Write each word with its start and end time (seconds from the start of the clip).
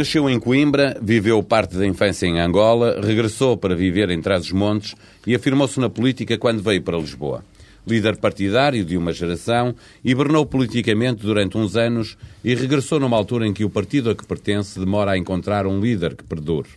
Nasceu 0.00 0.30
em 0.30 0.40
Coimbra, 0.40 0.98
viveu 1.02 1.42
parte 1.42 1.76
da 1.76 1.86
infância 1.86 2.24
em 2.24 2.40
Angola, 2.40 3.02
regressou 3.02 3.54
para 3.54 3.76
viver 3.76 4.08
em 4.08 4.18
Trás-os-Montes 4.18 4.94
e 5.26 5.34
afirmou-se 5.34 5.78
na 5.78 5.90
política 5.90 6.38
quando 6.38 6.62
veio 6.62 6.80
para 6.80 6.96
Lisboa. 6.96 7.44
Líder 7.86 8.16
partidário 8.16 8.82
de 8.82 8.96
uma 8.96 9.12
geração, 9.12 9.74
hibernou 10.02 10.46
politicamente 10.46 11.20
durante 11.20 11.58
uns 11.58 11.76
anos 11.76 12.16
e 12.42 12.54
regressou 12.54 12.98
numa 12.98 13.14
altura 13.14 13.46
em 13.46 13.52
que 13.52 13.62
o 13.62 13.68
partido 13.68 14.08
a 14.08 14.14
que 14.14 14.24
pertence 14.24 14.80
demora 14.80 15.10
a 15.10 15.18
encontrar 15.18 15.66
um 15.66 15.78
líder 15.78 16.16
que 16.16 16.24
perdure. 16.24 16.70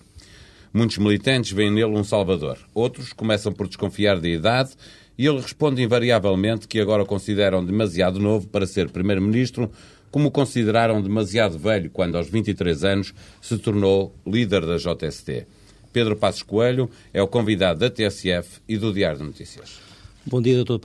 Muitos 0.73 0.97
militantes 0.97 1.53
veem 1.53 1.71
nele 1.71 1.97
um 1.97 2.03
salvador. 2.03 2.57
Outros 2.73 3.13
começam 3.13 3.53
por 3.53 3.69
desconfiar 3.69 4.19
da 4.19 4.27
idade 4.27 4.71
e 5.17 5.25
ele 5.25 5.39
responde 5.39 5.81
invariavelmente 5.81 6.67
que 6.67 6.81
agora 6.81 7.03
o 7.03 7.05
consideram 7.05 7.63
demasiado 7.63 8.19
novo 8.19 8.47
para 8.47 8.67
ser 8.67 8.89
primeiro-ministro, 8.89 9.71
como 10.13 10.27
o 10.27 10.31
consideraram 10.31 11.01
demasiado 11.01 11.57
velho 11.57 11.89
quando, 11.89 12.19
aos 12.19 12.29
23 12.29 12.83
anos, 12.83 13.15
se 13.41 13.57
tornou 13.57 14.15
líder 14.27 14.63
da 14.63 14.77
JST. 14.77 15.47
Pedro 15.91 16.15
Passos 16.15 16.43
Coelho 16.43 16.87
é 17.11 17.19
o 17.19 17.27
convidado 17.27 17.79
da 17.79 17.89
TSF 17.89 18.61
e 18.69 18.77
do 18.77 18.93
Diário 18.93 19.17
de 19.17 19.23
Notícias. 19.25 19.79
Bom 20.23 20.39
dia, 20.39 20.63
Dr. 20.63 20.73
Eh, 20.73 20.77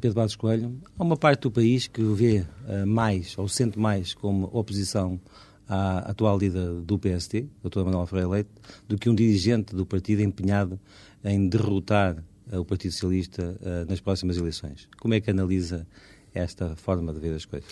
Pedro 0.00 0.14
Passos 0.16 0.34
Coelho. 0.34 0.76
Há 0.98 1.04
uma 1.04 1.16
parte 1.16 1.42
do 1.42 1.52
país 1.52 1.86
que 1.86 2.02
vê 2.02 2.40
uh, 2.40 2.84
mais, 2.84 3.38
ou 3.38 3.46
sente 3.46 3.78
mais, 3.78 4.12
como 4.12 4.50
oposição 4.52 5.20
à 5.68 6.10
atual 6.10 6.36
líder 6.36 6.80
do 6.80 6.98
PST, 6.98 7.46
Dr. 7.62 7.84
Manuel 7.84 8.06
Freire 8.06 8.28
Leite, 8.28 8.50
do 8.88 8.98
que 8.98 9.08
um 9.08 9.14
dirigente 9.14 9.72
do 9.72 9.86
partido 9.86 10.20
empenhado 10.20 10.80
em 11.24 11.48
derrotar 11.48 12.16
uh, 12.50 12.58
o 12.58 12.64
Partido 12.64 12.90
Socialista 12.90 13.56
nas 13.88 14.00
próximas 14.00 14.36
eleições. 14.36 14.88
Como 14.98 15.14
é 15.14 15.20
que 15.20 15.30
analisa 15.30 15.86
esta 16.34 16.74
forma 16.74 17.12
de 17.12 17.20
ver 17.20 17.36
as 17.36 17.44
coisas? 17.44 17.68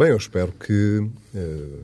Bem, 0.00 0.08
eu 0.08 0.16
espero 0.16 0.50
que, 0.52 1.10
eh, 1.34 1.78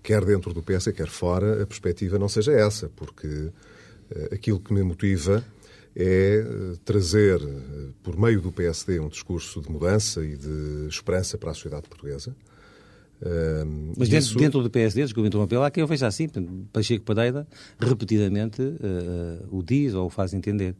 quer 0.00 0.24
dentro 0.24 0.54
do 0.54 0.62
PS, 0.62 0.92
quer 0.92 1.08
fora, 1.08 1.64
a 1.64 1.66
perspectiva 1.66 2.16
não 2.16 2.28
seja 2.28 2.52
essa, 2.52 2.88
porque 2.94 3.50
eh, 4.12 4.28
aquilo 4.32 4.60
que 4.60 4.72
me 4.72 4.80
motiva 4.84 5.44
é 5.96 6.36
eh, 6.36 6.76
trazer, 6.84 7.40
por 8.04 8.16
meio 8.16 8.40
do 8.40 8.52
PSD, 8.52 9.00
um 9.00 9.08
discurso 9.08 9.60
de 9.60 9.68
mudança 9.68 10.24
e 10.24 10.36
de 10.36 10.86
esperança 10.88 11.36
para 11.36 11.50
a 11.50 11.54
sociedade 11.54 11.88
portuguesa. 11.88 12.32
Mas 13.98 14.08
dentro, 14.08 14.26
isso... 14.26 14.38
dentro 14.38 14.62
do 14.62 14.70
PSD, 14.70 15.02
desculpe 15.02 15.26
interromper, 15.26 15.58
há 15.62 15.70
quem 15.72 15.80
eu 15.80 15.88
veja 15.88 16.06
assim, 16.06 16.28
Pacheco 16.72 17.04
Padeira 17.04 17.44
repetidamente 17.76 18.62
uh, 18.62 19.48
o 19.50 19.64
diz 19.64 19.94
ou 19.94 20.06
o 20.06 20.10
faz 20.10 20.32
entender. 20.32 20.76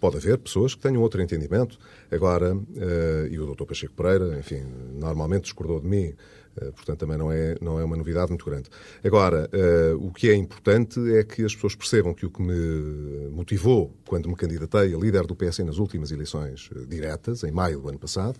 Pode 0.00 0.16
haver 0.18 0.38
pessoas 0.38 0.74
que 0.74 0.80
tenham 0.80 1.00
outro 1.00 1.22
entendimento. 1.22 1.78
Agora, 2.10 2.54
uh, 2.54 3.26
e 3.30 3.38
o 3.38 3.54
Dr. 3.54 3.64
Pacheco 3.64 3.94
Pereira, 3.94 4.38
enfim, 4.38 4.62
normalmente 4.94 5.44
discordou 5.44 5.80
de 5.80 5.86
mim, 5.86 6.12
uh, 6.56 6.72
portanto 6.72 6.98
também 6.98 7.16
não 7.16 7.32
é, 7.32 7.56
não 7.60 7.80
é 7.80 7.84
uma 7.84 7.96
novidade 7.96 8.30
muito 8.30 8.44
grande. 8.44 8.68
Agora, 9.02 9.48
uh, 9.52 10.06
o 10.06 10.12
que 10.12 10.28
é 10.28 10.34
importante 10.34 11.00
é 11.14 11.24
que 11.24 11.44
as 11.44 11.54
pessoas 11.54 11.74
percebam 11.74 12.12
que 12.12 12.26
o 12.26 12.30
que 12.30 12.42
me 12.42 13.28
motivou 13.30 13.94
quando 14.06 14.28
me 14.28 14.36
candidatei 14.36 14.94
a 14.94 14.98
líder 14.98 15.26
do 15.26 15.34
PS 15.34 15.60
nas 15.60 15.78
últimas 15.78 16.10
eleições 16.10 16.68
diretas, 16.88 17.42
em 17.42 17.50
maio 17.50 17.80
do 17.80 17.88
ano 17.88 17.98
passado, 17.98 18.38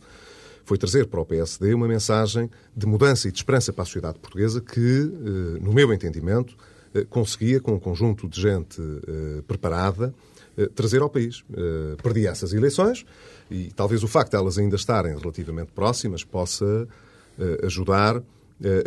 foi 0.64 0.76
trazer 0.76 1.06
para 1.06 1.20
o 1.20 1.24
PSD 1.24 1.72
uma 1.72 1.88
mensagem 1.88 2.50
de 2.76 2.86
mudança 2.86 3.28
e 3.28 3.32
de 3.32 3.38
esperança 3.38 3.72
para 3.72 3.82
a 3.82 3.86
sociedade 3.86 4.18
portuguesa 4.18 4.60
que, 4.60 5.12
no 5.60 5.72
meu 5.72 5.92
entendimento, 5.92 6.56
conseguia, 7.08 7.60
com 7.60 7.74
um 7.74 7.78
conjunto 7.78 8.28
de 8.28 8.40
gente 8.40 8.82
preparada, 9.46 10.12
eh, 10.12 10.35
trazer 10.74 11.02
ao 11.02 11.10
país. 11.10 11.44
Eh, 11.52 11.96
perdi 12.02 12.26
essas 12.26 12.52
eleições 12.52 13.04
e 13.50 13.70
talvez 13.74 14.02
o 14.02 14.08
facto 14.08 14.30
de 14.30 14.36
elas 14.36 14.58
ainda 14.58 14.76
estarem 14.76 15.16
relativamente 15.16 15.72
próximas 15.72 16.24
possa 16.24 16.88
eh, 17.38 17.60
ajudar 17.64 18.22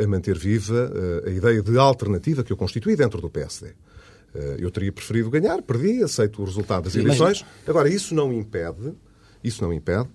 a 0.03 0.08
manter 0.08 0.35
viva 0.35 0.91
a 1.28 1.29
ideia 1.29 1.62
de 1.62 1.78
alternativa 1.78 2.44
que 2.44 2.52
eu 2.52 2.58
constituí 2.58 2.96
dentro 2.96 3.22
do 3.22 3.29
PSD. 3.29 3.68
Eu 4.58 4.72
teria 4.72 4.91
preferido 4.91 5.29
ganhar, 5.29 5.62
perdi, 5.62 6.02
aceito 6.02 6.41
o 6.41 6.46
resultado 6.46 6.85
das 6.85 6.96
eleições. 6.96 7.46
Agora, 7.68 7.88
isso 7.88 8.16
não 8.16 8.34
impede, 8.34 8.96
isso 9.44 9.63
não 9.63 9.72
impede 9.72 10.09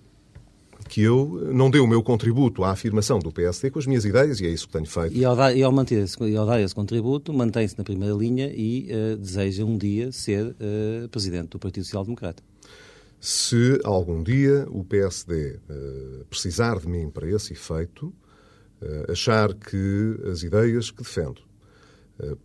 que 0.87 1.01
eu 1.01 1.49
não 1.53 1.69
dê 1.69 1.79
o 1.79 1.87
meu 1.87 2.03
contributo 2.03 2.63
à 2.63 2.71
afirmação 2.71 3.19
do 3.19 3.31
PSD 3.31 3.71
com 3.71 3.79
as 3.79 3.85
minhas 3.85 4.05
ideias 4.05 4.39
e 4.39 4.45
é 4.45 4.49
isso 4.49 4.67
que 4.67 4.73
tenho 4.73 4.85
feito. 4.85 5.15
E 5.15 5.25
ao 5.25 5.35
dar, 5.35 5.55
e 5.55 5.63
ao 5.63 5.71
manter 5.71 6.03
esse, 6.03 6.21
e 6.23 6.35
ao 6.35 6.45
dar 6.45 6.61
esse 6.61 6.75
contributo, 6.75 7.33
mantém-se 7.33 7.77
na 7.77 7.83
primeira 7.83 8.13
linha 8.13 8.51
e 8.53 8.89
uh, 8.91 9.17
deseja 9.17 9.63
um 9.63 9.77
dia 9.77 10.11
ser 10.11 10.45
uh, 10.45 11.09
presidente 11.09 11.49
do 11.49 11.59
Partido 11.59 11.83
Social 11.83 12.03
Democrata. 12.03 12.43
Se 13.19 13.79
algum 13.83 14.21
dia 14.21 14.67
o 14.69 14.83
PSD 14.83 15.33
uh, 15.33 15.59
eh, 15.69 16.23
precisar 16.29 16.79
de 16.79 16.87
mim 16.87 17.09
para 17.09 17.27
esse 17.27 17.53
efeito, 17.53 18.13
achar 19.09 19.53
que 19.55 20.19
as 20.31 20.43
ideias 20.43 20.91
que 20.91 21.01
defendo 21.01 21.41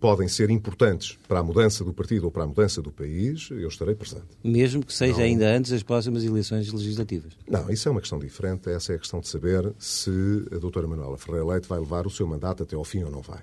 podem 0.01 0.27
ser 0.27 0.51
importantes 0.51 1.17
para 1.29 1.39
a 1.39 1.43
mudança 1.43 1.85
do 1.85 1.93
partido 1.93 2.25
ou 2.25 2.31
para 2.31 2.43
a 2.43 2.47
mudança 2.47 2.83
do 2.83 2.91
país, 2.91 3.49
eu 3.51 3.69
estarei 3.69 3.95
presente. 3.95 4.27
Mesmo 4.43 4.85
que 4.85 4.93
seja 4.93 5.19
não... 5.19 5.25
ainda 5.25 5.57
antes 5.57 5.71
das 5.71 5.83
próximas 5.83 6.25
eleições 6.25 6.73
legislativas? 6.73 7.35
Não, 7.49 7.71
isso 7.71 7.89
é 7.89 7.93
uma 7.93 8.01
questão 8.01 8.19
diferente. 8.19 8.69
Essa 8.69 8.93
é 8.93 8.97
a 8.97 8.99
questão 8.99 9.21
de 9.21 9.29
saber 9.29 9.73
se 9.79 10.11
a 10.53 10.59
doutora 10.59 10.89
Manuela 10.89 11.17
Ferreira 11.17 11.47
Leite 11.47 11.69
vai 11.69 11.79
levar 11.79 12.07
o 12.07 12.11
seu 12.11 12.27
mandato 12.27 12.65
até 12.65 12.75
ao 12.75 12.85
fim 12.85 13.05
ou 13.05 13.11
não 13.11 13.23
vai. 13.23 13.43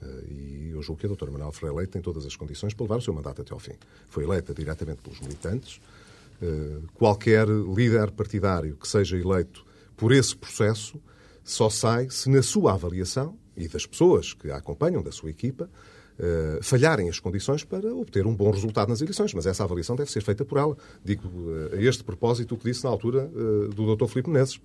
Eh, 0.00 0.24
e 0.30 0.70
eu 0.72 0.82
julgo 0.82 1.00
que 1.00 1.06
a 1.06 1.08
doutora 1.08 1.30
Manuela 1.30 1.52
Ferreira 1.52 1.76
Leite 1.76 1.90
tem 1.90 2.02
todas 2.02 2.24
as 2.24 2.34
condições 2.36 2.72
para 2.72 2.84
levar 2.84 2.96
o 2.96 3.02
seu 3.02 3.12
mandato 3.12 3.42
até 3.42 3.52
ao 3.52 3.58
fim. 3.58 3.74
Foi 4.08 4.24
eleita 4.24 4.54
diretamente 4.54 5.02
pelos 5.02 5.20
militantes. 5.20 5.80
Eh, 6.40 6.78
qualquer 6.94 7.46
líder 7.48 8.10
partidário 8.12 8.76
que 8.76 8.88
seja 8.88 9.16
eleito 9.16 9.64
por 9.96 10.12
esse 10.12 10.34
processo 10.36 11.00
só 11.44 11.70
sai 11.70 12.08
se 12.10 12.28
na 12.28 12.42
sua 12.42 12.74
avaliação 12.74 13.36
e 13.56 13.68
das 13.68 13.86
pessoas 13.86 14.32
que 14.32 14.50
a 14.50 14.56
acompanham, 14.56 15.02
da 15.02 15.12
sua 15.12 15.30
equipa, 15.30 15.68
Uh, 16.18 16.62
falharem 16.62 17.10
as 17.10 17.20
condições 17.20 17.62
para 17.62 17.94
obter 17.94 18.26
um 18.26 18.34
bom 18.34 18.50
resultado 18.50 18.88
nas 18.88 19.02
eleições. 19.02 19.34
Mas 19.34 19.44
essa 19.44 19.64
avaliação 19.64 19.94
deve 19.94 20.10
ser 20.10 20.22
feita 20.22 20.46
por 20.46 20.56
ela. 20.56 20.74
Digo 21.04 21.28
uh, 21.28 21.74
a 21.74 21.76
este 21.76 22.02
propósito 22.02 22.54
o 22.54 22.56
que 22.56 22.64
disse 22.64 22.82
na 22.84 22.88
altura 22.88 23.30
uh, 23.34 23.68
do 23.68 23.94
Dr. 23.94 24.06
Filipe 24.06 24.30
Menezes. 24.30 24.58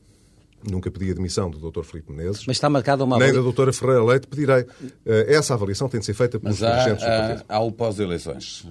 Nunca 0.69 0.91
pedi 0.91 1.11
a 1.11 1.13
demissão 1.13 1.49
do 1.49 1.71
Dr. 1.71 1.83
Filipe 1.83 2.11
Menezes. 2.11 2.45
Mas 2.45 2.57
está 2.57 2.69
marcada 2.69 3.03
uma 3.03 3.17
Nem 3.17 3.33
da 3.33 3.41
Dra. 3.41 3.73
Ferreira 3.73 4.03
Leite 4.03 4.27
pedirei. 4.27 4.65
Essa 5.05 5.53
avaliação 5.53 5.87
tem 5.87 5.99
de 5.99 6.05
ser 6.05 6.13
feita 6.13 6.39
pelos 6.39 6.59
Mas 6.59 6.69
há, 6.69 6.75
dirigentes 6.75 7.03
do 7.03 7.09
partido. 7.09 7.45
Há, 7.47 7.55
há 7.55 7.59
o 7.59 7.71
pós-eleições. 7.71 8.65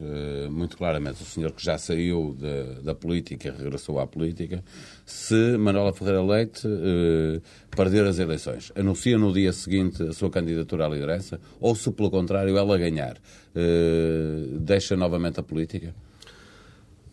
Muito 0.51 0.77
claramente, 0.77 1.23
o 1.23 1.27
senhor 1.27 1.53
que 1.53 1.65
já 1.65 1.79
saiu 1.79 2.37
da, 2.39 2.81
da 2.83 2.95
política, 2.95 3.55
regressou 3.57 3.99
à 3.99 4.07
política, 4.07 4.63
se 5.05 5.57
Manuela 5.59 5.93
Ferreira 5.93 6.23
Leite 6.23 6.67
eh, 6.67 7.41
perder 7.71 8.07
as 8.07 8.19
eleições, 8.19 8.73
anuncia 8.75 9.19
no 9.19 9.33
dia 9.33 9.53
seguinte 9.53 10.03
a 10.03 10.13
sua 10.13 10.31
candidatura 10.31 10.87
à 10.87 10.89
liderança 10.89 11.41
ou 11.61 11.75
se, 11.75 11.91
pelo 11.91 12.11
contrário, 12.11 12.57
ela 12.57 12.79
ganhar, 12.79 13.17
eh, 13.55 14.47
deixa 14.59 14.97
novamente 14.97 15.41
a 15.41 15.43
política? 15.43 15.95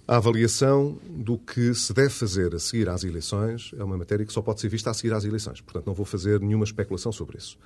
A 0.08 0.18
avaliação 0.18 0.98
do 1.10 1.38
que 1.38 1.74
se 1.74 1.94
deve 1.94 2.10
fazer 2.10 2.56
a 2.56 2.60
seguir 2.60 2.88
às 2.88 3.04
eleições 3.04 3.72
é 3.78 3.84
uma 3.84 3.98
matéria 3.98 4.26
que 4.26 4.32
só 4.32 4.42
pode 4.42 4.62
ser 4.62 4.70
vista 4.70 4.90
a 4.90 4.94
seguir 4.94 5.14
às 5.14 5.26
eleições. 5.26 5.60
Portanto, 5.60 5.86
não 5.86 5.94
vou 5.94 6.06
fazer 6.06 6.40
nenhuma 6.40 6.64
especulação 6.64 7.12
sobre 7.12 7.38
isso. 7.38 7.58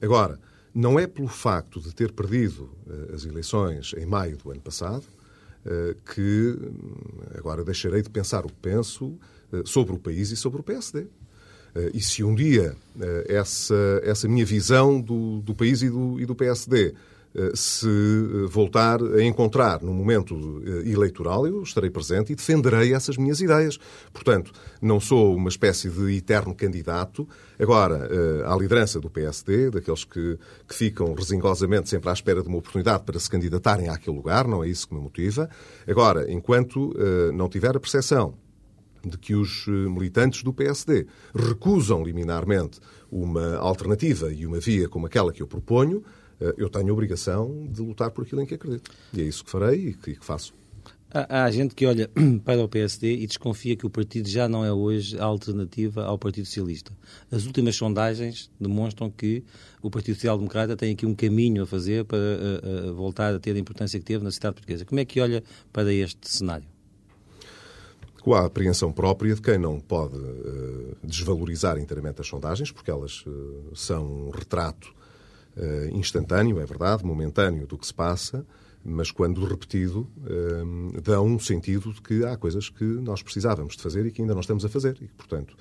agora, 0.00 0.38
não 0.74 0.98
é 0.98 1.06
pelo 1.06 1.28
facto 1.28 1.80
de 1.80 1.94
ter 1.94 2.12
perdido 2.12 2.70
uh, 2.86 3.14
as 3.14 3.24
eleições 3.24 3.92
em 3.96 4.06
maio 4.06 4.36
do 4.36 4.50
ano 4.50 4.60
passado 4.60 5.04
uh, 5.04 5.94
que 6.14 6.56
agora 7.36 7.64
deixarei 7.64 8.02
de 8.02 8.10
pensar 8.10 8.44
o 8.44 8.48
que 8.48 8.60
penso 8.62 9.18
uh, 9.52 9.66
sobre 9.66 9.94
o 9.94 9.98
país 9.98 10.30
e 10.30 10.36
sobre 10.36 10.60
o 10.60 10.62
PSD. 10.62 11.06
e 11.94 12.00
se 12.00 12.24
um 12.24 12.34
dia 12.34 12.76
essa, 13.28 14.00
essa 14.02 14.26
minha 14.26 14.44
visão 14.44 15.00
do, 15.00 15.40
do 15.40 15.54
país 15.54 15.82
e 15.82 15.88
do, 15.88 16.20
e 16.20 16.26
do 16.26 16.34
PSD 16.34 16.94
se 17.54 17.86
eh, 17.86 18.46
voltar 18.48 19.00
a 19.02 19.22
encontrar 19.22 19.82
no 19.82 19.92
momento 19.92 20.62
eh, 20.66 20.90
eleitoral, 20.90 21.46
eu 21.46 21.62
estarei 21.62 21.88
presente 21.88 22.32
e 22.32 22.34
defenderei 22.34 22.92
essas 22.92 23.16
minhas 23.16 23.40
ideias. 23.40 23.78
Portanto, 24.12 24.52
não 24.82 24.98
sou 24.98 25.36
uma 25.36 25.48
espécie 25.48 25.88
de 25.88 26.16
eterno 26.16 26.54
candidato. 26.54 27.28
Agora, 27.58 28.08
à 28.46 28.56
liderança 28.56 28.98
do 28.98 29.10
PSD, 29.10 29.70
daqueles 29.70 30.02
que, 30.04 30.38
que 30.66 30.74
ficam 30.74 31.12
resingosamente 31.12 31.88
sempre 31.88 32.08
à 32.08 32.12
espera 32.12 32.42
de 32.42 32.48
uma 32.48 32.58
oportunidade 32.58 33.04
para 33.04 33.18
se 33.18 33.28
candidatarem 33.28 33.88
àquele 33.88 34.16
lugar, 34.16 34.48
não 34.48 34.64
é 34.64 34.68
isso 34.68 34.88
que 34.88 34.94
me 34.94 35.00
motiva. 35.00 35.48
Agora, 35.86 36.30
enquanto 36.32 36.94
não 37.34 37.48
tiver 37.48 37.76
a 37.76 37.80
percepção 37.80 38.34
de 39.04 39.18
que 39.18 39.34
os 39.34 39.66
militantes 39.66 40.42
do 40.42 40.52
PSD 40.52 41.06
recusam 41.34 42.02
liminarmente 42.02 42.80
uma 43.10 43.56
alternativa 43.56 44.32
e 44.32 44.46
uma 44.46 44.58
via 44.58 44.88
como 44.88 45.06
aquela 45.06 45.32
que 45.32 45.42
eu 45.42 45.46
proponho, 45.46 46.02
eh, 46.02 46.19
eu 46.56 46.68
tenho 46.68 46.88
a 46.88 46.92
obrigação 46.92 47.66
de 47.70 47.82
lutar 47.82 48.10
por 48.10 48.24
aquilo 48.24 48.40
em 48.40 48.46
que 48.46 48.54
acredito. 48.54 48.90
E 49.12 49.20
é 49.20 49.24
isso 49.24 49.44
que 49.44 49.50
farei 49.50 49.88
e 49.88 49.94
que, 49.94 50.16
faço. 50.20 50.54
Há, 51.12 51.42
há, 51.42 51.50
gente 51.50 51.74
que 51.74 51.84
olha 51.86 52.08
para 52.44 52.62
o 52.62 52.68
PSD 52.68 53.16
e 53.16 53.26
desconfia 53.26 53.76
que 53.76 53.84
o 53.84 53.90
partido 53.90 54.28
já 54.28 54.48
não 54.48 54.64
é 54.64 54.72
hoje 54.72 55.18
a 55.18 55.24
alternativa 55.24 56.04
ao 56.04 56.16
Partido 56.16 56.46
Socialista. 56.46 56.92
As 57.32 57.46
últimas 57.46 57.74
sondagens 57.74 58.48
demonstram 58.60 59.10
que 59.10 59.42
o 59.82 59.90
Partido 59.90 60.14
Social 60.14 60.38
Democrata 60.38 60.76
tem 60.76 60.92
aqui 60.92 61.04
um 61.04 61.14
caminho 61.14 61.64
a 61.64 61.66
fazer 61.66 62.04
para 62.04 62.18
a, 62.18 62.88
a 62.88 62.92
voltar 62.92 63.34
a 63.34 63.40
ter 63.40 63.56
a 63.56 63.58
importância 63.58 63.98
que 63.98 64.04
teve 64.04 64.22
na 64.22 64.30
cidade 64.30 64.54
portuguesa. 64.54 64.84
Como 64.84 65.00
é 65.00 65.04
que 65.04 65.20
olha 65.20 65.42
para 65.72 65.92
este 65.92 66.30
cenário? 66.30 66.66
Com 68.22 68.34
a 68.34 68.44
apreensão 68.44 68.92
própria 68.92 69.34
de 69.34 69.40
quem 69.40 69.58
não 69.58 69.80
pode 69.80 70.16
uh, 70.16 70.96
desvalorizar 71.02 71.78
inteiramente 71.78 72.20
as 72.20 72.26
sondagens, 72.26 72.70
porque 72.70 72.90
elas 72.90 73.24
uh, 73.26 73.74
são 73.74 74.28
um 74.28 74.30
retrato 74.30 74.94
instantâneo, 75.92 76.60
é 76.60 76.66
verdade, 76.66 77.04
momentâneo 77.04 77.66
do 77.66 77.76
que 77.76 77.86
se 77.86 77.94
passa, 77.94 78.46
mas 78.82 79.10
quando 79.10 79.44
repetido, 79.44 80.08
dá 81.02 81.20
um 81.20 81.38
sentido 81.38 81.92
de 81.92 82.00
que 82.00 82.24
há 82.24 82.36
coisas 82.36 82.70
que 82.70 82.84
nós 82.84 83.22
precisávamos 83.22 83.76
de 83.76 83.82
fazer 83.82 84.06
e 84.06 84.10
que 84.10 84.22
ainda 84.22 84.32
não 84.32 84.40
estamos 84.40 84.64
a 84.64 84.70
fazer. 84.70 84.96
E, 85.02 85.08
portanto, 85.08 85.54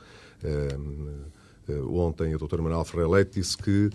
ontem 1.92 2.34
a 2.34 2.38
doutora 2.38 2.62
Manuel 2.62 2.86
Ferreira 2.86 3.12
Leite 3.12 3.42
disse 3.42 3.58
que 3.58 3.90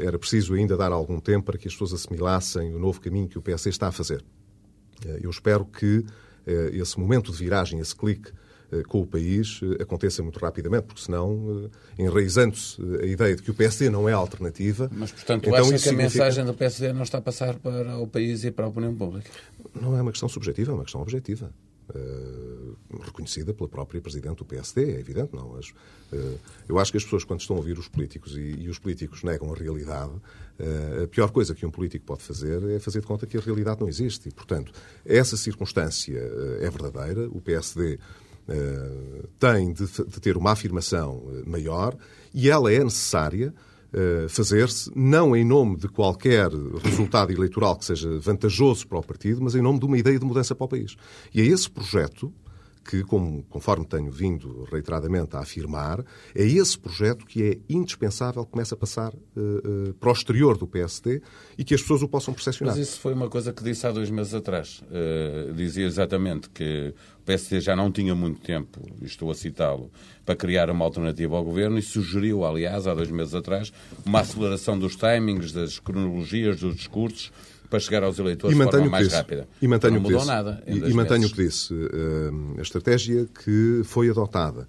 era 0.00 0.18
preciso 0.18 0.54
ainda 0.54 0.74
dar 0.74 0.90
algum 0.90 1.20
tempo 1.20 1.46
para 1.46 1.58
que 1.58 1.68
as 1.68 1.74
pessoas 1.74 1.92
assimilassem 1.92 2.74
o 2.74 2.78
novo 2.78 2.98
caminho 2.98 3.28
que 3.28 3.36
o 3.36 3.42
PS 3.42 3.66
está 3.66 3.88
a 3.88 3.92
fazer. 3.92 4.24
Eu 5.20 5.28
espero 5.28 5.66
que 5.66 6.02
esse 6.72 6.98
momento 6.98 7.30
de 7.30 7.36
viragem, 7.36 7.78
esse 7.78 7.94
clique 7.94 8.30
eh, 8.30 8.45
com 8.88 9.00
o 9.00 9.06
país 9.06 9.60
eh, 9.62 9.82
aconteça 9.82 10.22
muito 10.22 10.38
rapidamente, 10.38 10.84
porque 10.84 11.00
senão, 11.00 11.70
eh, 11.98 12.02
enraizando-se 12.02 12.80
a 13.00 13.06
ideia 13.06 13.36
de 13.36 13.42
que 13.42 13.50
o 13.50 13.54
PSD 13.54 13.88
não 13.90 14.08
é 14.08 14.12
alternativa... 14.12 14.90
Mas, 14.92 15.12
portanto, 15.12 15.46
então, 15.46 15.54
acha 15.54 15.68
que 15.68 15.74
a 15.74 15.78
significa... 15.78 16.02
mensagem 16.02 16.44
do 16.44 16.54
PSD 16.54 16.92
não 16.92 17.02
está 17.02 17.18
a 17.18 17.22
passar 17.22 17.56
para 17.56 17.98
o 17.98 18.06
país 18.06 18.44
e 18.44 18.50
para 18.50 18.64
a 18.64 18.68
opinião 18.68 18.94
pública? 18.94 19.30
Não 19.80 19.96
é 19.96 20.02
uma 20.02 20.10
questão 20.10 20.28
subjetiva, 20.28 20.72
é 20.72 20.74
uma 20.74 20.84
questão 20.84 21.00
objetiva. 21.00 21.52
Uh, 21.88 22.76
reconhecida 23.00 23.54
pela 23.54 23.68
própria 23.68 24.00
Presidente 24.00 24.38
do 24.38 24.44
PSD, 24.44 24.96
é 24.96 24.98
evidente, 24.98 25.32
não. 25.32 25.50
Mas, 25.50 25.68
uh, 26.12 26.38
eu 26.68 26.80
acho 26.80 26.90
que 26.90 26.98
as 26.98 27.04
pessoas, 27.04 27.22
quando 27.22 27.40
estão 27.40 27.54
a 27.54 27.60
ouvir 27.60 27.78
os 27.78 27.86
políticos 27.86 28.36
e, 28.36 28.40
e 28.40 28.68
os 28.68 28.76
políticos 28.80 29.22
negam 29.22 29.52
a 29.52 29.56
realidade, 29.56 30.10
uh, 30.10 31.04
a 31.04 31.06
pior 31.06 31.30
coisa 31.30 31.54
que 31.54 31.64
um 31.64 31.70
político 31.70 32.04
pode 32.04 32.24
fazer 32.24 32.60
é 32.70 32.80
fazer 32.80 33.00
de 33.00 33.06
conta 33.06 33.24
que 33.24 33.36
a 33.36 33.40
realidade 33.40 33.80
não 33.80 33.88
existe. 33.88 34.28
E, 34.28 34.32
portanto, 34.32 34.72
essa 35.04 35.36
circunstância 35.36 36.18
é 36.58 36.68
verdadeira. 36.68 37.28
O 37.28 37.40
PSD 37.40 37.94
eh, 37.94 37.98
tem 39.38 39.72
de, 39.72 39.86
de, 39.86 40.20
ter 40.20 40.36
uma 40.36 40.52
afirmação 40.52 41.22
eh, 41.28 41.42
maior 41.48 41.96
e 42.32 42.48
ela 42.48 42.72
é 42.72 42.82
necessária 42.82 43.52
uh, 43.92 44.28
fazer-se 44.28 44.90
não 44.94 45.34
em 45.34 45.44
nome 45.44 45.76
de 45.76 45.88
qualquer 45.88 46.50
resultado 46.82 47.32
eleitoral 47.32 47.76
que 47.76 47.84
seja 47.84 48.18
vantajoso 48.18 48.86
para 48.86 48.98
o 48.98 49.02
partido, 49.02 49.42
mas 49.42 49.54
em 49.54 49.62
nome 49.62 49.78
de 49.78 49.86
uma 49.86 49.98
ideia 49.98 50.18
de 50.18 50.24
mudança 50.24 50.54
para 50.54 50.64
o 50.64 50.68
país. 50.68 50.96
E 51.34 51.40
é 51.40 51.44
esse 51.44 51.68
projeto 51.68 52.32
que, 52.86 53.02
como, 53.02 53.42
conforme 53.44 53.84
tenho 53.84 54.10
vindo 54.10 54.64
reiteradamente 54.70 55.36
a 55.36 55.40
afirmar, 55.40 56.04
é 56.34 56.44
esse 56.44 56.78
projeto 56.78 57.26
que 57.26 57.42
é 57.42 57.58
indispensável 57.68 58.44
que 58.44 58.52
comece 58.52 58.72
a 58.72 58.76
passar 58.76 59.12
uh, 59.12 59.90
uh, 59.90 59.94
para 59.94 60.08
o 60.08 60.12
exterior 60.12 60.56
do 60.56 60.66
PSD 60.66 61.20
e 61.58 61.64
que 61.64 61.74
as 61.74 61.82
pessoas 61.82 62.02
o 62.02 62.08
possam 62.08 62.32
percepcionar. 62.32 62.76
Mas 62.76 62.88
isso 62.88 63.00
foi 63.00 63.12
uma 63.12 63.28
coisa 63.28 63.52
que 63.52 63.62
disse 63.62 63.86
há 63.86 63.90
dois 63.90 64.10
meses 64.10 64.32
atrás. 64.34 64.82
Uh, 64.82 65.52
dizia 65.54 65.86
exatamente 65.86 66.48
que 66.50 66.94
o 67.20 67.24
PSD 67.24 67.60
já 67.60 67.74
não 67.74 67.90
tinha 67.90 68.14
muito 68.14 68.40
tempo, 68.40 68.80
estou 69.02 69.30
a 69.30 69.34
citá-lo, 69.34 69.90
para 70.24 70.36
criar 70.36 70.70
uma 70.70 70.84
alternativa 70.84 71.36
ao 71.36 71.44
governo 71.44 71.78
e 71.78 71.82
sugeriu, 71.82 72.44
aliás, 72.44 72.86
há 72.86 72.94
dois 72.94 73.10
meses 73.10 73.34
atrás, 73.34 73.72
uma 74.04 74.20
aceleração 74.20 74.78
dos 74.78 74.94
timings, 74.94 75.52
das 75.52 75.78
cronologias, 75.80 76.60
dos 76.60 76.76
discursos, 76.76 77.32
para 77.68 77.80
chegar 77.80 78.02
aos 78.02 78.18
eleitores 78.18 78.56
de 78.56 78.62
forma 78.62 78.88
mais 78.88 79.06
disse. 79.06 79.16
rápida. 79.16 79.48
E 79.60 79.68
mantenho 79.68 79.94
não 79.94 80.00
mudou 80.00 80.18
disse. 80.18 80.30
nada. 80.30 80.62
e, 80.66 80.78
e 80.78 80.94
mantenho 80.94 81.26
o 81.26 81.30
que 81.30 81.44
disse. 81.44 81.74
Uh, 81.74 82.58
a 82.58 82.62
estratégia 82.62 83.26
que 83.44 83.82
foi 83.84 84.08
adotada 84.10 84.68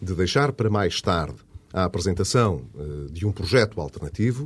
de 0.00 0.14
deixar 0.14 0.52
para 0.52 0.68
mais 0.68 1.00
tarde 1.00 1.36
a 1.72 1.84
apresentação 1.84 2.62
uh, 2.74 3.10
de 3.10 3.26
um 3.26 3.32
projeto 3.32 3.80
alternativo 3.80 4.44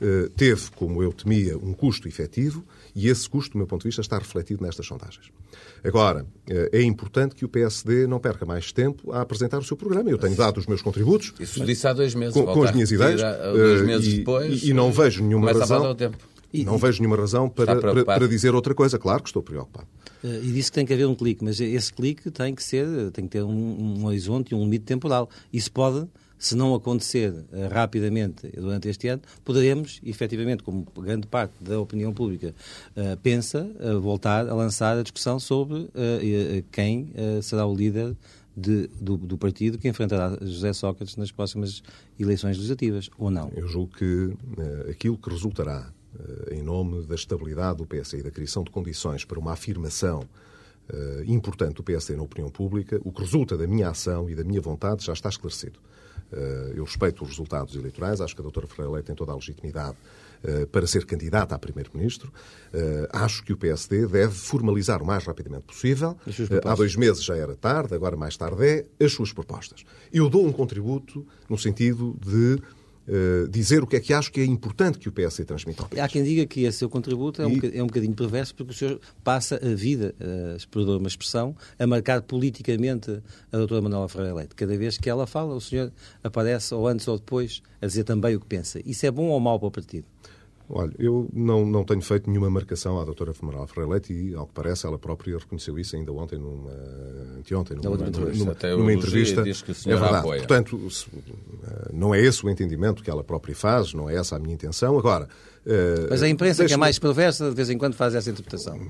uh, 0.00 0.28
teve, 0.30 0.70
como 0.74 1.02
eu 1.02 1.12
temia, 1.12 1.56
um 1.56 1.72
custo 1.72 2.08
efetivo 2.08 2.64
e 2.94 3.08
esse 3.08 3.28
custo, 3.28 3.52
do 3.52 3.58
meu 3.58 3.66
ponto 3.66 3.82
de 3.82 3.88
vista, 3.88 4.00
está 4.00 4.18
refletido 4.18 4.64
nestas 4.64 4.86
sondagens. 4.86 5.30
Agora, 5.84 6.26
é 6.48 6.82
importante 6.82 7.34
que 7.34 7.44
o 7.44 7.48
PSD 7.48 8.06
não 8.06 8.18
perca 8.18 8.44
mais 8.44 8.72
tempo 8.72 9.12
a 9.12 9.20
apresentar 9.20 9.58
o 9.58 9.64
seu 9.64 9.76
programa. 9.76 10.10
Eu 10.10 10.18
tenho 10.18 10.34
dado 10.34 10.58
os 10.58 10.66
meus 10.66 10.82
contributos. 10.82 11.32
Isso 11.38 11.64
disse 11.64 11.86
há 11.86 11.92
dois 11.92 12.14
meses. 12.14 12.34
Com, 12.34 12.44
com 12.46 12.62
as 12.62 12.72
minhas 12.72 12.90
ideias. 12.90 13.20
Dois 13.20 13.82
meses 13.82 14.14
e, 14.14 14.16
depois. 14.16 14.62
E, 14.62 14.70
e 14.70 14.74
não 14.74 14.90
vejo 14.90 15.22
nenhuma 15.22 15.52
razão. 15.52 15.94
E, 16.60 16.64
não 16.64 16.78
vejo 16.78 17.00
nenhuma 17.00 17.16
razão 17.16 17.48
para, 17.48 17.80
para, 17.80 18.04
para, 18.04 18.28
dizer 18.28 18.54
outra 18.54 18.74
coisa. 18.74 18.98
Claro 18.98 19.22
que 19.22 19.28
estou 19.28 19.42
preocupado. 19.42 19.86
Eh, 20.22 20.40
e 20.44 20.52
disse 20.52 20.70
que 20.70 20.74
tem 20.74 20.86
que 20.86 20.92
haver 20.92 21.06
um 21.06 21.14
clique, 21.14 21.44
mas 21.44 21.60
esse 21.60 21.92
clique 21.92 22.30
tem 22.30 22.54
que 22.54 22.62
ser, 22.62 23.10
tem 23.12 23.24
que 23.24 23.30
ter 23.30 23.42
um, 23.42 23.98
um 23.98 24.06
horizonte 24.06 24.52
e 24.52 24.54
um 24.54 24.64
limite 24.64 24.84
temporal. 24.84 25.28
Isso 25.52 25.70
pode, 25.70 26.06
se 26.38 26.54
não 26.54 26.74
acontecer 26.74 27.32
uh, 27.32 27.44
rapidamente 27.70 28.48
durante 28.48 28.88
este 28.88 29.08
ano, 29.08 29.22
poderemos, 29.44 30.00
efetivamente, 30.04 30.62
como 30.62 30.86
grande 30.98 31.26
parte 31.26 31.54
da 31.60 31.78
opinião 31.78 32.12
pública 32.12 32.54
uh, 32.96 33.16
pensa, 33.22 33.70
uh, 33.80 34.00
voltar 34.00 34.48
a 34.48 34.54
lançar 34.54 34.98
a 34.98 35.02
discussão 35.02 35.38
sobre 35.38 35.88
quem 36.72 37.12
será 37.42 37.66
o 37.66 37.74
líder 37.74 38.16
de, 38.56 38.88
do, 39.00 39.16
do, 39.16 39.36
partido 39.36 39.78
que 39.78 39.88
enfrentará 39.88 40.36
José 40.40 40.72
Sócrates 40.72 41.16
nas 41.16 41.30
próximas 41.30 41.82
eleições 42.18 42.56
legislativas, 42.56 43.10
ou 43.18 43.30
não? 43.30 43.50
Eu 43.54 43.68
julgo 43.68 43.94
que 43.96 44.32
aquilo 44.90 45.16
que 45.18 45.28
resultará 45.28 45.92
em 46.50 46.62
nome 46.62 47.04
da 47.06 47.14
estabilidade 47.14 47.78
do 47.78 47.86
PSD 47.86 48.18
e 48.18 48.22
da 48.22 48.30
criação 48.30 48.62
de 48.62 48.70
condições 48.70 49.24
para 49.24 49.38
uma 49.38 49.52
afirmação 49.52 50.20
uh, 50.90 51.24
importante 51.24 51.74
do 51.74 51.82
PSD 51.82 52.16
na 52.16 52.22
opinião 52.22 52.50
pública, 52.50 53.00
o 53.04 53.12
que 53.12 53.20
resulta 53.20 53.56
da 53.56 53.66
minha 53.66 53.90
ação 53.90 54.28
e 54.30 54.34
da 54.34 54.44
minha 54.44 54.60
vontade 54.60 55.04
já 55.04 55.12
está 55.12 55.28
esclarecido. 55.28 55.78
Uh, 56.32 56.74
eu 56.74 56.84
respeito 56.84 57.22
os 57.22 57.30
resultados 57.30 57.74
eleitorais, 57.76 58.20
acho 58.20 58.34
que 58.34 58.40
a 58.40 58.42
doutora 58.42 58.66
Ferreira 58.66 58.92
Leite 58.92 59.06
tem 59.06 59.14
toda 59.14 59.32
a 59.32 59.34
legitimidade 59.34 59.96
para 60.70 60.86
ser 60.86 61.06
candidata 61.06 61.54
a 61.54 61.58
Primeiro-Ministro. 61.58 62.30
acho 63.10 63.42
que 63.42 63.54
o 63.54 63.56
PSD 63.56 64.06
deve 64.06 64.34
formalizar 64.34 65.02
o 65.02 65.06
mais 65.06 65.24
rapidamente 65.24 65.64
possível. 65.64 66.14
há 66.64 66.74
dois 66.74 66.94
meses 66.94 67.24
já 67.24 67.34
era 67.34 67.56
tarde, 67.56 67.94
agora 67.94 68.16
mais 68.16 68.36
tarde 68.36 68.64
é, 68.64 69.04
as 69.04 69.12
suas 69.12 69.32
propostas. 69.32 69.82
Eu 70.12 70.28
dou 70.28 70.46
um 70.46 70.52
contributo 70.52 71.26
no 71.48 71.58
sentido 71.58 72.16
de 72.20 72.60
Uh, 73.08 73.46
dizer 73.48 73.82
o 73.82 73.86
que 73.86 73.96
é 73.96 74.00
que 74.00 74.12
acho 74.12 74.32
que 74.32 74.40
é 74.40 74.44
importante 74.44 74.98
que 74.98 75.08
o 75.08 75.12
PS 75.12 75.42
transmita 75.46 75.82
ao 75.82 75.88
país. 75.88 76.02
Há 76.02 76.08
quem 76.08 76.24
diga 76.24 76.44
que 76.44 76.64
esse 76.64 76.78
seu 76.78 76.88
contributo 76.88 77.40
é 77.40 77.46
um, 77.46 77.52
e... 77.52 77.54
bocadinho, 77.54 77.80
é 77.80 77.82
um 77.82 77.86
bocadinho 77.86 78.14
perverso 78.14 78.54
porque 78.54 78.72
o 78.72 78.74
senhor 78.74 79.00
passa 79.22 79.60
a 79.64 79.74
vida, 79.74 80.14
uh, 80.20 80.68
por 80.68 80.82
uma 80.82 81.06
expressão, 81.06 81.54
a 81.78 81.86
marcar 81.86 82.22
politicamente 82.22 83.22
a 83.52 83.56
doutora 83.56 83.80
Manuela 83.80 84.08
Ferreira 84.08 84.34
Leite. 84.34 84.54
Cada 84.54 84.76
vez 84.76 84.98
que 84.98 85.08
ela 85.08 85.26
fala, 85.26 85.54
o 85.54 85.60
senhor 85.60 85.92
aparece, 86.22 86.74
ou 86.74 86.88
antes 86.88 87.06
ou 87.06 87.16
depois, 87.16 87.62
a 87.80 87.86
dizer 87.86 88.04
também 88.04 88.34
o 88.34 88.40
que 88.40 88.46
pensa. 88.46 88.80
Isso 88.84 89.06
é 89.06 89.10
bom 89.10 89.28
ou 89.28 89.38
mau 89.38 89.58
para 89.58 89.68
o 89.68 89.70
partido? 89.70 90.06
Olha, 90.68 90.92
eu 90.98 91.28
não, 91.32 91.64
não 91.64 91.84
tenho 91.84 92.02
feito 92.02 92.28
nenhuma 92.28 92.50
marcação 92.50 93.00
à 93.00 93.04
doutora 93.04 93.32
Femeral 93.32 93.66
Ferreira 93.68 93.92
Leite 93.92 94.12
e, 94.12 94.34
ao 94.34 94.46
que 94.46 94.52
parece, 94.52 94.84
ela 94.84 94.98
própria 94.98 95.38
reconheceu 95.38 95.78
isso 95.78 95.94
ainda 95.94 96.12
ontem, 96.12 96.38
numa, 96.38 96.72
anteontem, 97.38 97.76
numa, 97.76 97.96
numa, 97.96 98.08
entrevista. 98.08 98.44
Numa, 98.44 98.76
numa 98.76 98.92
entrevista. 98.92 99.42
Diz 99.44 99.62
que 99.62 99.70
o 99.70 99.74
é 99.74 99.96
verdade. 99.96 100.16
Apoia. 100.16 100.38
Portanto, 100.40 100.80
eh, 100.82 101.90
não 101.92 102.12
é 102.12 102.20
esse 102.20 102.44
o 102.44 102.50
entendimento 102.50 103.00
que 103.00 103.08
ela 103.08 103.22
própria 103.22 103.54
faz, 103.54 103.94
não 103.94 104.10
é 104.10 104.16
essa 104.16 104.34
a 104.34 104.38
minha 104.40 104.54
intenção. 104.54 104.98
Agora... 104.98 105.28
Eh, 105.64 106.06
Mas 106.10 106.22
a 106.22 106.28
imprensa, 106.28 106.64
que 106.64 106.72
é 106.72 106.76
mais 106.76 106.98
perversa, 106.98 107.48
de 107.48 107.54
vez 107.54 107.70
em 107.70 107.78
quando 107.78 107.94
faz 107.94 108.16
essa 108.16 108.28
interpretação. 108.28 108.80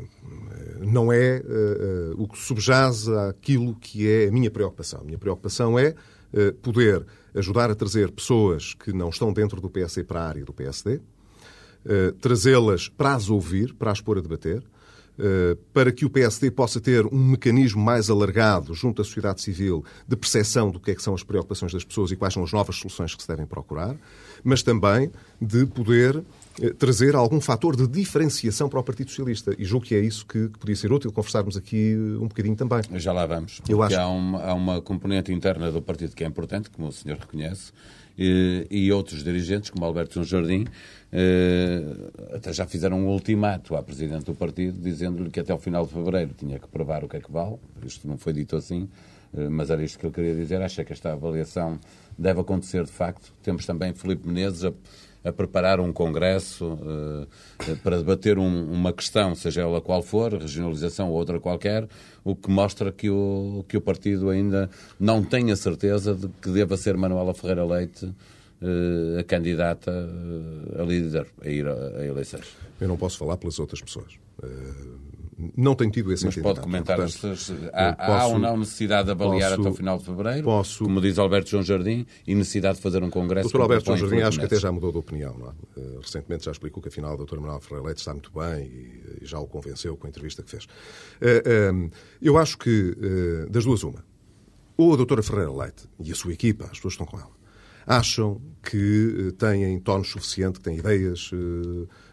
Não 0.81 1.13
é 1.13 1.43
uh, 1.45 2.15
uh, 2.15 2.23
o 2.23 2.29
que 2.29 2.39
subjaz 2.39 3.09
àquilo 3.09 3.75
que 3.75 4.09
é 4.09 4.29
a 4.29 4.31
minha 4.31 4.51
preocupação. 4.51 5.01
A 5.01 5.05
minha 5.05 5.19
preocupação 5.19 5.79
é 5.79 5.95
uh, 6.33 6.53
poder 6.63 7.05
ajudar 7.35 7.71
a 7.71 7.75
trazer 7.75 8.11
pessoas 8.13 8.75
que 8.75 8.93
não 8.93 9.11
estão 9.11 9.33
dentro 9.33 9.61
do 9.61 9.69
PSD 9.69 10.05
para 10.05 10.21
a 10.21 10.29
área 10.29 10.45
do 10.45 10.53
PSD, 10.53 11.01
eh, 11.89 12.13
trazê-las 12.21 12.89
para 12.89 13.15
as 13.15 13.31
ouvir, 13.31 13.73
para 13.75 13.93
as 13.93 14.01
pôr 14.01 14.19
a 14.19 14.21
debater, 14.21 14.59
uh, 14.59 15.57
para 15.73 15.93
que 15.93 16.05
o 16.05 16.11
PSD 16.11 16.51
possa 16.51 16.81
ter 16.81 17.07
um 17.07 17.31
mecanismo 17.31 17.81
mais 17.81 18.11
alargado 18.11 18.75
junto 18.75 19.01
à 19.01 19.05
sociedade 19.05 19.41
civil 19.41 19.85
de 20.07 20.17
percepção 20.17 20.71
do 20.71 20.81
que, 20.81 20.91
é 20.91 20.95
que 20.97 21.03
são 21.03 21.15
as 21.15 21.23
preocupações 21.23 21.73
das 21.73 21.85
pessoas 21.85 22.11
e 22.11 22.17
quais 22.17 22.35
são 22.35 22.43
as 22.43 22.53
novas 22.53 22.75
soluções 22.75 23.15
que 23.15 23.23
se 23.23 23.29
devem 23.29 23.47
procurar, 23.47 23.97
mas 24.43 24.65
também 24.65 25.13
de 25.41 25.65
poder 25.65 26.25
trazer 26.79 27.15
algum 27.15 27.41
fator 27.41 27.77
de 27.77 27.87
diferenciação 27.87 28.69
para 28.69 28.81
o 28.81 28.83
Partido 28.83 29.11
Socialista. 29.11 29.55
E 29.59 29.65
julgo 29.65 29.87
que 29.87 29.95
é 29.95 30.01
isso 30.01 30.27
que, 30.27 30.49
que 30.49 30.59
podia 30.59 30.77
ser 30.77 30.93
útil 30.93 31.13
conversarmos 31.13 31.57
aqui 31.57 31.95
um 32.21 32.29
bocadinho 32.29 32.57
também. 32.57 32.81
Já 32.95 33.13
lá 33.13 33.27
vamos. 33.27 33.61
Eu 33.69 33.83
acho... 33.83 33.97
há, 33.97 34.09
uma, 34.09 34.43
há 34.43 34.55
uma 34.55 34.81
componente 34.81 35.33
interna 35.33 35.71
do 35.71 35.83
partido 35.83 36.15
que 36.15 36.25
é 36.25 36.27
importante, 36.27 36.71
como 36.71 36.89
o 36.89 36.93
senhor 36.93 37.19
reconhece, 37.19 37.73
e, 38.19 38.67
e 38.71 38.93
outros 38.93 39.23
dirigentes, 39.23 39.71
como 39.71 39.85
Alberto 39.85 40.25
Jardim, 40.25 40.65
eh, 41.13 41.83
até 42.33 42.53
já 42.53 42.67
fizeram 42.67 42.99
um 42.99 43.09
ultimato 43.09 43.77
à 43.77 43.83
Presidente 43.83 44.25
do 44.25 44.35
partido, 44.35 44.81
dizendo-lhe 44.81 45.31
que 45.31 45.41
até 45.41 45.53
o 45.53 45.59
final 45.59 45.87
de 45.87 45.93
fevereiro 45.93 46.33
tinha 46.37 46.59
que 46.59 46.67
provar 46.69 47.05
o 47.05 47.09
que 47.09 47.17
é 47.17 47.21
que 47.21 47.31
vale. 47.31 47.57
Isto 47.85 48.09
não 48.09 48.17
foi 48.17 48.33
dito 48.33 48.57
assim, 48.57 48.89
eh, 49.37 49.49
mas 49.49 49.71
era 49.71 49.83
isto 49.85 49.99
que 49.99 50.07
eu 50.07 50.11
queria 50.11 50.35
dizer. 50.35 50.63
Acho 50.63 50.83
que 50.85 50.93
esta 50.93 51.13
avaliação 51.13 51.79
deve 52.19 52.41
acontecer 52.41 52.85
de 52.85 52.93
facto. 52.93 53.33
Temos 53.43 53.67
também 53.67 53.93
Filipe 53.93 54.27
Menezes 54.27 54.65
a 54.65 54.73
a 55.27 55.33
preparar 55.33 55.81
um 55.81 55.93
congresso 55.93 56.75
uh, 56.75 57.77
para 57.83 57.99
debater 57.99 58.39
um, 58.39 58.73
uma 58.73 58.93
questão, 58.93 59.35
seja 59.35 59.63
ela 59.63 59.81
qual 59.81 60.03
for, 60.03 60.35
regionalização 60.35 61.11
ou 61.11 61.17
outra 61.17 61.41
qualquer, 61.41 61.89
o 62.25 62.37
que 62.37 62.49
mostra 62.49 62.93
que 62.93 63.11
o, 63.11 63.65
que 63.69 63.77
o 63.77 63.81
partido 63.81 64.31
ainda 64.31 64.71
não 64.99 65.23
tem 65.23 65.51
a 65.51 65.57
certeza 65.57 66.15
de 66.15 66.29
que 66.41 66.51
deva 66.51 66.77
ser 66.77 66.97
Manuela 66.97 67.35
Ferreira 67.35 67.65
Leite 67.65 68.07
uh, 68.07 69.19
a 69.19 69.25
candidata 69.25 69.93
a 70.79 70.83
líder 70.83 71.27
a 71.45 71.49
ir 71.49 71.67
a, 71.67 72.05
eleições. 72.05 72.47
Eu 72.81 72.87
não 72.87 72.97
posso 72.97 73.19
falar 73.19 73.37
pelas 73.37 73.59
outras 73.59 73.81
pessoas. 73.81 74.15
Não 75.55 75.75
tenho 75.75 75.91
tido 75.91 76.11
esse 76.15 76.25
Mas 76.25 76.35
pode 76.37 76.61
comentar 76.61 76.97
Portanto, 76.97 77.37
suas... 77.37 77.53
Há, 77.75 77.89
há 77.91 77.95
posso- 78.21 78.33
ou 78.33 78.39
não 78.39 78.57
necessidade 78.57 79.05
de 79.05 79.11
avaliar 79.11 79.51
posso- 79.51 79.61
até 79.61 79.71
o 79.71 79.75
final 79.75 79.99
de 79.99 80.05
fevereiro? 80.07 80.43
posso- 80.45 80.85
Como 80.85 80.99
diz 80.99 81.19
Alberto 81.19 81.51
João 81.51 81.63
Jardim, 81.63 82.07
e 82.27 82.35
necessidade 82.35 82.77
de 82.77 82.83
fazer 82.83 83.03
um 83.03 83.11
congresso... 83.11 83.51
Que 83.51 83.57
Alberto 83.59 83.85
João 83.85 83.99
Jardim 83.99 84.23
acho 84.23 84.39
que 84.39 84.47
até 84.47 84.57
já 84.59 84.73
mudou 84.73 84.93
de 84.93 84.99
opinião. 84.99 85.37
É? 85.77 85.81
Eh, 85.81 85.99
Recentemente 86.01 86.47
já 86.47 86.53
explicou 86.53 86.83
que 86.83 86.89
afinal 86.89 87.15
o 87.19 87.25
Dr. 87.27 87.39
Manuel 87.39 87.61
Ferreira 87.61 87.85
Leite 87.87 87.99
está 87.99 88.13
muito 88.13 88.31
bem 88.33 88.65
e, 88.65 89.19
e 89.23 89.27
já 89.27 89.39
o 89.39 89.47
convenceu 89.47 89.95
com 89.97 90.07
a 90.07 90.11
entrevista 90.11 90.43
que 90.43 90.51
fez. 90.51 90.67
Eh, 91.21 91.43
eh, 91.45 91.91
Eu 92.23 92.39
acho 92.39 92.57
que 92.57 92.97
eh, 92.99 93.47
das 93.51 93.65
duas 93.65 93.83
uma. 93.83 94.03
Ou 94.79 94.95
a 94.95 94.97
doutora 94.97 95.23
Ferreira 95.23 95.53
Leite 95.53 95.85
e 96.03 96.13
a 96.13 96.15
sua 96.15 96.33
equipa, 96.33 96.65
as 96.65 96.71
pessoas 96.79 96.97
que 96.97 97.03
estão 97.03 97.07
com 97.07 97.19
ela, 97.19 97.37
acham 97.87 98.41
que 98.63 99.29
eh, 99.29 99.33
têm 99.33 99.79
tonos 99.81 100.09
suficiente, 100.09 100.61
que 100.61 100.65
têm 100.65 100.79
ideias 100.79 101.31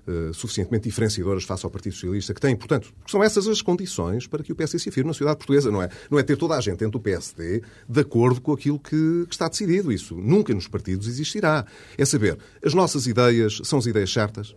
eh, 0.08 0.32
suficientemente 0.34 0.84
diferenciadoras 0.90 1.44
face 1.44 1.66
ao 1.66 1.72
Partido 1.72 1.94
Socialista, 1.94 2.34
que 2.34 2.42
têm, 2.42 2.56
portanto, 2.56 2.94
são 3.08 3.24
essas 3.24 3.48
as 3.48 3.62
condições 3.62 4.28
para 4.28 4.44
que 4.44 4.52
o 4.52 4.56
PSD 4.56 4.80
se 4.80 4.90
afirme 4.90 5.08
na 5.08 5.14
sociedade 5.14 5.38
portuguesa, 5.38 5.72
não 5.72 5.82
é? 5.82 5.90
Não 6.12 6.20
é 6.20 6.24
ter 6.24 6.36
toda 6.38 6.56
a 6.56 6.62
gente 6.62 6.78
dentro 6.80 6.92
do 6.92 7.00
PSD 7.00 7.62
de 7.88 8.00
acordo 8.02 8.42
com 8.42 8.52
aquilo 8.54 8.80
que, 8.80 9.26
que 9.28 9.34
está 9.34 9.48
decidido. 9.48 9.92
Isso 9.92 10.16
nunca 10.16 10.54
nos 10.54 10.68
partidos 10.68 11.08
existirá. 11.08 11.66
É 11.98 12.04
saber, 12.06 12.38
as 12.64 12.74
nossas 12.74 13.08
ideias 13.08 13.62
são 13.64 13.80
as 13.80 13.86
ideias 13.86 14.12
certas, 14.12 14.56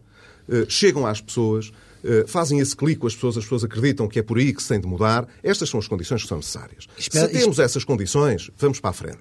eh, 0.48 0.64
chegam 0.68 1.06
às 1.06 1.20
pessoas, 1.20 1.72
eh, 2.04 2.24
fazem 2.26 2.58
esse 2.60 2.76
clique 2.76 3.00
com 3.00 3.06
as 3.06 3.14
pessoas, 3.14 3.36
as 3.36 3.44
pessoas 3.44 3.64
acreditam 3.64 4.08
que 4.08 4.18
é 4.18 4.22
por 4.22 4.38
aí 4.38 4.52
que 4.52 4.62
se 4.62 4.68
tem 4.68 4.80
de 4.80 4.86
mudar. 4.86 5.26
Estas 5.42 5.68
são 5.68 5.78
as 5.80 5.86
condições 5.88 6.22
que 6.22 6.28
são 6.28 6.38
necessárias. 6.38 6.86
Espera- 6.98 7.26
se 7.28 7.32
temos 7.32 7.58
essas 7.58 7.84
condições, 7.84 8.50
vamos 8.58 8.80
para 8.80 8.90
a 8.90 8.92
frente. 8.92 9.18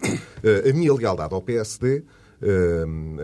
A 0.67 0.73
minha 0.73 0.93
lealdade 0.93 1.33
ao 1.33 1.41
PSD, 1.41 2.03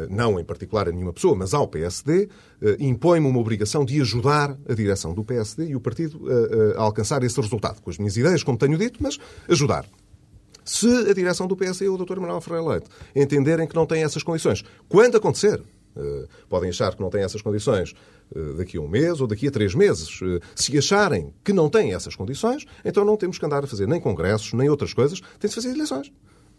não 0.09 0.39
em 0.39 0.43
particular 0.43 0.87
a 0.87 0.91
nenhuma 0.91 1.13
pessoa, 1.13 1.35
mas 1.35 1.53
ao 1.53 1.67
PSD, 1.67 2.29
eh, 2.61 2.77
impõe-me 2.79 3.27
uma 3.27 3.39
obrigação 3.39 3.83
de 3.83 3.99
ajudar 4.01 4.57
a 4.69 4.73
direção 4.73 5.13
do 5.13 5.23
PSD 5.23 5.67
e 5.67 5.75
o 5.75 5.81
partido 5.81 6.21
eh, 6.29 6.33
eh, 6.33 6.77
a 6.77 6.81
alcançar 6.81 7.23
esse 7.23 7.39
resultado. 7.39 7.81
Com 7.81 7.89
as 7.89 7.97
minhas 7.97 8.15
ideias, 8.15 8.43
como 8.43 8.57
tenho 8.57 8.77
dito, 8.77 9.01
mas 9.01 9.17
ajudar. 9.49 9.85
Se 10.63 10.87
a 11.09 11.13
direção 11.13 11.47
do 11.47 11.57
PSD 11.57 11.87
ou 11.87 11.99
o 11.99 12.05
Dr. 12.05 12.19
Manuel 12.19 12.39
Ferreira 12.39 12.69
Leite 12.69 12.87
entenderem 13.15 13.67
que 13.67 13.75
não 13.75 13.85
têm 13.85 14.03
essas 14.03 14.21
condições, 14.21 14.63
quando 14.87 15.17
acontecer, 15.17 15.61
podem 16.47 16.69
achar 16.69 16.95
que 16.95 17.01
não 17.01 17.09
têm 17.09 17.23
essas 17.23 17.41
condições 17.41 17.95
daqui 18.55 18.77
a 18.77 18.81
um 18.81 18.87
mês 18.87 19.19
ou 19.19 19.27
daqui 19.27 19.47
a 19.47 19.51
três 19.51 19.73
meses. 19.73 20.19
Se 20.55 20.77
acharem 20.77 21.33
que 21.43 21.51
não 21.51 21.67
têm 21.67 21.95
essas 21.95 22.15
condições, 22.15 22.65
então 22.85 23.03
não 23.03 23.17
temos 23.17 23.39
que 23.39 23.45
andar 23.45 23.63
a 23.63 23.67
fazer 23.67 23.87
nem 23.87 23.99
congressos, 23.99 24.53
nem 24.53 24.69
outras 24.69 24.93
coisas, 24.93 25.19
tem 25.39 25.49
de 25.49 25.55
fazer 25.55 25.71
eleições. 25.71 26.11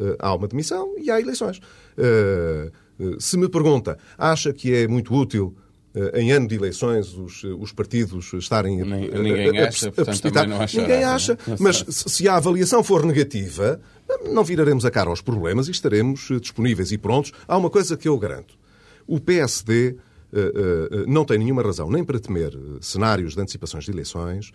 Eh, 0.02 0.16
Há 0.18 0.34
uma 0.34 0.48
demissão 0.48 0.94
e 0.98 1.10
há 1.10 1.20
eleições. 1.20 1.60
Eh, 1.96 2.70
eh, 3.00 3.04
Se 3.18 3.36
me 3.36 3.48
pergunta, 3.48 3.98
acha 4.18 4.52
que 4.52 4.74
é 4.74 4.88
muito 4.88 5.14
útil 5.14 5.54
em 6.14 6.32
ano 6.32 6.48
de 6.48 6.54
eleições 6.54 7.12
os, 7.12 7.44
os 7.44 7.70
partidos 7.70 8.32
estarem 8.32 8.80
a- 8.80 8.84
ninguém 8.86 9.58
a- 9.58 9.64
a- 9.66 9.68
acha, 9.68 9.88
a 9.88 9.92
portanto, 9.92 10.06
precipitar? 10.06 10.48
não 10.48 10.58
achará, 10.62 10.82
Ninguém 10.82 11.02
é? 11.02 11.04
acha, 11.04 11.38
Não 11.46 11.56
mas 11.60 11.84
se 11.86 12.26
a 12.26 12.36
avaliação 12.36 12.82
for 12.82 13.04
negativa, 13.04 13.78
não 14.32 14.42
viraremos 14.42 14.86
a 14.86 14.90
cara 14.90 15.10
aos 15.10 15.20
problemas 15.20 15.68
e 15.68 15.70
estaremos 15.70 16.28
disponíveis 16.40 16.92
e 16.92 16.96
prontos. 16.98 17.32
Há 17.46 17.58
uma 17.58 17.68
coisa 17.68 17.94
que 17.94 18.08
eu 18.08 18.18
garanto. 18.18 18.54
O 19.06 19.20
PSD 19.20 19.96
não 21.06 21.26
tem 21.26 21.36
nenhuma 21.38 21.62
razão 21.62 21.90
nem 21.90 22.02
para 22.02 22.18
temer 22.18 22.52
cenários 22.80 23.34
de 23.34 23.40
antecipações 23.42 23.84
de 23.84 23.90
eleições, 23.90 24.50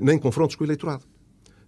nem 0.00 0.18
confrontos 0.18 0.56
com 0.56 0.64
o 0.64 0.66
eleitorado. 0.66 1.04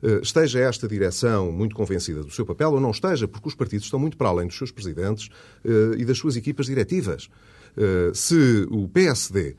Eh, 0.02 0.21
Esteja 0.23 0.61
esta 0.61 0.88
direção 0.88 1.52
muito 1.52 1.75
convencida 1.75 2.23
do 2.23 2.30
seu 2.30 2.45
papel 2.47 2.73
ou 2.73 2.80
não 2.80 2.90
esteja, 2.90 3.28
porque 3.28 3.49
os 3.49 3.54
partidos 3.54 3.87
estão 3.87 3.99
muito 3.99 4.16
para 4.16 4.28
além 4.28 4.47
dos 4.47 4.57
seus 4.57 4.71
presidentes 4.71 5.28
eh, 5.64 5.97
e 5.99 6.04
das 6.04 6.19
suas 6.19 6.37
equipas 6.37 6.66
diretivas. 6.66 7.28
Eh, 7.76 8.11
Se 8.14 8.66
o 8.71 8.88
PSD 8.88 9.57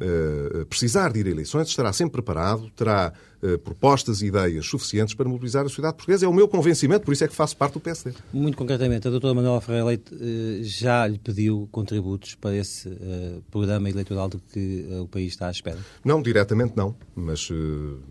eh, 0.00 0.64
precisar 0.68 1.12
de 1.12 1.20
ir 1.20 1.26
a 1.26 1.30
eleições, 1.30 1.68
estará 1.68 1.92
sempre 1.92 2.12
preparado, 2.12 2.70
terá 2.76 3.12
eh, 3.42 3.56
propostas 3.56 4.22
e 4.22 4.26
ideias 4.26 4.66
suficientes 4.66 5.14
para 5.14 5.28
mobilizar 5.28 5.64
a 5.64 5.68
sociedade 5.68 5.96
portuguesa. 5.96 6.26
É 6.26 6.28
o 6.28 6.32
meu 6.32 6.48
convencimento, 6.48 7.04
por 7.04 7.12
isso 7.12 7.24
é 7.24 7.28
que 7.28 7.34
faço 7.34 7.56
parte 7.56 7.74
do 7.74 7.80
PSD. 7.80 8.12
Muito 8.32 8.56
concretamente, 8.56 9.06
a 9.06 9.10
doutora 9.10 9.34
Manuela 9.34 9.60
Ferreira 9.60 9.86
Leite 9.86 10.14
eh, 10.14 10.62
já 10.62 11.06
lhe 11.06 11.18
pediu 11.18 11.68
contributos 11.70 12.34
para 12.34 12.56
esse 12.56 12.88
eh, 12.88 13.38
programa 13.50 13.88
eleitoral 13.88 14.28
do 14.28 14.38
que 14.38 14.86
eh, 14.90 15.00
o 15.00 15.06
país 15.06 15.32
está 15.32 15.48
à 15.48 15.50
espera? 15.50 15.78
Não, 16.04 16.22
diretamente 16.22 16.74
não, 16.76 16.96
mas 17.14 17.48
eh, 17.50 17.54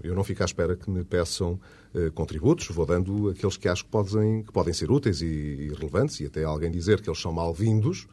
eu 0.04 0.16
não 0.16 0.24
fico 0.24 0.44
à 0.44 0.46
espera 0.46 0.76
que 0.76 0.90
me 0.90 1.04
peçam 1.04 1.60
eh, 1.96 2.10
contributos, 2.10 2.68
vou 2.70 2.86
dando 2.86 3.30
aqueles 3.30 3.56
que 3.56 3.68
acho 3.68 3.86
que 3.86 3.92
podem, 3.92 4.42
que 4.42 4.52
podem 4.52 4.74
ser 4.74 4.90
úteis 4.90 5.22
e, 5.22 5.26
e 5.26 5.74
relevantes, 5.74 6.20
e 6.20 6.26
até 6.26 6.44
alguém 6.44 6.72
dizer 6.72 7.00
que 7.02 7.08
eles 7.08 7.22
são 7.22 7.32
mal-vindos, 7.32 8.08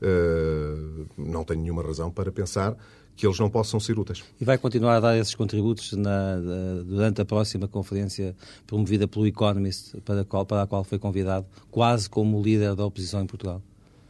eh, 0.00 1.04
não 1.16 1.42
tenho 1.42 1.62
nenhuma 1.62 1.82
razão 1.82 2.10
para 2.10 2.30
pensar 2.30 2.76
que 3.16 3.26
eles 3.26 3.38
não 3.38 3.48
possam 3.48 3.78
ser 3.78 3.98
úteis. 3.98 4.24
E 4.40 4.44
vai 4.44 4.58
continuar 4.58 4.96
a 4.96 5.00
dar 5.00 5.16
esses 5.16 5.34
contributos 5.34 5.92
na- 5.92 6.36
da- 6.40 6.82
durante 6.84 7.20
a 7.20 7.24
próxima 7.24 7.68
conferência 7.68 8.34
promovida 8.66 9.06
pelo 9.06 9.26
Economist, 9.26 9.96
para 10.04 10.22
a, 10.22 10.24
qual, 10.24 10.44
para 10.44 10.62
a 10.62 10.66
qual 10.66 10.82
foi 10.84 10.98
convidado, 10.98 11.46
quase 11.70 12.08
como 12.10 12.42
líder 12.42 12.74
da 12.74 12.84
oposição 12.84 13.22
em 13.22 13.26
Portugal? 13.26 13.62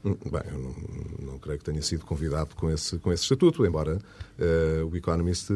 Hum, 0.05 0.17
Bem, 0.31 0.43
eu 0.53 0.59
não, 0.59 1.33
não 1.33 1.39
creio 1.39 1.59
que 1.59 1.65
tenha 1.65 1.81
sido 1.81 2.05
convidado 2.05 2.55
com 2.57 2.71
esse, 2.71 2.99
com 2.99 3.11
esse 3.13 3.23
estatuto, 3.23 3.65
embora 3.65 3.99
eh, 4.39 4.83
o 4.91 4.95
Economist, 4.97 5.51
eh, 5.51 5.55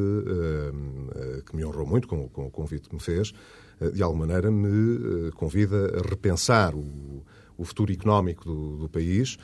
eh, 1.39 1.43
que 1.45 1.55
me 1.57 1.65
honrou 1.65 1.87
muito 1.87 2.09
com, 2.09 2.29
com 2.29 2.47
o 2.47 2.51
convite 2.51 2.89
que 2.89 2.95
me 2.95 3.01
fez, 3.01 3.33
de 3.95 4.03
alguma 4.03 4.27
maneira 4.27 4.51
me 4.51 5.31
convida 5.33 5.99
a 5.99 6.09
repensar 6.09 6.75
o, 6.75 7.23
o 7.57 7.65
futuro 7.65 7.93
económico 7.93 8.45
do, 8.45 8.77
do 8.79 8.89
país 8.89 9.37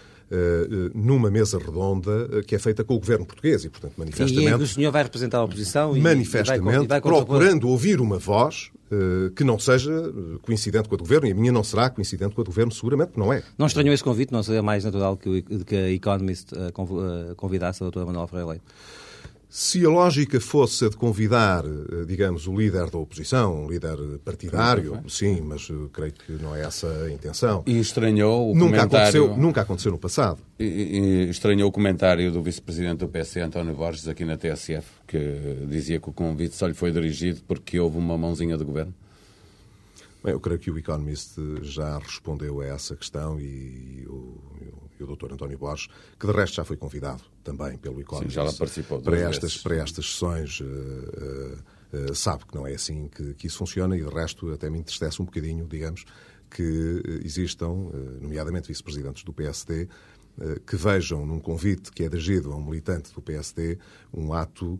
numa 0.94 1.30
mesa 1.30 1.58
redonda 1.58 2.28
eh, 2.32 2.42
que 2.42 2.54
é 2.54 2.58
feita 2.58 2.82
com 2.84 2.94
o 2.94 2.98
governo 2.98 3.24
português 3.26 3.64
e, 3.64 3.68
portanto, 3.68 3.94
E 3.96 4.00
manifestamente 4.00 4.62
o 4.62 4.66
senhor 4.66 4.90
vai 4.92 5.02
representar 5.02 5.38
a 5.38 5.44
oposição 5.44 5.96
e, 5.96 6.00
manifestamente 6.00 6.84
e 6.84 6.88
vai, 6.88 6.98
e 6.98 7.00
vai 7.00 7.00
procurando 7.00 7.68
ouvir 7.68 8.00
uma 8.00 8.18
voz 8.18 8.70
eh, 8.90 9.30
que 9.34 9.44
não 9.44 9.58
seja 9.58 9.92
eh, 9.92 10.38
coincidente 10.42 10.88
com 10.88 10.94
a 10.94 10.98
do 10.98 11.02
governo, 11.04 11.26
e 11.26 11.32
a 11.32 11.34
minha 11.34 11.52
não 11.52 11.64
será 11.64 11.88
coincidente 11.90 12.34
com 12.34 12.40
a 12.40 12.44
do 12.44 12.48
governo, 12.50 12.70
seguramente, 12.72 13.12
não 13.16 13.32
é. 13.32 13.42
Não 13.58 13.66
estranhou 13.66 13.92
esse 13.94 14.04
convite? 14.04 14.32
Não 14.32 14.42
seria 14.42 14.62
mais 14.62 14.84
natural 14.84 15.16
que, 15.16 15.28
o, 15.28 15.64
que 15.64 15.74
a 15.76 15.90
Economist 15.90 16.52
eh, 16.54 16.70
conv- 16.72 17.00
eh, 17.30 17.34
convidasse 17.36 17.82
a 17.82 17.84
doutora 17.84 18.06
Manuela 18.06 18.28
Ferreira 18.28 18.50
Leite? 18.50 18.64
Se 19.56 19.86
a 19.86 19.88
lógica 19.88 20.40
fosse 20.40 20.84
a 20.84 20.88
de 20.88 20.96
convidar, 20.96 21.64
eh, 21.64 22.04
digamos, 22.04 22.48
o 22.48 22.56
líder 22.56 22.90
da 22.90 22.98
oposição, 22.98 23.66
um 23.66 23.70
líder 23.70 23.96
partidário, 24.24 25.00
sim, 25.08 25.40
mas 25.42 25.68
eh, 25.70 25.74
creio 25.92 26.12
que 26.12 26.32
não 26.32 26.56
é 26.56 26.62
essa 26.62 26.88
a 26.88 27.12
intenção. 27.12 27.62
E 27.64 27.78
estranhou 27.78 28.50
o 28.50 28.52
Nunca 28.56 28.78
comentário... 28.78 29.22
aconteceu, 29.22 29.36
nunca 29.36 29.60
aconteceu 29.60 29.92
no 29.92 29.98
passado. 29.98 30.40
E- 30.58 30.64
e 31.28 31.30
estranhou 31.30 31.68
o 31.68 31.72
comentário 31.72 32.32
do 32.32 32.42
vice-presidente 32.42 32.98
do 32.98 33.08
PS, 33.08 33.36
António 33.36 33.76
Borges, 33.76 34.08
aqui 34.08 34.24
na 34.24 34.36
TSF, 34.36 34.88
que 35.06 35.64
dizia 35.68 36.00
que 36.00 36.08
o 36.08 36.12
convite 36.12 36.56
só 36.56 36.66
lhe 36.66 36.74
foi 36.74 36.90
dirigido 36.90 37.40
porque 37.46 37.78
houve 37.78 37.96
uma 37.96 38.18
mãozinha 38.18 38.58
do 38.58 38.64
governo. 38.64 38.92
Bem, 40.24 40.32
eu 40.32 40.40
creio 40.40 40.58
que 40.58 40.68
o 40.68 40.76
Economist 40.76 41.36
já 41.62 41.96
respondeu 41.98 42.60
a 42.60 42.66
essa 42.66 42.96
questão 42.96 43.38
e 43.38 44.04
e 44.98 45.02
o 45.02 45.06
Dr. 45.06 45.32
António 45.32 45.58
Borges, 45.58 45.88
que 46.18 46.26
de 46.26 46.32
resto 46.32 46.56
já 46.56 46.64
foi 46.64 46.76
convidado 46.76 47.22
também 47.42 47.76
pelo 47.76 48.00
Economist 48.00 48.36
para 49.02 49.18
estas, 49.18 49.58
para 49.58 49.76
estas 49.76 50.12
sessões, 50.12 50.60
eh, 50.62 51.58
eh, 51.92 52.14
sabe 52.14 52.44
que 52.46 52.54
não 52.54 52.66
é 52.66 52.74
assim 52.74 53.08
que, 53.08 53.34
que 53.34 53.46
isso 53.46 53.58
funciona 53.58 53.96
e 53.96 54.02
de 54.02 54.08
resto 54.08 54.50
até 54.52 54.70
me 54.70 54.78
entristece 54.78 55.20
um 55.20 55.24
bocadinho, 55.24 55.66
digamos, 55.66 56.04
que 56.50 57.02
existam, 57.24 57.90
nomeadamente 58.20 58.68
vice-presidentes 58.68 59.24
do 59.24 59.32
PSD, 59.32 59.88
que 60.64 60.76
vejam 60.76 61.26
num 61.26 61.40
convite 61.40 61.90
que 61.90 62.04
é 62.04 62.08
dirigido 62.08 62.52
a 62.52 62.56
um 62.56 62.64
militante 62.64 63.12
do 63.12 63.20
PSD 63.20 63.76
um 64.12 64.32
ato 64.32 64.78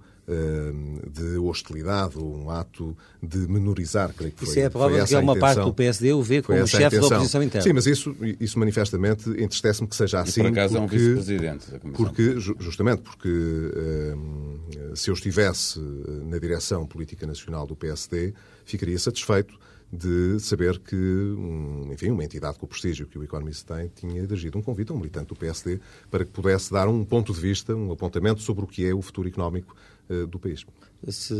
de 1.11 1.37
hostilidade 1.39 2.19
ou 2.19 2.37
um 2.37 2.51
ato 2.51 2.97
de 3.23 3.39
menorizar, 3.49 4.13
creio 4.15 4.33
que 4.33 4.39
foi 4.39 4.49
Isso 4.49 4.59
é 4.59 4.63
essa 4.99 5.07
que 5.09 5.15
é 5.15 5.19
uma 5.19 5.37
parte 5.39 5.61
do 5.61 5.73
PSD 5.75 6.13
o 6.13 6.23
vê 6.23 6.41
como 6.43 6.67
chefe 6.67 6.99
da 6.99 7.07
oposição 7.07 7.43
interna. 7.43 7.63
Sim, 7.67 7.73
mas 7.73 7.87
isso, 7.87 8.17
isso 8.41 8.59
manifestamente 8.59 9.29
entristece-me 9.31 9.87
que 9.89 9.97
seja 9.97 10.19
E 10.19 10.21
assim. 10.23 10.43
por 10.43 10.51
acaso 10.51 10.77
é 10.77 10.81
um 10.81 10.83
porque- 10.85 10.97
vice-presidente 10.99 11.71
da 11.71 11.79
Comissão. 11.79 12.05
porque, 12.05 12.41
ju- 12.41 12.57
justamente, 12.59 13.03
porque 13.03 13.29
hum, 13.29 14.59
se 14.95 15.11
eu 15.11 15.15
estivesse 15.15 15.79
eh, 15.79 16.25
na 16.25 16.39
direção 16.39 16.87
política 16.87 17.27
nacional 17.27 17.67
do 17.67 17.77
PSD, 17.77 18.33
ficaria 18.65 18.99
satisfeito 18.99 19.55
de 19.93 20.41
saber 20.41 20.79
que, 20.79 20.97
um, 20.97 21.93
enfim, 21.93 22.11
uma 22.11 22.25
entidade 22.25 22.59
com 22.59 22.67
o 22.67 22.69
prestígio 22.69 23.07
que 23.07 23.19
o 23.19 23.23
Economist 23.23 23.65
tem 23.65 23.89
tinha 23.89 24.27
dirigido 24.27 24.59
um 24.59 24.63
convite 24.63 24.91
a 24.91 24.95
um 24.95 24.99
militante 24.99 25.29
do 25.29 25.37
PSD 25.37 25.81
para 26.11 26.25
que 26.25 26.31
pudesse 26.31 26.73
dar 26.73 26.89
um 26.89 27.05
ponto 27.05 27.33
de 27.33 27.41
vista, 27.41 27.75
um 27.75 27.93
apontamento 27.93 28.41
sobre 28.41 28.65
o 28.65 28.67
que 28.67 28.87
é 28.87 28.95
o 28.95 29.01
futuro 29.01 29.29
económico 29.29 29.77
eh, 30.09 30.27
do 30.27 30.39
país. 30.39 30.65
Se 31.09 31.35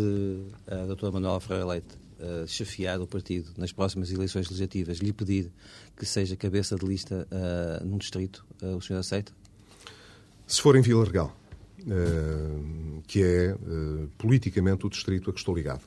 a 0.67 0.87
doutora 0.87 1.13
Manuela 1.13 1.41
Ferreira 1.41 1.67
Leite 1.67 1.99
eh, 2.21 2.45
chefiar 2.47 3.01
o 3.01 3.07
partido 3.07 3.51
nas 3.57 3.73
próximas 3.73 4.11
eleições 4.13 4.47
legislativas, 4.47 4.99
lhe 4.99 5.13
pedir 5.13 5.51
que 5.97 6.07
seja 6.07 6.37
cabeça 6.37 6.77
de 6.77 6.87
lista 6.87 7.27
eh, 7.31 7.83
num 7.85 7.99
distrito, 7.99 8.47
eh, 8.63 8.67
o 8.67 8.81
senhor 8.81 9.01
aceita? 9.01 9.33
Se 10.47 10.61
for 10.61 10.77
em 10.77 10.83
Vila 10.83 11.05
Regal, 11.05 11.37
eh, 11.87 13.03
que 13.07 13.23
é 13.23 13.51
eh, 13.51 13.57
politicamente 14.17 14.87
o 14.87 14.89
distrito 14.89 15.29
a 15.29 15.33
que 15.33 15.39
estou 15.39 15.55
ligado. 15.55 15.83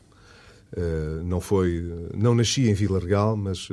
Eh, 0.76 1.22
não 1.24 1.40
foi, 1.40 1.82
não 2.14 2.36
nasci 2.36 2.70
em 2.70 2.74
Vila 2.74 3.00
Real, 3.00 3.38
mas 3.38 3.70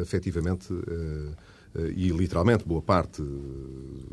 efetivamente 0.00 0.72
eh, 0.72 1.32
eh, 1.76 1.92
e 1.94 2.08
literalmente 2.08 2.64
boa 2.64 2.80
parte 2.80 3.22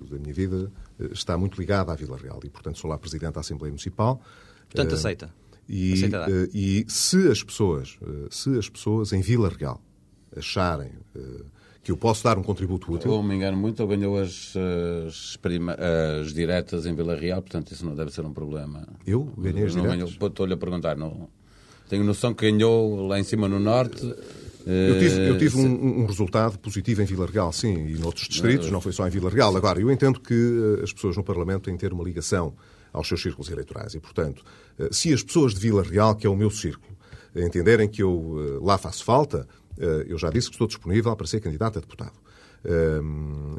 da 0.09 0.19
minha 0.19 0.33
vida 0.33 0.71
está 1.11 1.37
muito 1.37 1.59
ligada 1.59 1.93
à 1.93 1.95
Vila 1.95 2.17
Real 2.17 2.39
e 2.43 2.49
portanto 2.49 2.77
sou 2.77 2.89
lá 2.89 2.97
presidente 2.97 3.33
da 3.33 3.39
Assembleia 3.39 3.71
Municipal. 3.71 4.21
Portanto, 4.69 4.95
aceita? 4.95 5.33
E, 5.69 6.05
uh, 6.05 6.49
e 6.53 6.85
se 6.89 7.29
as 7.29 7.41
pessoas, 7.41 7.97
uh, 8.01 8.27
se 8.29 8.57
as 8.57 8.67
pessoas 8.67 9.13
em 9.13 9.21
Vila 9.21 9.49
Real 9.49 9.81
acharem 10.35 10.91
uh, 11.15 11.45
que 11.81 11.89
eu 11.89 11.95
posso 11.95 12.21
dar 12.23 12.37
um 12.37 12.43
contributo 12.43 12.91
útil. 12.91 13.11
Ou 13.11 13.23
me 13.23 13.35
engano 13.35 13.57
muito, 13.57 13.79
ou 13.81 13.87
ganhou 13.87 14.17
as, 14.17 14.53
as, 15.07 15.37
prima, 15.37 15.77
as 16.19 16.33
diretas 16.33 16.85
em 16.85 16.93
Vila 16.95 17.15
Real, 17.15 17.41
portanto 17.41 17.71
isso 17.71 17.85
não 17.85 17.95
deve 17.95 18.11
ser 18.11 18.25
um 18.25 18.33
problema. 18.33 18.87
Eu 19.05 19.23
ganhei 19.37 19.65
as 19.65 19.73
diretas? 19.73 20.17
Estou-lhe 20.21 20.53
a 20.53 20.57
perguntar, 20.57 20.97
não, 20.97 21.29
tenho 21.93 22.03
noção 22.03 22.33
que 22.33 22.49
ganhou 22.49 23.07
lá 23.07 23.19
em 23.19 23.23
cima 23.23 23.47
no 23.47 23.59
Norte. 23.59 24.03
Eu 24.65 24.97
tive, 24.97 25.27
eu 25.27 25.37
tive 25.37 25.57
um, 25.57 26.01
um, 26.01 26.05
resultado 26.07 26.57
positivo 26.57 27.01
em 27.03 27.05
Vila 27.05 27.27
Real, 27.27 27.51
sim, 27.51 27.85
e 27.85 27.93
noutros 27.99 28.27
distritos, 28.27 28.71
não 28.71 28.81
foi 28.81 28.91
só 28.91 29.05
em 29.05 29.11
Vila 29.11 29.29
Real. 29.29 29.55
Agora, 29.55 29.79
eu 29.79 29.91
entendo 29.91 30.19
que 30.19 30.79
as 30.81 30.91
pessoas 30.91 31.15
no 31.15 31.23
Parlamento 31.23 31.63
têm 31.65 31.75
que 31.75 31.81
ter 31.81 31.93
uma 31.93 32.03
ligação 32.03 32.55
aos 32.91 33.07
seus 33.07 33.21
círculos 33.21 33.51
eleitorais 33.51 33.93
e, 33.93 33.99
portanto, 33.99 34.43
se 34.89 35.13
as 35.13 35.21
pessoas 35.21 35.53
de 35.53 35.59
Vila 35.59 35.83
Real, 35.83 36.15
que 36.15 36.25
é 36.25 36.29
o 36.29 36.35
meu 36.35 36.49
círculo, 36.49 36.95
entenderem 37.35 37.87
que 37.87 38.01
eu 38.01 38.59
lá 38.61 38.77
faço 38.77 39.03
falta, 39.03 39.47
eh, 39.77 40.05
eu 40.07 40.17
já 40.17 40.29
disse 40.29 40.47
que 40.47 40.55
estou 40.55 40.67
disponível 40.67 41.15
para 41.15 41.27
ser 41.27 41.41
candidato 41.41 41.77
a 41.77 41.81
deputado. 41.81 42.13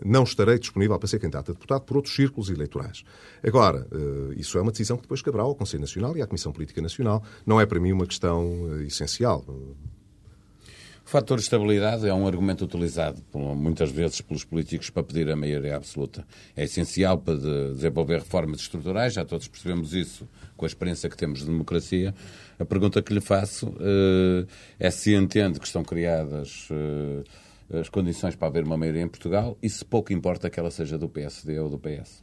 Não 0.04 0.22
estarei 0.22 0.58
disponível 0.58 0.98
para 0.98 1.08
ser 1.08 1.18
candidato 1.18 1.50
a 1.50 1.54
deputado 1.54 1.82
por 1.82 1.96
outros 1.96 2.14
círculos 2.14 2.50
eleitorais. 2.50 3.04
Agora, 3.42 3.86
eh, 3.92 4.34
isso 4.36 4.58
é 4.58 4.62
uma 4.62 4.70
decisão 4.70 4.96
que 4.96 5.02
depois 5.02 5.22
caberá 5.22 5.42
ao 5.42 5.54
Conselho 5.54 5.82
Nacional 5.82 6.16
e 6.16 6.22
à 6.22 6.26
Comissão 6.26 6.52
Política 6.52 6.80
Nacional. 6.80 7.22
Não 7.46 7.60
é 7.60 7.66
para 7.66 7.80
mim 7.80 7.92
uma 7.92 8.06
questão 8.06 8.70
eh, 8.78 8.84
essencial. 8.84 9.44
O 11.06 11.08
fator 11.08 11.36
de 11.36 11.44
estabilidade 11.44 12.08
é 12.08 12.14
um 12.14 12.26
argumento 12.26 12.64
utilizado 12.64 13.22
muitas 13.34 13.90
vezes 13.90 14.22
pelos 14.22 14.42
políticos 14.42 14.88
para 14.88 15.02
pedir 15.02 15.30
a 15.30 15.36
maioria 15.36 15.76
absoluta. 15.76 16.26
É 16.56 16.64
essencial 16.64 17.18
para 17.18 17.36
desenvolver 17.36 18.20
reformas 18.20 18.60
estruturais, 18.60 19.12
já 19.12 19.22
todos 19.22 19.46
percebemos 19.46 19.92
isso 19.92 20.26
com 20.56 20.64
a 20.64 20.68
experiência 20.68 21.10
que 21.10 21.16
temos 21.16 21.40
de 21.40 21.46
democracia. 21.46 22.14
A 22.58 22.64
pergunta 22.64 23.02
que 23.02 23.12
lhe 23.12 23.20
faço 23.20 23.68
uh, 23.68 24.46
é 24.78 24.90
se 24.90 25.14
entende 25.14 25.60
que 25.60 25.66
estão 25.66 25.84
criadas 25.84 26.68
as 27.72 27.88
condições 27.88 28.36
para 28.36 28.48
haver 28.48 28.64
uma 28.64 28.76
maioria 28.76 29.02
em 29.02 29.08
Portugal 29.08 29.56
e 29.62 29.68
se 29.68 29.84
pouco 29.84 30.12
importa 30.12 30.50
que 30.50 30.58
ela 30.60 30.70
seja 30.70 30.98
do 30.98 31.08
PSD 31.08 31.58
ou 31.58 31.68
do 31.68 31.78
PS. 31.78 32.22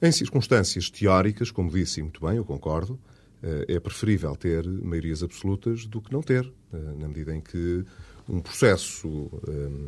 Em 0.00 0.12
circunstâncias 0.12 0.90
teóricas, 0.90 1.50
como 1.50 1.70
disse 1.70 2.02
muito 2.02 2.24
bem, 2.24 2.36
eu 2.36 2.44
concordo, 2.44 2.94
uh, 2.94 3.64
é 3.66 3.80
preferível 3.80 4.36
ter 4.36 4.66
maiorias 4.66 5.22
absolutas 5.22 5.86
do 5.86 6.00
que 6.00 6.12
não 6.12 6.22
ter, 6.22 6.52
na 6.70 7.08
medida 7.08 7.34
em 7.34 7.40
que 7.40 7.84
um 8.28 8.40
processo 8.40 9.30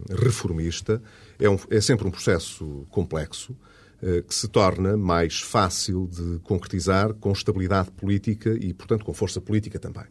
reformista 0.08 1.02
é, 1.38 1.49
um, 1.49 1.58
é 1.68 1.78
sempre 1.78 2.08
um 2.08 2.10
processo 2.10 2.87
complexo, 2.88 3.54
eh, 4.02 4.22
que 4.22 4.34
se 4.34 4.49
torna 4.49 4.96
mais 4.96 5.40
fácil 5.40 6.06
de 6.06 6.38
concretizar 6.40 7.12
com 7.14 7.32
estabilidade 7.32 7.90
política 7.90 8.56
e, 8.58 8.72
portanto, 8.72 9.04
com 9.04 9.12
força 9.12 9.42
política 9.42 9.78
também. 9.78 10.06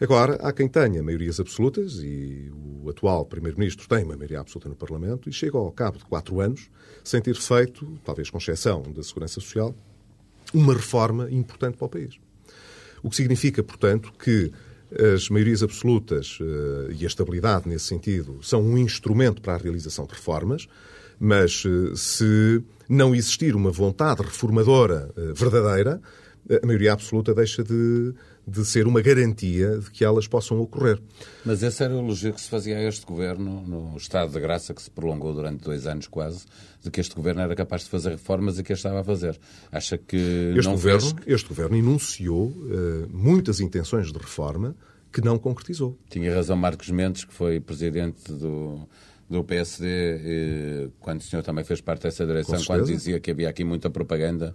Agora, 0.00 0.34
há 0.36 0.52
quem 0.52 0.68
tenha 0.68 1.02
maiorias 1.02 1.40
absolutas, 1.40 2.00
e 2.02 2.50
o 2.82 2.90
atual 2.90 3.24
Primeiro-Ministro 3.24 3.88
tem 3.88 4.04
uma 4.04 4.16
maioria 4.16 4.40
absoluta 4.40 4.68
no 4.68 4.76
Parlamento, 4.76 5.28
e 5.28 5.32
chega 5.32 5.56
ao 5.56 5.72
cabo 5.72 5.98
de 5.98 6.04
quatro 6.04 6.40
anos 6.40 6.70
sem 7.02 7.20
ter 7.20 7.36
feito, 7.36 7.98
talvez 8.04 8.28
com 8.28 8.38
exceção 8.38 8.82
da 8.82 9.02
Segurança 9.02 9.40
Social, 9.40 9.74
uma 10.52 10.74
reforma 10.74 11.30
importante 11.30 11.76
para 11.76 11.86
o 11.86 11.88
país. 11.88 12.18
O 13.02 13.10
que 13.10 13.16
significa, 13.16 13.62
portanto, 13.62 14.12
que 14.18 14.52
as 15.14 15.28
maiorias 15.28 15.62
absolutas 15.62 16.38
uh, 16.40 16.92
e 16.92 17.04
a 17.04 17.06
estabilidade 17.06 17.68
nesse 17.68 17.86
sentido 17.86 18.38
são 18.42 18.62
um 18.62 18.78
instrumento 18.78 19.42
para 19.42 19.54
a 19.54 19.58
realização 19.58 20.06
de 20.06 20.12
reformas, 20.12 20.68
mas 21.18 21.64
uh, 21.64 21.96
se 21.96 22.62
não 22.88 23.14
existir 23.14 23.56
uma 23.56 23.70
vontade 23.70 24.22
reformadora 24.22 25.10
eh, 25.16 25.32
verdadeira, 25.34 26.00
a 26.62 26.64
maioria 26.64 26.92
absoluta 26.92 27.34
deixa 27.34 27.64
de, 27.64 28.14
de 28.46 28.64
ser 28.64 28.86
uma 28.86 29.02
garantia 29.02 29.78
de 29.78 29.90
que 29.90 30.04
elas 30.04 30.28
possam 30.28 30.60
ocorrer. 30.60 31.00
Mas 31.44 31.62
esse 31.62 31.82
era 31.82 31.92
o 31.94 31.98
elogio 31.98 32.32
que 32.32 32.40
se 32.40 32.48
fazia 32.48 32.78
a 32.78 32.82
este 32.82 33.04
governo, 33.04 33.62
no 33.66 33.96
estado 33.96 34.32
de 34.32 34.38
graça 34.38 34.72
que 34.72 34.80
se 34.80 34.90
prolongou 34.90 35.34
durante 35.34 35.64
dois 35.64 35.86
anos 35.86 36.06
quase, 36.06 36.44
de 36.82 36.90
que 36.90 37.00
este 37.00 37.14
governo 37.14 37.40
era 37.40 37.56
capaz 37.56 37.82
de 37.82 37.90
fazer 37.90 38.10
reformas 38.10 38.58
e 38.58 38.62
que 38.62 38.72
estava 38.72 39.00
a 39.00 39.04
fazer. 39.04 39.38
Acha 39.72 39.98
que 39.98 40.16
este 40.56 40.64
não 40.64 40.72
governo, 40.72 41.00
fez... 41.00 41.14
Este 41.26 41.48
governo 41.48 41.76
enunciou 41.76 42.46
uh, 42.46 43.08
muitas 43.12 43.58
intenções 43.58 44.12
de 44.12 44.18
reforma 44.18 44.76
que 45.12 45.20
não 45.20 45.38
concretizou. 45.38 45.98
Tinha 46.08 46.32
razão 46.32 46.56
Marcos 46.56 46.90
Mendes, 46.90 47.24
que 47.24 47.34
foi 47.34 47.58
presidente 47.58 48.32
do 48.32 48.86
do 49.28 49.42
PSD, 49.42 50.88
quando 51.00 51.20
o 51.20 51.22
senhor 51.24 51.42
também 51.42 51.64
fez 51.64 51.80
parte 51.80 52.02
dessa 52.02 52.24
direção, 52.24 52.62
quando 52.64 52.86
dizia 52.86 53.18
que 53.18 53.30
havia 53.32 53.48
aqui 53.48 53.64
muita 53.64 53.90
propaganda. 53.90 54.54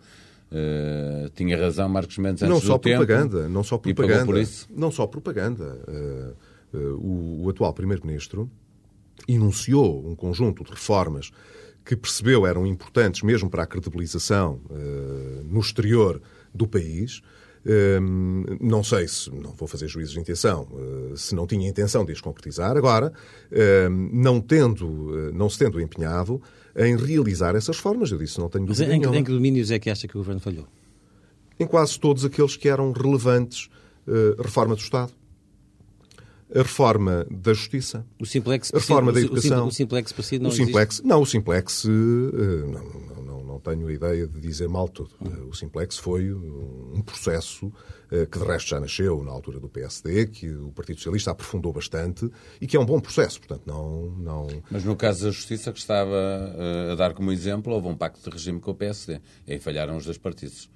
Uh, 0.51 1.29
tinha 1.29 1.57
razão 1.57 1.87
Marcos 1.87 2.17
Mendes 2.17 2.43
antes 2.43 2.53
não 2.53 2.59
só 2.59 2.77
propaganda, 2.77 3.43
tempo, 3.43 3.53
não 3.53 3.63
só 3.63 3.77
propaganda, 3.77 4.25
por 4.25 4.37
isso. 4.37 4.67
não 4.69 4.91
só 4.91 5.07
propaganda. 5.07 5.79
Uh, 5.87 6.77
uh, 6.77 6.97
o, 6.97 7.45
o, 7.45 7.49
atual 7.49 7.73
primeiro-ministro 7.73 8.51
enunciou 9.29 10.05
um 10.05 10.13
conjunto 10.13 10.65
de 10.65 10.71
reformas 10.71 11.31
que 11.85 11.95
percebeu 11.95 12.45
eram 12.45 12.67
importantes 12.67 13.21
mesmo 13.21 13.49
para 13.49 13.63
a 13.63 13.65
credibilização 13.65 14.59
no 15.45 15.59
exterior 15.59 16.21
do 16.53 16.67
país 16.67 17.21
não 18.59 18.83
sei 18.83 19.07
se, 19.07 19.29
não 19.31 19.51
vou 19.51 19.67
fazer 19.67 19.87
juízos 19.87 20.13
de 20.13 20.19
intenção, 20.19 20.67
se 21.15 21.35
não 21.35 21.45
tinha 21.45 21.69
intenção 21.69 22.03
de 22.03 22.11
as 22.11 22.21
concretizar. 22.21 22.75
Agora, 22.75 23.13
não, 24.11 24.41
tendo, 24.41 25.31
não 25.33 25.49
se 25.49 25.59
tendo 25.59 25.79
empenhado 25.79 26.41
em 26.75 26.95
realizar 26.95 27.55
essas 27.55 27.77
reformas, 27.77 28.11
eu 28.11 28.17
disse, 28.17 28.39
não 28.39 28.49
tenho 28.49 28.65
dúvida 28.65 28.85
Mas 28.87 28.95
em, 28.95 29.17
em 29.19 29.23
que 29.23 29.31
domínios 29.31 29.71
é 29.71 29.79
que 29.79 29.89
acha 29.89 30.07
que 30.07 30.15
o 30.15 30.19
Governo 30.19 30.39
falhou? 30.39 30.67
Em 31.59 31.65
quase 31.67 31.99
todos 31.99 32.25
aqueles 32.25 32.55
que 32.55 32.67
eram 32.67 32.91
relevantes. 32.91 33.69
Uh, 34.07 34.41
reforma 34.41 34.75
do 34.75 34.81
Estado, 34.81 35.13
a 36.53 36.57
reforma 36.57 37.25
da 37.29 37.53
justiça, 37.53 38.03
o 38.19 38.25
simplex 38.25 38.71
a 38.73 38.79
reforma 38.79 39.11
da 39.11 39.21
educação. 39.21 39.67
O 39.67 39.71
simplex 39.71 40.11
para 40.11 40.23
si 40.23 40.39
não 40.39 40.49
o 40.49 40.51
simplex? 40.51 41.01
Não, 41.05 41.21
o 41.21 41.25
simplex 41.25 41.85
não, 41.85 43.40
tenho 43.59 43.87
a 43.87 43.93
ideia 43.93 44.27
de 44.27 44.39
dizer 44.39 44.67
mal 44.67 44.87
tudo. 44.87 45.15
O 45.47 45.53
Simplex 45.53 45.97
foi 45.97 46.31
um 46.33 47.01
processo 47.01 47.71
eh, 48.11 48.25
que 48.25 48.37
de 48.37 48.45
resto 48.45 48.69
já 48.69 48.79
nasceu 48.79 49.23
na 49.23 49.31
altura 49.31 49.59
do 49.59 49.69
PSD, 49.69 50.27
que 50.27 50.51
o 50.51 50.71
Partido 50.71 50.97
Socialista 50.97 51.31
aprofundou 51.31 51.71
bastante 51.71 52.29
e 52.59 52.67
que 52.67 52.75
é 52.75 52.79
um 52.79 52.85
bom 52.85 52.99
processo, 52.99 53.39
portanto 53.39 53.63
não... 53.65 54.11
não... 54.17 54.47
Mas 54.69 54.83
no 54.83 54.95
caso 54.95 55.25
da 55.25 55.31
Justiça, 55.31 55.71
que 55.71 55.79
estava 55.79 56.15
eh, 56.57 56.91
a 56.91 56.95
dar 56.95 57.13
como 57.13 57.31
exemplo, 57.31 57.73
houve 57.73 57.87
um 57.87 57.95
pacto 57.95 58.21
de 58.23 58.29
regime 58.29 58.59
com 58.59 58.71
o 58.71 58.75
PSD. 58.75 59.21
E 59.47 59.53
aí 59.53 59.59
falharam 59.59 59.97
os 59.97 60.05
dois 60.05 60.17
partidos. 60.17 60.69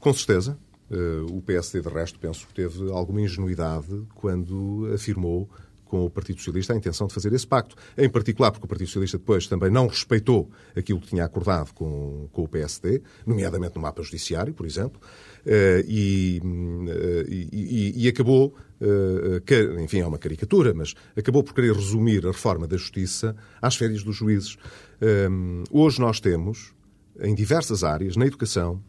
Com 0.00 0.12
certeza. 0.12 0.58
Eh, 0.90 1.24
o 1.30 1.40
PSD, 1.40 1.80
de 1.80 1.88
resto, 1.88 2.18
penso 2.18 2.46
que 2.46 2.54
teve 2.54 2.90
alguma 2.90 3.20
ingenuidade 3.20 4.02
quando 4.14 4.90
afirmou 4.92 5.48
com 5.94 6.06
o 6.06 6.10
Partido 6.10 6.38
Socialista 6.38 6.72
a 6.72 6.76
intenção 6.76 7.06
de 7.06 7.14
fazer 7.14 7.32
esse 7.32 7.46
pacto. 7.46 7.76
Em 7.96 8.08
particular 8.08 8.50
porque 8.50 8.64
o 8.64 8.68
Partido 8.68 8.88
Socialista 8.88 9.16
depois 9.16 9.46
também 9.46 9.70
não 9.70 9.86
respeitou 9.86 10.50
aquilo 10.74 10.98
que 11.00 11.06
tinha 11.06 11.24
acordado 11.24 11.72
com, 11.72 12.28
com 12.32 12.42
o 12.42 12.48
PSD, 12.48 13.00
nomeadamente 13.24 13.76
no 13.76 13.82
mapa 13.82 14.02
judiciário, 14.02 14.52
por 14.52 14.66
exemplo, 14.66 15.00
eh, 15.46 15.84
e, 15.86 16.42
eh, 16.88 17.24
e, 17.28 18.04
e, 18.04 18.08
acabou, 18.08 18.56
eh, 18.80 19.80
enfim, 19.84 20.00
é 20.00 20.06
uma 20.06 20.18
caricatura, 20.18 20.74
mas 20.74 20.94
acabou 21.16 21.44
por 21.44 21.54
querer 21.54 21.72
resumir 21.72 22.26
a 22.26 22.32
reforma 22.32 22.66
da 22.66 22.76
justiça 22.76 23.36
às 23.62 23.76
férias 23.76 24.02
dos 24.02 24.16
juízes. 24.16 24.56
Hoje 25.70 26.00
nós 26.00 26.18
temos, 26.18 26.74
em 27.20 27.36
diversas 27.36 27.84
áreas, 27.84 28.16
na 28.16 28.26
educação, 28.26 28.82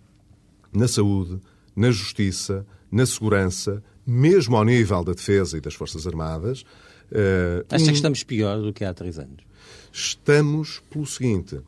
na 0.74 0.88
saúde, 0.88 1.40
na 1.76 1.92
justiça, 1.92 2.66
na 2.92 3.06
segurança, 3.06 3.84
mesmo 4.08 4.56
ao 4.56 4.64
nível 4.64 5.04
da 5.04 5.14
defesa 5.14 5.58
e 5.58 5.62
das 5.62 5.74
Forças 5.74 6.06
Armadas, 6.08 6.64
Uh, 7.12 7.66
Acha 7.70 7.84
um... 7.84 7.88
que 7.88 7.94
estamos 7.94 8.24
pior 8.24 8.62
do 8.62 8.74
que 8.74 8.84
há 8.84 8.94
três 8.94 9.20
anos? 9.20 9.44
Estamos 9.92 10.82
pelo 10.90 11.06
seguinte, 11.06 11.60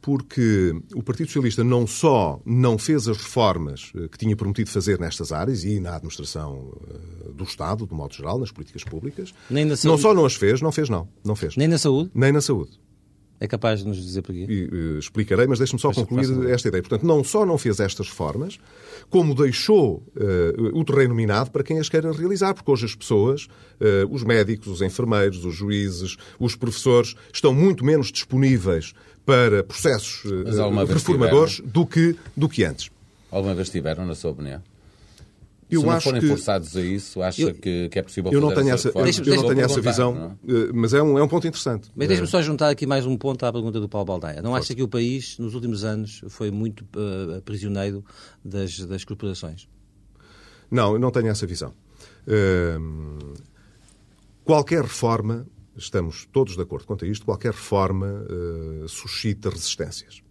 porque 0.00 0.74
o 0.94 1.02
Partido 1.02 1.28
Socialista 1.28 1.62
não 1.62 1.86
só 1.86 2.40
não 2.44 2.78
fez 2.78 3.08
as 3.08 3.16
reformas 3.18 3.92
eh, 3.94 4.08
que 4.08 4.18
tinha 4.18 4.34
prometido 4.34 4.70
fazer 4.70 4.98
nestas 4.98 5.32
áreas 5.32 5.64
e 5.64 5.78
na 5.78 5.94
administração 5.96 6.72
eh, 6.88 7.32
do 7.32 7.44
Estado, 7.44 7.86
de 7.86 7.94
modo 7.94 8.14
geral, 8.14 8.38
nas 8.38 8.50
políticas 8.50 8.82
públicas, 8.84 9.34
Nem 9.48 9.64
na 9.64 9.74
não 9.84 9.98
só 9.98 10.14
não 10.14 10.24
as 10.24 10.34
fez, 10.34 10.60
não 10.60 10.72
fez 10.72 10.88
não, 10.88 11.08
não 11.24 11.36
fez. 11.36 11.56
Nem 11.56 11.68
na 11.68 11.78
saúde? 11.78 12.10
Nem 12.14 12.32
na 12.32 12.40
saúde. 12.40 12.78
É 13.40 13.48
capaz 13.48 13.80
de 13.80 13.88
nos 13.88 13.96
dizer 13.96 14.20
porquê? 14.20 14.44
E, 14.46 14.64
uh, 14.66 14.98
explicarei, 14.98 15.46
mas 15.46 15.58
deixe-me 15.58 15.80
só 15.80 15.88
Deixa 15.88 16.04
concluir 16.04 16.50
esta 16.50 16.68
ideia. 16.68 16.82
Portanto, 16.82 17.06
não 17.06 17.24
só 17.24 17.46
não 17.46 17.56
fez 17.56 17.80
estas 17.80 18.08
reformas, 18.08 18.58
como 19.08 19.34
deixou 19.34 20.04
uh, 20.14 20.78
o 20.78 20.84
terreno 20.84 21.14
minado 21.14 21.50
para 21.50 21.64
quem 21.64 21.78
as 21.78 21.88
queira 21.88 22.12
realizar, 22.12 22.52
porque 22.52 22.70
hoje 22.70 22.84
as 22.84 22.94
pessoas, 22.94 23.46
uh, 23.80 24.06
os 24.10 24.22
médicos, 24.22 24.68
os 24.68 24.82
enfermeiros, 24.82 25.42
os 25.46 25.54
juízes, 25.54 26.18
os 26.38 26.54
professores, 26.54 27.16
estão 27.32 27.54
muito 27.54 27.82
menos 27.82 28.12
disponíveis 28.12 28.92
para 29.24 29.64
processos 29.64 30.22
reformadores 30.88 31.60
do 31.60 31.86
que, 31.86 32.16
do 32.36 32.48
que 32.48 32.64
antes. 32.64 32.90
Alguma 33.30 33.54
vez 33.54 33.70
tiveram, 33.70 34.04
na 34.04 34.14
sua 34.14 34.32
opinião? 34.32 34.60
Eu 35.70 35.82
Se 35.82 35.86
não 35.86 36.00
forem 36.00 36.20
que... 36.20 36.26
forçados 36.26 36.76
a 36.76 36.80
isso, 36.80 37.22
acha 37.22 37.42
eu... 37.42 37.54
que, 37.54 37.88
que, 37.88 37.98
é 37.98 38.02
possível 38.02 38.32
eu 38.32 38.40
não 38.40 38.52
tenho 38.52 38.70
essa, 38.70 38.88
Eu 38.88 39.36
não 39.36 39.48
tenho 39.48 39.60
essa 39.60 39.80
visão, 39.80 40.38
não? 40.42 40.56
É? 40.56 40.72
mas 40.72 40.92
é 40.92 41.00
um, 41.00 41.16
é 41.16 41.22
um 41.22 41.28
ponto 41.28 41.46
interessante. 41.46 41.90
Mas 41.94 42.08
deixe-me 42.08 42.26
só 42.26 42.42
juntar 42.42 42.70
aqui 42.70 42.86
mais 42.86 43.06
um 43.06 43.16
ponto 43.16 43.46
à 43.46 43.52
pergunta 43.52 43.78
do 43.78 43.88
Paulo 43.88 44.06
Baldaia. 44.06 44.42
Não 44.42 44.54
acha 44.54 44.74
que 44.74 44.82
o 44.82 44.88
país, 44.88 45.38
nos 45.38 45.54
últimos 45.54 45.84
anos, 45.84 46.22
foi 46.28 46.50
muito 46.50 46.84
uh, 46.96 47.40
prisioneiro 47.42 48.04
das, 48.44 48.80
das 48.80 49.04
corporações? 49.04 49.68
Não, 50.70 50.94
eu 50.94 50.98
não 50.98 51.10
tenho 51.10 51.28
essa 51.28 51.46
visão. 51.46 51.72
Uh, 52.26 53.34
qualquer 54.44 54.82
reforma, 54.82 55.46
estamos 55.76 56.26
todos 56.32 56.56
de 56.56 56.62
acordo 56.62 56.84
quanto 56.84 57.04
a 57.04 57.08
isto, 57.08 57.24
qualquer 57.24 57.52
reforma 57.52 58.06
uh, 58.06 58.88
suscita 58.88 59.50
resistências. 59.50 60.22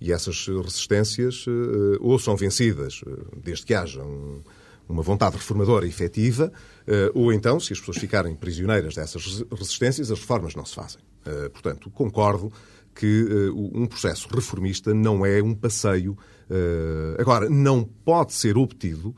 E 0.00 0.10
essas 0.12 0.48
resistências 0.48 1.44
ou 2.00 2.18
são 2.18 2.36
vencidas, 2.36 3.02
desde 3.36 3.64
que 3.64 3.72
haja 3.72 4.02
um, 4.02 4.42
uma 4.92 5.02
vontade 5.02 5.36
reformadora 5.36 5.86
efetiva, 5.86 6.52
ou 7.14 7.32
então, 7.32 7.58
se 7.58 7.72
as 7.72 7.80
pessoas 7.80 7.98
ficarem 7.98 8.34
prisioneiras 8.36 8.94
dessas 8.94 9.44
resistências, 9.50 10.10
as 10.10 10.20
reformas 10.20 10.54
não 10.54 10.64
se 10.64 10.74
fazem. 10.74 11.00
Portanto, 11.52 11.90
concordo 11.90 12.52
que 12.94 13.26
um 13.54 13.86
processo 13.86 14.28
reformista 14.32 14.92
não 14.92 15.24
é 15.24 15.42
um 15.42 15.54
passeio. 15.54 16.16
Agora, 17.18 17.48
não 17.48 17.82
pode 17.82 18.32
ser 18.34 18.56
obtido 18.56 19.14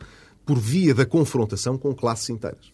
por 0.47 0.59
via 0.59 0.95
da 0.95 1.05
confrontação 1.05 1.77
com 1.77 1.95
classes 1.95 2.31
inteiras. 2.31 2.73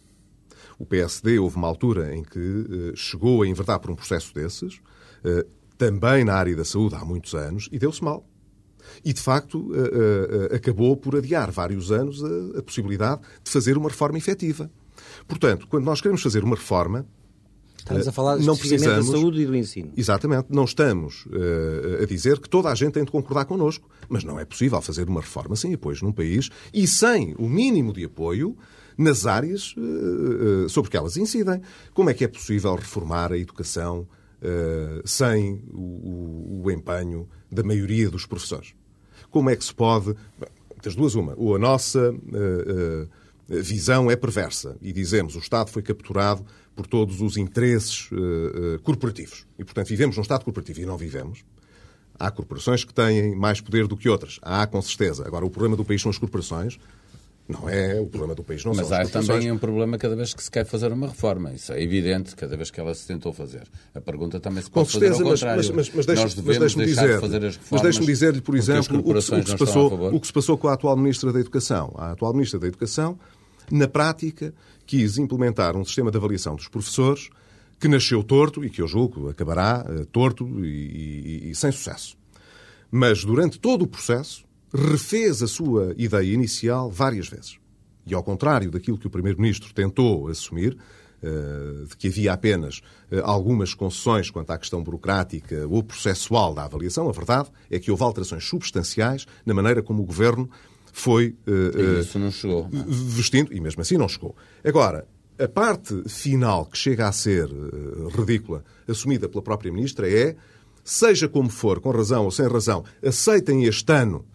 O 0.78 0.84
PSD 0.84 1.38
houve 1.38 1.56
uma 1.56 1.68
altura 1.68 2.14
em 2.14 2.22
que 2.22 2.92
chegou 2.96 3.42
a 3.42 3.46
enverdar 3.46 3.78
por 3.80 3.90
um 3.90 3.94
processo 3.94 4.34
desses, 4.34 4.80
também 5.78 6.24
na 6.24 6.34
área 6.34 6.56
da 6.56 6.64
saúde 6.64 6.94
há 6.94 7.04
muitos 7.04 7.34
anos, 7.34 7.68
e 7.70 7.78
deu-se 7.78 8.02
mal. 8.02 8.26
E, 9.04 9.12
de 9.12 9.20
facto, 9.20 9.70
uh, 9.70 10.54
acabou 10.54 10.96
por 10.96 11.16
adiar 11.16 11.50
vários 11.50 11.90
anos 11.90 12.22
a, 12.56 12.62
possibilidade 12.62 13.20
de 13.42 13.50
fazer 13.50 13.76
uma 13.76 13.88
reforma 13.88 14.18
efetiva. 14.18 14.70
Portanto, 15.26 15.66
quando 15.68 15.84
nós 15.84 16.00
queremos 16.00 16.22
fazer 16.22 16.44
uma 16.44 16.56
reforma, 16.56 17.06
Estamos 17.80 18.08
a 18.08 18.12
falar 18.12 18.38
não 18.38 18.56
precisamos, 18.56 19.06
da 19.06 19.12
saúde 19.12 19.40
e 19.40 19.46
do 19.46 19.56
ensino. 19.56 19.90
Exatamente. 19.96 20.46
Não 20.50 20.64
estamos 20.64 21.26
uh, 21.26 22.02
a 22.02 22.06
dizer 22.06 22.38
que 22.38 22.48
toda 22.48 22.68
a 22.68 22.74
gente 22.74 22.92
tem 22.92 23.04
de 23.04 23.10
concordar 23.10 23.46
connosco, 23.46 23.88
mas 24.08 24.22
não 24.22 24.38
é 24.38 24.44
possível 24.44 24.80
fazer 24.80 25.08
uma 25.08 25.20
reforma 25.20 25.56
sem 25.56 25.74
apoio 25.74 25.96
num 26.02 26.12
país 26.12 26.50
e 26.72 26.86
sem 26.86 27.34
o 27.38 27.48
mínimo 27.48 27.92
de 27.92 28.04
apoio 28.04 28.56
nas 28.96 29.26
áreas 29.26 29.74
uh, 29.76 30.64
uh, 30.64 30.68
sobre 30.68 30.90
que 30.90 30.96
elas 30.96 31.16
incidem. 31.16 31.60
Como 31.94 32.10
é 32.10 32.14
que 32.14 32.24
é 32.24 32.28
possível 32.28 32.74
reformar 32.74 33.32
a 33.32 33.38
educação 33.38 34.06
sem 35.04 35.62
o, 35.70 36.62
o, 36.62 36.62
o, 36.64 36.70
empenho 36.70 37.28
da 37.50 37.62
maioria 37.62 38.10
dos 38.10 38.26
professores? 38.26 38.74
Como 39.30 39.50
é 39.50 39.56
que 39.56 39.64
se 39.64 39.74
pode... 39.74 40.14
Das 40.82 40.94
duas, 40.94 41.14
uma. 41.14 41.34
Ou 41.36 41.56
a 41.56 41.58
nossa 41.58 42.14
visão 43.46 44.10
é 44.10 44.16
perversa 44.16 44.78
e 44.80 44.92
dizemos 44.92 45.36
o 45.36 45.40
Estado 45.40 45.70
foi 45.70 45.82
capturado 45.82 46.42
por 46.74 46.86
todos 46.86 47.20
os 47.20 47.36
interesses 47.36 48.10
uh, 48.12 48.16
uh, 48.16 48.80
corporativos. 48.82 49.46
E, 49.58 49.64
portanto, 49.64 49.88
vivemos 49.88 50.16
num 50.16 50.22
Estado 50.22 50.44
corporativo 50.44 50.80
e 50.80 50.86
não 50.86 50.96
vivemos. 50.96 51.44
Há 52.18 52.30
corporações 52.30 52.84
que 52.84 52.94
têm 52.94 53.34
mais 53.34 53.60
poder 53.60 53.86
do 53.86 53.96
que 53.96 54.08
outras. 54.08 54.38
Há, 54.40 54.66
com 54.66 54.80
certeza. 54.80 55.26
Agora, 55.26 55.44
o 55.44 55.50
problema 55.50 55.76
do 55.76 55.84
país 55.84 56.00
são 56.00 56.10
as 56.10 56.18
corporações. 56.18 56.78
Não 57.50 57.68
é 57.68 58.00
o 58.00 58.06
problema 58.06 58.34
do 58.34 58.44
país, 58.44 58.64
não 58.64 58.72
Mas 58.72 58.92
há 58.92 59.04
também 59.06 59.50
um 59.50 59.58
problema 59.58 59.98
cada 59.98 60.14
vez 60.14 60.32
que 60.32 60.42
se 60.42 60.50
quer 60.50 60.64
fazer 60.64 60.92
uma 60.92 61.08
reforma. 61.08 61.52
Isso 61.52 61.72
é 61.72 61.82
evidente, 61.82 62.36
cada 62.36 62.56
vez 62.56 62.70
que 62.70 62.78
ela 62.78 62.94
se 62.94 63.06
tentou 63.06 63.32
fazer. 63.32 63.66
A 63.92 64.00
pergunta 64.00 64.38
também 64.38 64.62
se 64.62 64.70
pode 64.70 64.86
Com 64.86 64.92
certeza, 64.92 65.14
fazer 65.14 65.24
ao 65.24 65.30
contrário. 65.32 65.74
Mas, 65.74 65.90
mas, 65.90 66.06
mas, 66.06 66.20
Nós 66.20 66.34
devemos 66.34 66.74
mas 66.74 66.74
deixe 66.74 66.94
dizer, 66.94 67.14
de 67.14 67.20
fazer 67.20 67.44
as 67.44 67.56
reformas 67.56 67.70
Mas 67.70 67.82
deixe-me 67.82 68.06
dizer-lhe, 68.06 68.40
por 68.40 68.54
exemplo, 68.54 69.00
o 69.00 69.02
que, 69.02 69.10
o, 69.10 69.14
que 69.14 69.50
se 69.50 69.56
passou, 69.56 70.14
o 70.14 70.20
que 70.20 70.26
se 70.28 70.32
passou 70.32 70.56
com 70.56 70.68
a 70.68 70.74
atual 70.74 70.96
Ministra 70.96 71.32
da 71.32 71.40
Educação. 71.40 71.92
A 71.96 72.12
atual 72.12 72.32
Ministra 72.32 72.60
da 72.60 72.68
Educação, 72.68 73.18
na 73.68 73.88
prática, 73.88 74.54
quis 74.86 75.18
implementar 75.18 75.76
um 75.76 75.84
sistema 75.84 76.10
de 76.10 76.18
avaliação 76.18 76.54
dos 76.54 76.68
professores 76.68 77.30
que 77.80 77.88
nasceu 77.88 78.22
torto 78.22 78.64
e 78.64 78.70
que 78.70 78.80
eu 78.80 78.86
julgo 78.86 79.28
acabará 79.28 79.84
uh, 79.88 80.06
torto 80.06 80.46
e, 80.64 81.46
e, 81.46 81.50
e 81.50 81.54
sem 81.54 81.72
sucesso. 81.72 82.16
Mas 82.90 83.24
durante 83.24 83.58
todo 83.58 83.82
o 83.82 83.86
processo 83.88 84.44
refez 84.72 85.42
a 85.42 85.46
sua 85.46 85.94
ideia 85.96 86.32
inicial 86.32 86.90
várias 86.90 87.28
vezes. 87.28 87.58
E 88.06 88.14
ao 88.14 88.22
contrário 88.22 88.70
daquilo 88.70 88.98
que 88.98 89.06
o 89.06 89.10
Primeiro-Ministro 89.10 89.72
tentou 89.74 90.28
assumir, 90.28 90.76
uh, 91.22 91.86
de 91.86 91.96
que 91.96 92.08
havia 92.08 92.32
apenas 92.32 92.78
uh, 93.10 93.20
algumas 93.22 93.74
concessões 93.74 94.30
quanto 94.30 94.50
à 94.50 94.58
questão 94.58 94.82
burocrática 94.82 95.66
ou 95.68 95.82
processual 95.82 96.54
da 96.54 96.64
avaliação, 96.64 97.08
a 97.08 97.12
verdade 97.12 97.50
é 97.70 97.78
que 97.78 97.90
houve 97.90 98.02
alterações 98.02 98.44
substanciais 98.44 99.26
na 99.44 99.54
maneira 99.54 99.82
como 99.82 100.02
o 100.02 100.06
Governo 100.06 100.48
foi 100.92 101.36
uh, 101.46 102.00
isso 102.00 102.18
não 102.18 102.32
chegou. 102.32 102.68
vestindo, 102.70 103.54
e 103.54 103.60
mesmo 103.60 103.80
assim 103.80 103.96
não 103.96 104.08
chegou. 104.08 104.34
Agora, 104.64 105.06
a 105.38 105.46
parte 105.46 106.02
final 106.08 106.66
que 106.66 106.76
chega 106.76 107.06
a 107.06 107.12
ser 107.12 107.48
ridícula, 108.14 108.64
assumida 108.86 109.28
pela 109.28 109.40
própria 109.40 109.72
Ministra, 109.72 110.10
é, 110.10 110.36
seja 110.84 111.28
como 111.28 111.48
for, 111.48 111.80
com 111.80 111.90
razão 111.90 112.24
ou 112.24 112.30
sem 112.30 112.46
razão, 112.46 112.84
aceitem 113.02 113.64
este 113.64 113.90
ano 113.92 114.26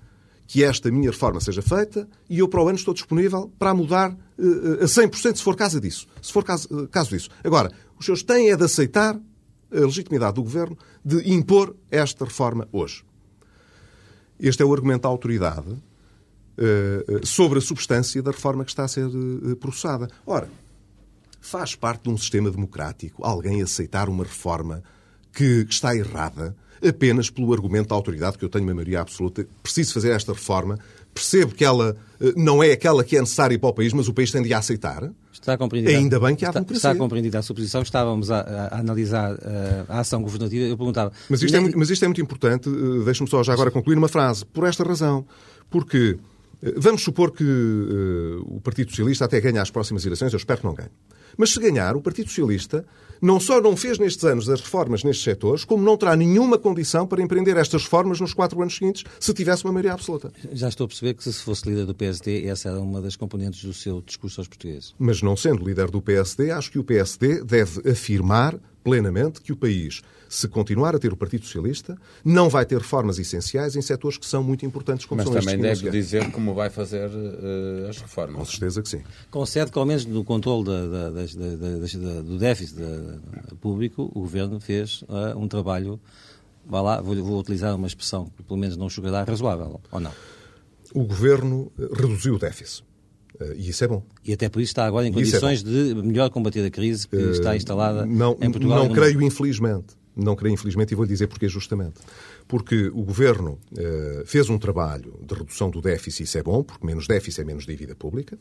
que 0.47 0.63
esta 0.63 0.91
minha 0.91 1.10
reforma 1.10 1.39
seja 1.39 1.62
feita 1.62 2.08
e 2.29 2.39
eu 2.39 2.47
para 2.47 2.62
o 2.62 2.67
ano 2.67 2.77
estou 2.77 2.93
disponível 2.93 3.51
para 3.58 3.73
mudar 3.73 4.12
uh, 4.12 4.84
a 4.84 4.86
100% 4.86 5.38
se 5.38 5.43
for 5.43 5.55
caso 5.55 5.79
disso. 5.79 6.08
Se 6.21 6.31
for 6.31 6.43
caso, 6.43 6.67
uh, 6.71 6.88
caso 6.88 7.10
disso. 7.10 7.29
Agora, 7.43 7.71
os 7.97 8.05
senhores 8.05 8.23
têm 8.23 8.51
é 8.51 8.55
de 8.55 8.63
aceitar 8.63 9.15
a 9.71 9.79
legitimidade 9.79 10.36
do 10.36 10.43
Governo 10.43 10.77
de 11.03 11.31
impor 11.31 11.75
esta 11.89 12.25
reforma 12.25 12.67
hoje. 12.71 13.03
Este 14.39 14.62
é 14.62 14.65
o 14.65 14.73
argumento 14.73 15.03
da 15.03 15.10
autoridade 15.10 15.75
sobre 17.23 17.60
a 17.60 17.62
substância 17.62 18.21
da 18.23 18.31
reforma 18.31 18.63
que 18.63 18.71
está 18.71 18.86
a 18.86 18.88
ser 18.88 19.10
processada. 19.60 20.08
Ora, 20.25 20.49
Faz 21.45 21.75
parte 21.75 22.05
de 22.05 22.10
um 22.10 22.17
sistema 22.17 22.49
democrático 22.49 23.23
alguém 23.23 23.62
aceitar 23.62 24.10
uma 24.10 24.23
reforma 24.23 24.81
que 25.36 25.67
está 25.69 25.95
errada 25.95 26.56
apenas 26.88 27.30
pelo 27.30 27.52
argumento 27.54 27.89
da 27.89 27.95
autoridade 27.95 28.38
que 28.38 28.45
eu 28.45 28.50
tenho 28.50 28.63
uma 28.63 28.74
maioria 28.74 29.02
absoluta. 29.02 29.48
Preciso 29.62 29.93
fazer 29.93 30.12
esta 30.12 30.34
reforma. 30.34 30.78
Percebo 31.13 31.54
que 31.54 31.63
ela 31.63 31.95
eh, 32.19 32.34
não 32.36 32.62
é 32.62 32.71
aquela 32.71 33.04
que 33.04 33.15
é 33.15 33.21
necessária 33.21 33.58
para 33.58 33.69
o 33.69 33.74
país, 33.74 33.93
mas 33.93 34.08
o 34.08 34.13
país 34.13 34.32
tende 34.32 34.54
a 34.54 34.58
aceitar. 34.58 35.10
Está 35.32 35.58
compreendida. 35.58 35.98
Ainda 35.98 36.19
bem 36.19 36.36
que 36.36 36.45
há 36.45 36.50
está, 36.50 36.60
democracia. 36.60 36.91
Está 36.91 37.00
compreendida 37.00 37.39
a 37.39 37.41
suposição. 37.41 37.82
Estávamos 37.82 38.30
a, 38.32 38.41
a 38.41 38.80
analisar 38.80 39.34
uh, 39.34 39.39
a 39.88 40.00
ação 40.00 40.21
governativa. 40.21 40.65
Eu 40.65 40.78
perguntava... 40.78 41.12
Mas 41.30 41.41
isto, 41.41 41.56
é, 41.56 41.60
muito, 41.60 41.78
mas 41.78 41.89
isto 41.89 42.04
é 42.04 42.08
muito 42.08 42.21
importante. 42.21 42.67
Uh, 42.69 43.04
Deixe-me 43.04 43.30
só 43.30 43.43
já 43.43 43.54
agora 43.54 43.71
concluir 43.71 43.98
uma 43.98 44.08
frase. 44.08 44.45
Por 44.45 44.65
esta 44.65 44.84
razão. 44.84 45.26
Porque 45.69 46.17
uh, 46.63 46.74
vamos 46.78 47.02
supor 47.04 47.32
que 47.32 47.45
o 48.48 48.60
Partido 48.62 48.89
Socialista 48.89 49.26
até 49.26 49.39
ganhe 49.39 49.60
as 49.60 49.71
próximas 49.71 50.06
eleições. 50.06 50.34
Eu 50.34 50.38
espero 50.38 50.60
que 50.60 50.65
não 50.65 50.74
ganhe. 50.74 50.91
Mas 51.38 51.52
se 51.52 51.60
ganhar, 51.60 51.95
o 51.95 52.02
Partido 52.02 52.28
Socialista 52.28 52.86
não 53.21 53.39
só 53.39 53.62
não 53.62 53.75
fez 53.75 53.97
nestes 53.99 54.23
anos 54.23 54.49
as 54.49 54.62
reformas 54.62 55.04
nestes 55.04 55.23
setores, 55.23 55.63
como 55.63 55.84
não 55.84 55.97
terá 55.97 56.15
nenhuma 56.15 56.58
condição 56.58 57.08
para 57.08 57.21
empreender 57.21 57.58
estas 57.58 57.84
reformas 57.84 58.19
nos 58.19 58.34
quatro 58.34 58.62
anos 58.62 58.75
seguintes, 58.75 59.04
se 59.19 59.34
tivesse 59.34 59.63
uma 59.63 59.73
maioria 59.73 59.93
absoluta. 59.93 60.32
Já 60.51 60.69
estou 60.69 60.86
a 60.86 60.88
perceber 60.88 61.13
que 61.13 61.23
se 61.23 61.34
fosse 61.34 61.67
líder 61.69 61.86
do 61.86 61.95
PSD, 61.95 62.45
essa 62.45 62.69
era 62.69 62.80
uma 62.80 63.01
das 63.01 63.15
componentes 63.15 63.63
do 63.63 63.73
seu 63.73 64.01
discurso 64.01 64.41
aos 64.41 64.47
portugueses. 64.47 64.93
Mas 64.97 65.21
não 65.21 65.36
sendo 65.36 65.65
líder 65.65 65.89
do 65.89 66.01
PSD, 66.01 66.51
acho 66.51 66.71
que 66.71 66.80
o 66.80 66.84
PSD 66.84 67.43
deve 67.43 67.89
afirmar 67.89 68.60
plenamente 68.84 69.41
que 69.41 69.51
o 69.51 69.58
país 69.58 70.01
se 70.29 70.47
continuar 70.47 70.95
a 70.95 70.99
ter 70.99 71.11
o 71.13 71.17
Partido 71.17 71.45
Socialista, 71.45 71.97
não 72.23 72.49
vai 72.49 72.65
ter 72.65 72.77
reformas 72.77 73.19
essenciais 73.19 73.75
em 73.75 73.81
setores 73.81 74.17
que 74.17 74.25
são 74.25 74.43
muito 74.43 74.65
importantes, 74.65 75.05
como 75.05 75.17
Mas 75.17 75.29
são 75.29 75.39
também 75.39 75.57
deve 75.57 75.89
dizer 75.89 76.31
como 76.31 76.53
vai 76.53 76.69
fazer 76.69 77.09
uh, 77.09 77.89
as 77.89 77.97
reformas. 77.99 78.35
Com 78.35 78.45
certeza 78.45 78.81
que 78.81 78.89
sim. 78.89 79.01
Concede 79.29 79.71
que, 79.71 79.79
ao 79.79 79.85
menos 79.85 80.05
no 80.05 80.23
controle 80.23 80.65
da, 80.65 80.88
da, 80.88 81.09
da, 81.09 82.21
do 82.21 82.38
déficit 82.38 82.75
público, 83.61 84.11
o 84.13 84.21
Governo 84.21 84.59
fez 84.59 85.03
uh, 85.03 85.38
um 85.38 85.47
trabalho, 85.47 85.99
vá 86.65 86.81
lá, 86.81 87.01
vou, 87.01 87.15
vou 87.23 87.39
utilizar 87.39 87.75
uma 87.75 87.88
expressão 87.88 88.31
que 88.35 88.43
pelo 88.43 88.59
menos 88.59 88.77
não 88.77 88.89
chegará 88.89 89.23
razoável, 89.23 89.79
ou 89.91 89.99
não? 89.99 90.11
O 90.93 91.03
Governo 91.03 91.71
eh, 91.79 91.88
reduziu 91.93 92.35
o 92.35 92.39
déficit. 92.39 92.83
Uh, 93.39 93.53
e 93.55 93.69
isso 93.69 93.83
é 93.83 93.88
bom. 93.88 94.03
E 94.23 94.33
até 94.33 94.47
por 94.47 94.61
isso 94.61 94.71
está 94.71 94.85
agora 94.85 95.05
em 95.05 95.09
é 95.09 95.13
condições 95.13 95.61
é 95.61 95.63
de 95.63 95.95
melhor 95.95 96.29
combater 96.29 96.65
a 96.65 96.69
crise 96.69 97.07
que 97.07 97.15
uh, 97.15 97.31
está 97.31 97.55
instalada 97.55 98.05
não, 98.05 98.38
em 98.41 98.49
Portugal. 98.49 98.85
Não 98.85 98.93
creio, 98.93 99.21
infelizmente. 99.21 99.95
Não 100.15 100.36
creio, 100.36 100.54
infelizmente, 100.54 100.93
e 100.93 100.95
vou-lhe 100.95 101.10
dizer 101.10 101.28
porquê 101.28 101.49
justamente. 101.49 101.99
Porque 102.47 102.88
o 102.88 103.04
Governo 103.04 103.60
eh, 103.78 104.23
fez 104.25 104.49
um 104.49 104.58
trabalho 104.58 105.19
de 105.21 105.36
redução 105.36 105.69
do 105.69 105.82
déficit, 105.82 106.23
isso 106.23 106.38
é 106.38 106.43
bom, 106.43 106.63
porque 106.63 106.86
menos 106.86 107.06
déficit 107.06 107.41
é 107.41 107.43
menos 107.43 107.65
dívida 107.65 107.95
pública, 107.95 108.38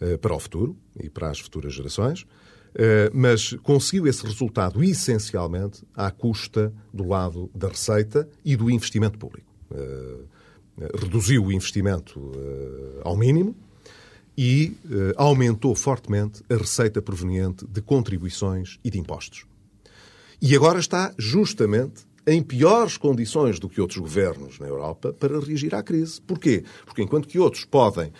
eh, 0.00 0.18
para 0.18 0.34
o 0.34 0.38
futuro 0.38 0.76
e 1.02 1.08
para 1.08 1.30
as 1.30 1.40
futuras 1.40 1.72
gerações, 1.72 2.26
eh, 2.74 3.10
mas 3.14 3.54
conseguiu 3.62 4.06
esse 4.06 4.24
resultado 4.26 4.84
essencialmente 4.84 5.82
à 5.94 6.10
custa 6.10 6.72
do 6.92 7.08
lado 7.08 7.50
da 7.54 7.68
receita 7.68 8.28
e 8.44 8.54
do 8.56 8.70
investimento 8.70 9.18
público. 9.18 9.48
reduziu 11.00 11.44
o 11.44 11.52
investimento 11.52 12.32
ao 13.04 13.16
mínimo, 13.16 13.54
e 14.36 14.74
aumentou 15.16 15.74
fortemente 15.74 16.42
a 16.48 16.56
receita 16.56 17.02
proveniente 17.02 17.66
de 17.66 17.82
contribuições 17.82 18.78
e 18.82 18.90
de 18.90 18.98
impostos. 18.98 19.49
E 20.42 20.56
agora 20.56 20.78
está 20.78 21.12
justamente 21.18 22.08
em 22.26 22.42
piores 22.42 22.96
condições 22.96 23.58
do 23.58 23.68
que 23.68 23.80
outros 23.80 23.98
governos 23.98 24.58
na 24.58 24.66
Europa 24.66 25.12
para 25.12 25.38
reagir 25.38 25.74
à 25.74 25.82
crise. 25.82 26.20
Porquê? 26.22 26.64
Porque 26.84 27.02
enquanto 27.02 27.28
que 27.28 27.38
outros 27.38 27.64
podem 27.64 28.12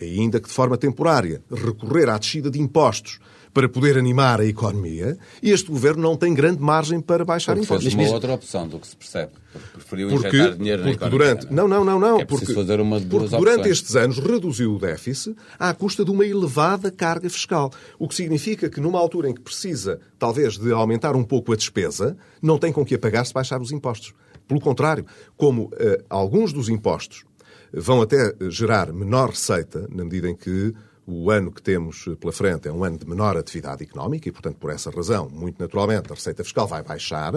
ainda 0.00 0.40
que 0.40 0.48
de 0.48 0.54
forma 0.54 0.76
temporária, 0.76 1.42
recorrer 1.50 2.08
à 2.08 2.18
descida 2.18 2.50
de 2.50 2.60
impostos 2.60 3.18
para 3.54 3.68
poder 3.68 3.96
animar 3.96 4.40
a 4.40 4.44
economia, 4.44 5.16
este 5.40 5.70
governo 5.70 6.02
não 6.02 6.16
tem 6.16 6.34
grande 6.34 6.60
margem 6.60 7.00
para 7.00 7.24
baixar 7.24 7.54
porque 7.54 7.64
impostos. 7.64 7.94
Fez 7.94 8.08
uma 8.08 8.14
outra 8.14 8.34
opção 8.34 8.66
do 8.66 8.80
que 8.80 8.88
se 8.88 8.96
percebe. 8.96 9.30
Porque 9.52 9.68
preferiu 9.74 10.08
porque, 10.08 10.26
injetar 10.36 10.56
dinheiro 10.56 10.82
na 10.82 10.88
porque 10.88 11.04
economia. 11.04 11.34
durante 11.34 11.54
não 11.54 11.68
não 11.68 11.84
não 11.84 12.00
não 12.00 12.20
é 12.20 12.24
porque, 12.24 12.52
fazer 12.52 12.80
uma 12.80 12.98
de 12.98 13.06
porque 13.06 13.28
durante 13.28 13.60
opções. 13.60 13.78
estes 13.78 13.94
anos 13.94 14.18
reduziu 14.18 14.74
o 14.74 14.78
déficit 14.80 15.36
à 15.56 15.72
custa 15.72 16.04
de 16.04 16.10
uma 16.10 16.26
elevada 16.26 16.90
carga 16.90 17.30
fiscal 17.30 17.70
o 17.96 18.08
que 18.08 18.16
significa 18.16 18.68
que 18.68 18.80
numa 18.80 18.98
altura 18.98 19.30
em 19.30 19.34
que 19.34 19.40
precisa 19.40 20.00
talvez 20.18 20.58
de 20.58 20.72
aumentar 20.72 21.14
um 21.14 21.22
pouco 21.22 21.52
a 21.52 21.56
despesa 21.56 22.16
não 22.42 22.58
tem 22.58 22.72
com 22.72 22.84
que 22.84 22.96
apagar 22.96 23.24
se 23.24 23.32
baixar 23.32 23.62
os 23.62 23.70
impostos 23.70 24.12
pelo 24.48 24.60
contrário 24.60 25.06
como 25.36 25.70
eh, 25.78 26.02
alguns 26.10 26.52
dos 26.52 26.68
impostos 26.68 27.24
vão 27.72 28.02
até 28.02 28.34
gerar 28.50 28.92
menor 28.92 29.30
receita 29.30 29.88
na 29.88 30.02
medida 30.02 30.28
em 30.28 30.34
que 30.34 30.74
o 31.06 31.30
ano 31.30 31.50
que 31.52 31.62
temos 31.62 32.08
pela 32.18 32.32
frente 32.32 32.68
é 32.68 32.72
um 32.72 32.82
ano 32.82 32.98
de 32.98 33.06
menor 33.06 33.36
atividade 33.36 33.82
económica 33.82 34.28
e, 34.28 34.32
portanto, 34.32 34.56
por 34.56 34.70
essa 34.70 34.90
razão, 34.90 35.28
muito 35.28 35.58
naturalmente, 35.58 36.10
a 36.10 36.14
receita 36.14 36.42
fiscal 36.42 36.66
vai 36.66 36.82
baixar. 36.82 37.34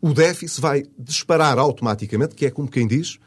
O 0.00 0.12
déficit 0.12 0.60
vai 0.60 0.84
disparar 0.98 1.58
automaticamente, 1.58 2.34
que 2.34 2.46
é 2.46 2.50
como 2.50 2.68
quem 2.68 2.86
diz, 2.86 3.18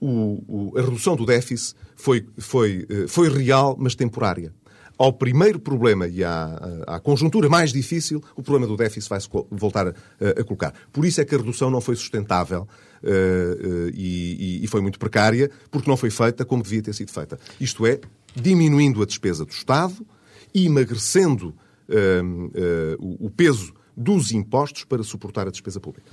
o, 0.00 0.42
o, 0.46 0.78
a 0.78 0.82
redução 0.82 1.16
do 1.16 1.24
déficit 1.24 1.76
foi, 1.96 2.26
foi, 2.38 2.86
eh, 2.88 3.06
foi 3.08 3.28
real, 3.28 3.76
mas 3.78 3.94
temporária. 3.94 4.52
Ao 4.98 5.12
primeiro 5.12 5.58
problema 5.58 6.08
e 6.08 6.24
à, 6.24 6.58
à, 6.86 7.00
conjuntura 7.00 7.50
mais 7.50 7.70
difícil, 7.70 8.22
o 8.34 8.42
problema 8.42 8.66
do 8.66 8.78
déficit 8.78 9.10
vai 9.10 9.20
se 9.20 9.28
voltar 9.50 9.88
a, 9.88 9.92
a, 10.40 10.44
colocar. 10.44 10.72
Por 10.90 11.04
isso 11.04 11.20
é 11.20 11.24
que 11.24 11.34
a 11.34 11.38
redução 11.38 11.70
não 11.70 11.82
foi 11.82 11.96
sustentável 11.96 12.62
uh, 13.02 13.06
uh, 13.06 13.90
e, 13.92 14.64
e, 14.64 14.66
foi 14.68 14.80
muito 14.80 14.98
precária, 14.98 15.50
porque 15.70 15.88
não 15.88 15.98
foi 15.98 16.08
feita 16.08 16.46
como 16.46 16.62
devia 16.62 16.80
ter 16.80 16.94
sido 16.94 17.12
feita. 17.12 17.38
Isto 17.60 17.86
é, 17.86 18.00
diminuindo 18.36 19.02
a 19.02 19.06
despesa 19.06 19.44
do 19.44 19.50
Estado 19.50 20.06
e 20.54 20.66
emagrecendo 20.66 21.54
uh, 21.88 23.16
o 23.24 23.30
peso 23.30 23.74
dos 23.96 24.30
impostos 24.30 24.84
para 24.84 25.02
suportar 25.02 25.48
a 25.48 25.50
despesa 25.50 25.80
pública. 25.80 26.10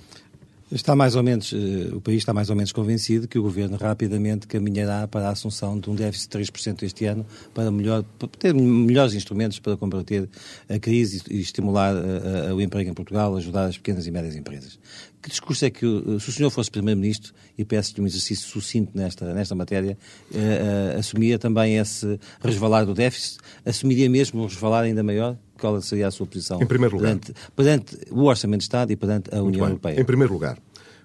Está 0.72 0.96
mais 0.96 1.16
ou 1.16 1.22
menos, 1.22 1.54
o 1.94 2.02
país 2.02 2.20
está 2.20 2.34
mais 2.34 2.50
ou 2.50 2.56
menos 2.56 2.72
convencido 2.72 3.28
que 3.28 3.38
o 3.38 3.44
governo 3.44 3.78
rapidamente 3.78 4.48
caminhará 4.48 5.08
para 5.08 5.28
a 5.28 5.30
assunção 5.30 5.80
de 5.80 5.88
um 5.88 5.94
déficit 5.94 6.32
de 6.32 6.52
3% 6.52 6.82
este 6.82 7.06
ano 7.06 7.24
para, 7.54 7.70
melhor, 7.70 8.04
para 8.18 8.28
ter 8.28 8.56
melhores 8.56 9.14
instrumentos 9.14 9.60
para 9.60 9.78
combater 9.78 10.28
a 10.68 10.80
crise 10.80 11.22
e 11.30 11.40
estimular 11.42 11.94
a, 11.96 12.50
a, 12.50 12.56
o 12.56 12.62
emprego 12.62 12.90
em 12.90 12.94
Portugal, 12.94 13.36
ajudar 13.36 13.66
as 13.66 13.78
pequenas 13.78 14.08
e 14.08 14.12
médias 14.12 14.36
empresas. 14.36 14.80
Que 15.24 15.30
discurso 15.30 15.64
é 15.64 15.70
que, 15.70 15.86
se 16.20 16.30
o 16.30 16.32
senhor 16.34 16.50
fosse 16.50 16.70
Primeiro-Ministro, 16.70 17.34
e 17.58 17.64
peço-lhe 17.64 18.02
um 18.02 18.06
exercício 18.06 18.46
sucinto 18.46 18.92
nesta, 18.94 19.34
nesta 19.34 19.56
matéria, 19.56 19.98
uh, 20.30 20.36
uh, 20.36 21.00
assumia 21.00 21.40
também 21.40 21.78
esse 21.78 22.20
resvalar 22.42 22.86
do 22.86 22.94
déficit? 22.94 23.38
Assumiria 23.66 24.10
mesmo 24.10 24.42
um 24.42 24.46
resvalar 24.46 24.84
ainda 24.84 25.02
maior? 25.02 25.38
Qual 25.58 25.82
seria 25.82 26.08
a 26.08 26.12
sua 26.12 26.28
posição 26.28 26.62
em 26.62 26.66
primeiro 26.66 26.98
lugar. 26.98 27.18
Perante, 27.18 27.34
perante 27.56 27.98
o 28.12 28.26
Orçamento 28.26 28.60
de 28.60 28.64
Estado 28.66 28.92
e 28.92 28.98
perante 28.98 29.34
a 29.34 29.38
Muito 29.38 29.48
União 29.48 29.62
bem. 29.62 29.70
Europeia? 29.70 30.02
Em 30.02 30.04
primeiro 30.04 30.34
lugar, 30.34 30.60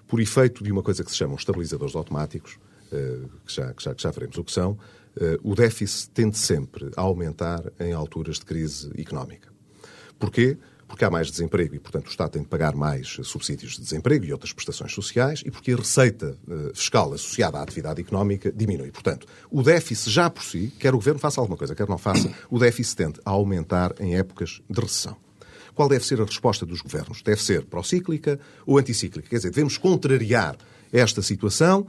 por 0.05 0.19
efeito 0.19 0.65
de 0.65 0.69
uma 0.69 0.83
coisa 0.83 1.01
que 1.01 1.11
se 1.11 1.15
chamam 1.15 1.37
estabilizadores 1.37 1.95
automáticos, 1.95 2.59
uh, 2.91 3.29
que, 3.45 3.53
já, 3.53 3.73
que, 3.73 3.81
já, 3.81 3.95
que 3.95 4.03
já 4.03 4.11
veremos 4.11 4.37
o 4.37 4.43
que 4.43 4.51
são, 4.51 4.77
o 5.43 5.53
déficit 5.53 6.11
tende 6.11 6.37
sempre 6.37 6.91
a 6.95 7.01
aumentar 7.01 7.63
em 7.77 7.91
alturas 7.91 8.37
de 8.37 8.45
crise 8.45 8.89
económica. 8.97 9.49
Porquê? 10.17 10.57
Porque 10.89 11.05
há 11.05 11.09
mais 11.09 11.29
desemprego 11.29 11.75
e, 11.75 11.79
portanto, 11.79 12.07
o 12.07 12.09
Estado 12.09 12.31
tem 12.31 12.41
de 12.41 12.47
pagar 12.47 12.75
mais 12.75 13.19
subsídios 13.23 13.73
de 13.73 13.83
desemprego 13.83 14.25
e 14.25 14.33
outras 14.33 14.51
prestações 14.51 14.91
sociais 14.91 15.43
e 15.45 15.51
porque 15.51 15.71
a 15.71 15.75
receita 15.75 16.35
fiscal 16.73 17.13
associada 17.13 17.59
à 17.59 17.61
atividade 17.61 18.01
económica 18.01 18.51
diminui. 18.51 18.91
Portanto, 18.91 19.27
o 19.51 19.61
déficit 19.61 20.09
já 20.09 20.29
por 20.29 20.43
si, 20.43 20.73
quer 20.79 20.93
o 20.93 20.97
Governo 20.97 21.19
faça 21.19 21.39
alguma 21.39 21.55
coisa, 21.55 21.75
quer 21.75 21.87
não 21.87 21.99
faça, 21.99 22.33
o 22.49 22.57
déficit 22.57 22.97
tende 22.97 23.19
a 23.23 23.29
aumentar 23.29 23.93
em 23.99 24.17
épocas 24.17 24.61
de 24.67 24.81
recessão. 24.81 25.15
Qual 25.75 25.87
deve 25.87 26.05
ser 26.05 26.19
a 26.19 26.25
resposta 26.25 26.65
dos 26.65 26.81
governos? 26.81 27.21
Deve 27.21 27.41
ser 27.41 27.63
procíclica 27.65 28.39
ou 28.65 28.77
anticíclica? 28.77 29.29
Quer 29.29 29.37
dizer, 29.37 29.51
devemos 29.51 29.77
contrariar 29.77 30.57
esta 30.91 31.21
situação 31.21 31.87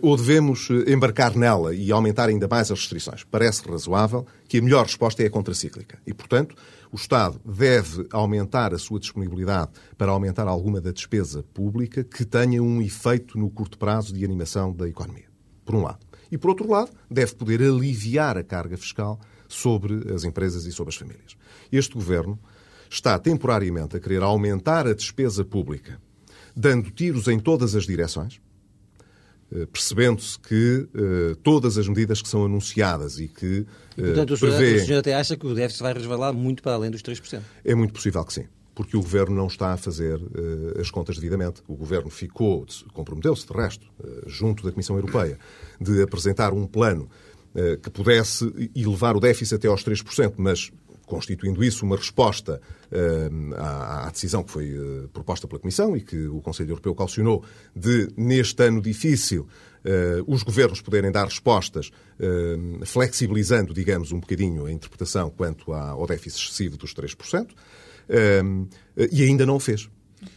ou 0.00 0.16
devemos 0.16 0.68
embarcar 0.86 1.36
nela 1.36 1.74
e 1.74 1.90
aumentar 1.90 2.28
ainda 2.28 2.46
mais 2.48 2.70
as 2.70 2.80
restrições? 2.80 3.24
Parece 3.24 3.68
razoável 3.68 4.26
que 4.48 4.58
a 4.58 4.62
melhor 4.62 4.84
resposta 4.86 5.22
é 5.22 5.26
a 5.26 5.30
contracíclica. 5.30 5.98
E, 6.06 6.14
portanto, 6.14 6.54
o 6.92 6.96
Estado 6.96 7.40
deve 7.44 8.06
aumentar 8.10 8.74
a 8.74 8.78
sua 8.78 8.98
disponibilidade 8.98 9.70
para 9.96 10.10
aumentar 10.10 10.48
alguma 10.48 10.80
da 10.80 10.90
despesa 10.90 11.44
pública 11.54 12.02
que 12.02 12.24
tenha 12.24 12.62
um 12.62 12.80
efeito 12.80 13.38
no 13.38 13.50
curto 13.50 13.78
prazo 13.78 14.12
de 14.12 14.24
animação 14.24 14.72
da 14.72 14.88
economia. 14.88 15.26
Por 15.64 15.74
um 15.74 15.82
lado. 15.82 16.00
E, 16.30 16.38
por 16.38 16.50
outro 16.50 16.68
lado, 16.68 16.90
deve 17.10 17.34
poder 17.34 17.60
aliviar 17.60 18.36
a 18.36 18.44
carga 18.44 18.76
fiscal 18.76 19.20
sobre 19.48 20.12
as 20.12 20.22
empresas 20.24 20.64
e 20.64 20.72
sobre 20.72 20.92
as 20.92 20.96
famílias. 20.96 21.36
Este 21.72 21.94
governo 21.94 22.38
está 22.88 23.18
temporariamente 23.18 23.96
a 23.96 24.00
querer 24.00 24.22
aumentar 24.22 24.86
a 24.86 24.94
despesa 24.94 25.44
pública, 25.44 26.00
dando 26.56 26.90
tiros 26.90 27.28
em 27.28 27.38
todas 27.38 27.74
as 27.74 27.84
direções, 27.84 28.40
percebendo-se 29.72 30.38
que 30.38 30.88
uh, 30.94 31.36
todas 31.36 31.76
as 31.76 31.88
medidas 31.88 32.22
que 32.22 32.28
são 32.28 32.44
anunciadas 32.44 33.18
e 33.18 33.26
que 33.26 33.60
uh, 33.60 33.66
Portanto, 33.96 34.34
o 34.34 34.36
senhor, 34.36 34.56
prevêem... 34.56 34.82
o 34.82 34.86
senhor 34.86 34.98
até 34.98 35.14
acha 35.14 35.36
que 35.36 35.46
o 35.46 35.54
déficit 35.54 35.82
vai 35.82 35.92
resvalar 35.92 36.32
muito 36.32 36.62
para 36.62 36.74
além 36.74 36.90
dos 36.90 37.02
3%? 37.02 37.40
É 37.64 37.74
muito 37.74 37.92
possível 37.92 38.24
que 38.24 38.32
sim. 38.32 38.46
Porque 38.74 38.96
o 38.96 39.00
Governo 39.00 39.34
não 39.34 39.48
está 39.48 39.72
a 39.72 39.76
fazer 39.76 40.16
uh, 40.16 40.80
as 40.80 40.90
contas 40.90 41.16
devidamente. 41.16 41.62
O 41.66 41.74
Governo 41.74 42.08
ficou, 42.08 42.64
comprometeu-se, 42.92 43.46
de 43.46 43.52
resto, 43.52 43.86
junto 44.26 44.64
da 44.64 44.70
Comissão 44.70 44.96
Europeia, 44.96 45.38
de 45.80 46.00
apresentar 46.02 46.52
um 46.52 46.66
plano 46.66 47.08
que 47.82 47.90
pudesse 47.90 48.70
elevar 48.76 49.16
o 49.16 49.20
déficit 49.20 49.56
até 49.56 49.66
aos 49.66 49.84
3%, 49.84 50.34
mas 50.36 50.70
constituindo 51.10 51.62
isso 51.64 51.84
uma 51.84 51.96
resposta 51.96 52.60
uh, 52.92 53.54
à, 53.56 54.08
decisão 54.10 54.44
que 54.44 54.52
foi 54.52 54.78
uh, 54.78 55.08
proposta 55.08 55.48
pela 55.48 55.58
Comissão 55.60 55.96
e 55.96 56.00
que 56.00 56.28
o 56.28 56.40
Conselho 56.40 56.70
Europeu 56.70 56.94
calcionou 56.94 57.44
de, 57.74 58.08
neste 58.16 58.62
ano 58.62 58.80
difícil, 58.80 59.42
uh, 59.84 60.32
os 60.32 60.44
governos 60.44 60.80
poderem 60.80 61.10
dar 61.10 61.24
respostas 61.24 61.90
flexibilizando, 62.84 63.72
digamos, 63.72 64.12
um 64.12 64.20
bocadinho 64.20 64.66
a 64.66 64.72
interpretação 64.72 65.30
quanto 65.30 65.72
ao 65.72 66.06
déficit 66.06 66.44
excessivo 66.44 66.76
dos 66.76 66.92
3%, 66.92 67.48
e 69.10 69.22
ainda 69.22 69.46
não 69.46 69.56
o 69.56 69.58
fez. 69.58 69.88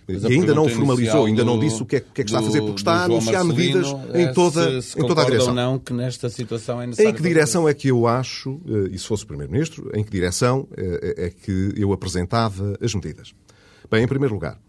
Mas 0.07 0.23
e 0.23 0.27
ainda 0.27 0.53
não 0.53 0.67
formalizou, 0.67 1.25
ainda 1.25 1.43
não 1.43 1.59
disse 1.59 1.81
o 1.81 1.85
que 1.85 1.97
é, 1.97 1.99
que, 1.99 2.21
é 2.21 2.23
que 2.23 2.29
está 2.29 2.39
a 2.39 2.43
fazer, 2.43 2.61
porque 2.61 2.79
está 2.79 2.93
a 2.93 3.03
anunciar 3.03 3.43
medidas 3.43 3.87
em 4.13 4.33
toda, 4.33 4.81
se, 4.81 4.91
se 4.91 4.99
em 4.99 5.07
toda 5.07 5.21
a 5.21 5.25
direção. 5.25 5.49
ou 5.49 5.53
não 5.53 5.79
que 5.79 5.93
nesta 5.93 6.29
situação 6.29 6.81
é 6.81 6.87
necessário. 6.87 7.11
Em 7.11 7.13
que 7.13 7.21
direção 7.21 7.67
é 7.67 7.73
que 7.73 7.87
eu 7.87 8.07
acho, 8.07 8.59
e 8.91 8.97
se 8.97 9.05
fosse 9.05 9.23
o 9.23 9.27
Primeiro-Ministro, 9.27 9.91
em 9.93 10.03
que 10.03 10.11
direção 10.11 10.67
é 10.77 11.29
que 11.29 11.73
eu 11.75 11.91
apresentava 11.91 12.77
as 12.81 12.93
medidas? 12.93 13.33
Bem, 13.89 14.03
em 14.03 14.07
primeiro 14.07 14.33
lugar, 14.33 14.59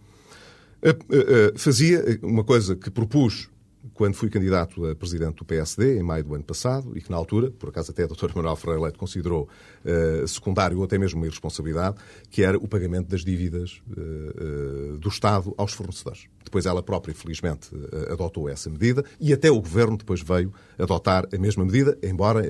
fazia 1.57 2.19
uma 2.23 2.45
coisa 2.45 2.77
que 2.77 2.91
propus 2.91 3.49
quando 3.93 4.15
fui 4.15 4.31
candidato 4.31 4.87
a 4.87 4.95
presidente 4.95 5.37
do 5.37 5.45
PSD, 5.45 5.99
em 5.99 6.03
maio 6.03 6.25
do 6.25 6.35
ano 6.35 6.45
passado, 6.45 6.97
e 6.97 7.01
que 7.01 7.11
na 7.11 7.17
altura, 7.17 7.51
por 7.51 7.69
acaso 7.69 7.91
até 7.91 8.05
a 8.05 8.07
doutora 8.07 8.33
Manuel 8.35 8.57
Ferreira 8.57 8.83
Leite 8.83 8.99
considerou 8.99 9.49
uh, 9.85 10.27
secundário 10.27 10.79
ou 10.79 10.85
até 10.85 10.97
mesmo 10.97 11.21
uma 11.21 11.27
irresponsabilidade, 11.27 11.97
que 12.31 12.43
era 12.43 12.57
o 12.57 12.67
pagamento 12.67 13.09
das 13.09 13.25
dívidas 13.25 13.83
uh, 13.91 14.95
uh, 14.95 14.99
do 14.99 15.09
Estado 15.09 15.55
aos 15.57 15.73
fornecedores. 15.73 16.27
Depois 16.43 16.67
ela 16.67 16.83
própria, 16.83 17.13
infelizmente, 17.13 17.71
adotou 18.11 18.49
essa 18.49 18.69
medida 18.69 19.03
e 19.19 19.33
até 19.33 19.51
o 19.51 19.61
Governo 19.61 19.97
depois 19.97 20.21
veio 20.21 20.53
adotar 20.79 21.27
a 21.33 21.39
mesma 21.39 21.65
medida, 21.65 21.99
embora 22.03 22.43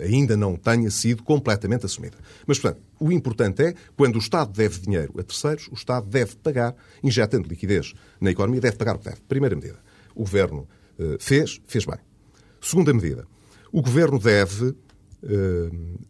ainda 0.00 0.36
não 0.36 0.54
tenha 0.54 0.88
sido 0.90 1.24
completamente 1.24 1.84
assumida. 1.84 2.16
Mas, 2.46 2.60
portanto, 2.60 2.80
o 3.00 3.10
importante 3.10 3.62
é, 3.62 3.74
quando 3.96 4.14
o 4.14 4.20
Estado 4.20 4.52
deve 4.52 4.78
dinheiro 4.80 5.12
a 5.18 5.24
terceiros, 5.24 5.68
o 5.72 5.74
Estado 5.74 6.06
deve 6.06 6.36
pagar, 6.36 6.74
injetando 7.02 7.48
liquidez 7.48 7.94
na 8.20 8.30
economia, 8.30 8.60
deve 8.60 8.76
pagar 8.76 8.94
o 8.94 8.98
que 9.00 9.06
deve. 9.06 9.20
Primeira 9.28 9.56
medida. 9.56 9.78
O 10.14 10.20
Governo 10.20 10.68
uh, 10.98 11.16
fez, 11.18 11.60
fez 11.66 11.84
bem. 11.84 11.98
Segunda 12.60 12.92
medida. 12.92 13.26
O 13.72 13.82
Governo 13.82 14.18
deve 14.18 14.66
uh, 14.66 14.76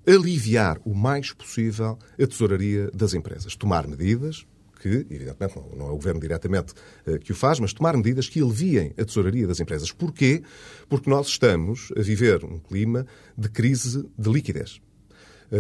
aliviar 0.06 0.78
o 0.84 0.94
mais 0.94 1.32
possível 1.32 1.98
a 2.20 2.26
tesouraria 2.26 2.90
das 2.92 3.14
empresas. 3.14 3.56
Tomar 3.56 3.86
medidas 3.86 4.46
que, 4.80 5.06
evidentemente, 5.10 5.54
não, 5.76 5.86
é 5.86 5.90
o 5.90 5.94
Governo 5.94 6.20
diretamente 6.20 6.72
uh, 7.06 7.18
que 7.20 7.30
o 7.30 7.34
faz, 7.34 7.60
mas 7.60 7.72
tomar 7.72 7.96
medidas 7.96 8.28
que 8.28 8.40
aliviem 8.40 8.92
a 8.98 9.04
tesouraria 9.04 9.46
das 9.46 9.60
empresas. 9.60 9.92
Porquê? 9.92 10.42
Porque 10.88 11.08
nós 11.08 11.28
estamos 11.28 11.92
a 11.96 12.02
viver 12.02 12.44
um 12.44 12.58
clima 12.58 13.06
de 13.38 13.48
crise 13.48 14.04
de 14.18 14.30
liquidez. 14.30 14.80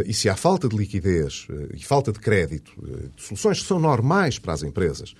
E 0.06 0.14
se 0.14 0.26
há 0.26 0.34
falta 0.34 0.66
de 0.66 0.74
liquidez 0.74 1.46
e 1.74 1.84
falta 1.84 2.10
de 2.12 2.18
crédito, 2.18 2.72
de 3.14 3.22
soluções 3.22 3.60
que 3.60 3.68
são 3.68 3.78
normais 3.78 4.38
para 4.38 4.54
as 4.54 4.62
empresas, 4.62 5.14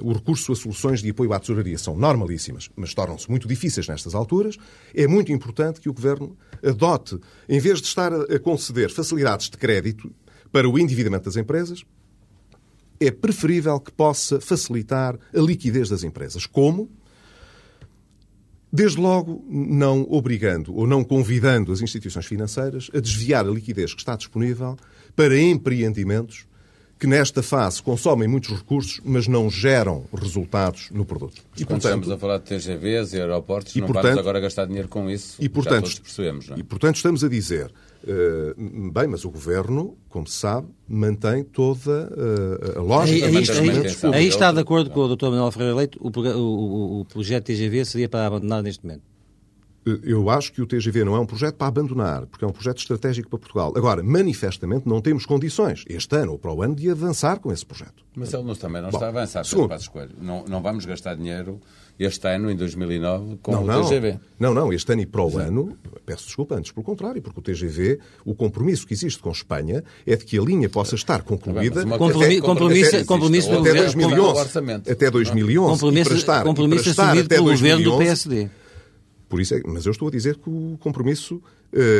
o 0.00 0.14
recurso 0.14 0.52
a 0.52 0.56
soluções 0.56 1.02
de 1.02 1.10
apoio 1.10 1.34
à 1.34 1.38
tesouraria 1.38 1.76
são 1.76 1.94
normalíssimas, 1.94 2.70
mas 2.74 2.94
tornam-se 2.94 3.28
muito 3.28 3.46
difíceis 3.46 3.86
nestas 3.86 4.14
alturas, 4.14 4.56
é 4.94 5.06
muito 5.06 5.30
importante 5.32 5.82
que 5.82 5.90
o 5.90 5.92
Governo 5.92 6.34
adote, 6.62 7.20
em 7.46 7.60
vez 7.60 7.82
de 7.82 7.86
estar 7.88 8.10
a 8.10 8.38
conceder 8.38 8.90
facilidades 8.90 9.50
de 9.50 9.58
crédito 9.58 10.10
para 10.50 10.66
o 10.66 10.78
endividamento 10.78 11.26
das 11.26 11.36
empresas, 11.36 11.84
é 12.98 13.10
preferível 13.10 13.78
que 13.78 13.92
possa 13.92 14.40
facilitar 14.40 15.18
a 15.34 15.40
liquidez 15.40 15.90
das 15.90 16.04
empresas. 16.04 16.46
Como? 16.46 16.88
Desde 18.76 19.00
logo, 19.00 19.40
não 19.48 20.04
obrigando 20.10 20.76
ou 20.76 20.84
não 20.84 21.04
convidando 21.04 21.70
as 21.70 21.80
instituições 21.80 22.26
financeiras 22.26 22.90
a 22.92 22.98
desviar 22.98 23.46
a 23.46 23.48
liquidez 23.48 23.94
que 23.94 24.00
está 24.00 24.16
disponível 24.16 24.76
para 25.14 25.38
empreendimentos 25.38 26.44
que 26.98 27.06
nesta 27.06 27.40
fase 27.40 27.80
consomem 27.80 28.26
muitos 28.26 28.50
recursos, 28.50 29.00
mas 29.04 29.28
não 29.28 29.48
geram 29.48 30.06
resultados 30.12 30.88
no 30.90 31.04
produto. 31.04 31.40
E, 31.56 31.64
Quando 31.64 31.82
portanto, 31.82 32.02
estamos 32.02 32.10
a 32.10 32.18
falar 32.18 32.38
de 32.38 32.44
TGVs 32.46 33.12
e 33.12 33.20
aeroportos, 33.20 33.76
e, 33.76 33.80
não 33.80 33.86
portanto, 33.86 34.06
vamos 34.06 34.18
agora 34.18 34.40
gastar 34.40 34.66
dinheiro 34.66 34.88
com 34.88 35.08
isso, 35.08 35.36
e, 35.38 35.48
portanto, 35.48 36.02
percebemos. 36.02 36.50
É? 36.50 36.54
E, 36.58 36.64
portanto, 36.64 36.96
estamos 36.96 37.22
a 37.22 37.28
dizer, 37.28 37.70
uh, 38.06 38.90
bem, 38.90 39.06
mas 39.06 39.24
o 39.24 39.30
Governo, 39.30 39.96
como 40.08 40.26
se 40.26 40.36
sabe, 40.38 40.68
mantém 40.88 41.44
toda 41.44 42.10
uh, 42.12 42.78
a 42.78 42.82
lógica... 42.82 43.26
Aí, 43.26 43.36
aí, 43.36 44.14
aí, 44.14 44.26
está 44.26 44.52
de 44.52 44.60
acordo 44.60 44.90
com 44.90 45.00
o 45.00 45.16
Dr. 45.16 45.26
Manuel 45.26 45.50
Ferreira 45.50 45.74
Leite, 45.74 45.98
o, 46.00 46.08
o, 46.08 47.00
o 47.00 47.04
projeto 47.06 47.46
TGV 47.46 47.84
seria 47.84 48.08
para 48.08 48.26
abandonar 48.26 48.62
neste 48.62 48.84
momento. 48.84 49.13
Eu 50.02 50.30
acho 50.30 50.52
que 50.52 50.62
o 50.62 50.66
TGV 50.66 51.04
não 51.04 51.14
é 51.14 51.20
um 51.20 51.26
projeto 51.26 51.56
para 51.56 51.66
abandonar, 51.66 52.26
porque 52.26 52.44
é 52.44 52.48
um 52.48 52.52
projeto 52.52 52.78
estratégico 52.78 53.28
para 53.28 53.38
Portugal. 53.38 53.72
Agora, 53.76 54.02
manifestamente, 54.02 54.88
não 54.88 55.00
temos 55.00 55.26
condições, 55.26 55.84
este 55.88 56.16
ano 56.16 56.32
ou 56.32 56.38
para 56.38 56.52
o 56.52 56.62
ano, 56.62 56.74
de 56.74 56.88
avançar 56.90 57.38
com 57.38 57.52
esse 57.52 57.66
projeto. 57.66 58.02
Mas 58.16 58.32
ele 58.32 58.44
não, 58.44 58.54
também 58.54 58.80
não 58.80 58.90
Bom, 58.90 58.96
está 58.96 59.06
a 59.06 59.08
avançar, 59.10 59.44
segundo, 59.44 59.68
Passos 59.68 59.88
Coelho. 59.88 60.12
Não, 60.20 60.44
não 60.46 60.62
vamos 60.62 60.86
gastar 60.86 61.14
dinheiro 61.16 61.60
este 61.98 62.26
ano, 62.26 62.50
em 62.50 62.56
2009, 62.56 63.38
com 63.42 63.52
não, 63.52 63.82
o 63.82 63.84
TGV. 63.84 64.18
Não, 64.38 64.54
não, 64.54 64.72
este 64.72 64.92
ano 64.92 65.02
e 65.02 65.06
para 65.06 65.22
o 65.22 65.30
Sim. 65.30 65.40
ano, 65.40 65.78
peço 66.04 66.26
desculpa, 66.26 66.56
antes 66.56 66.72
pelo 66.72 66.84
contrário, 66.84 67.22
porque 67.22 67.38
o 67.38 67.42
TGV, 67.42 68.00
o 68.24 68.34
compromisso 68.34 68.86
que 68.86 68.94
existe 68.94 69.20
com 69.20 69.30
Espanha 69.30 69.84
é 70.06 70.16
de 70.16 70.24
que 70.24 70.38
a 70.38 70.42
linha 70.42 70.68
possa 70.68 70.94
estar 70.94 71.22
concluída 71.22 71.84
tá 71.84 71.98
compromisso, 71.98 72.42
compromisso, 72.42 72.88
até, 72.88 73.04
compromisso 73.04 73.52
até, 73.52 73.74
2011. 73.74 74.90
Até 74.90 75.10
2011. 75.10 75.70
Compromisso, 75.72 76.08
para 76.10 76.18
estar, 76.18 76.44
compromisso 76.44 76.94
para 76.94 77.04
assumido 77.04 77.28
pelo 77.28 77.50
governo 77.50 77.84
do 77.84 77.98
PSD. 77.98 78.50
Por 79.34 79.40
isso 79.40 79.52
é, 79.52 79.60
mas 79.66 79.84
eu 79.84 79.90
estou 79.90 80.06
a 80.06 80.10
dizer 80.12 80.36
que 80.36 80.48
o 80.48 80.78
compromisso 80.78 81.34
uh, 81.34 81.42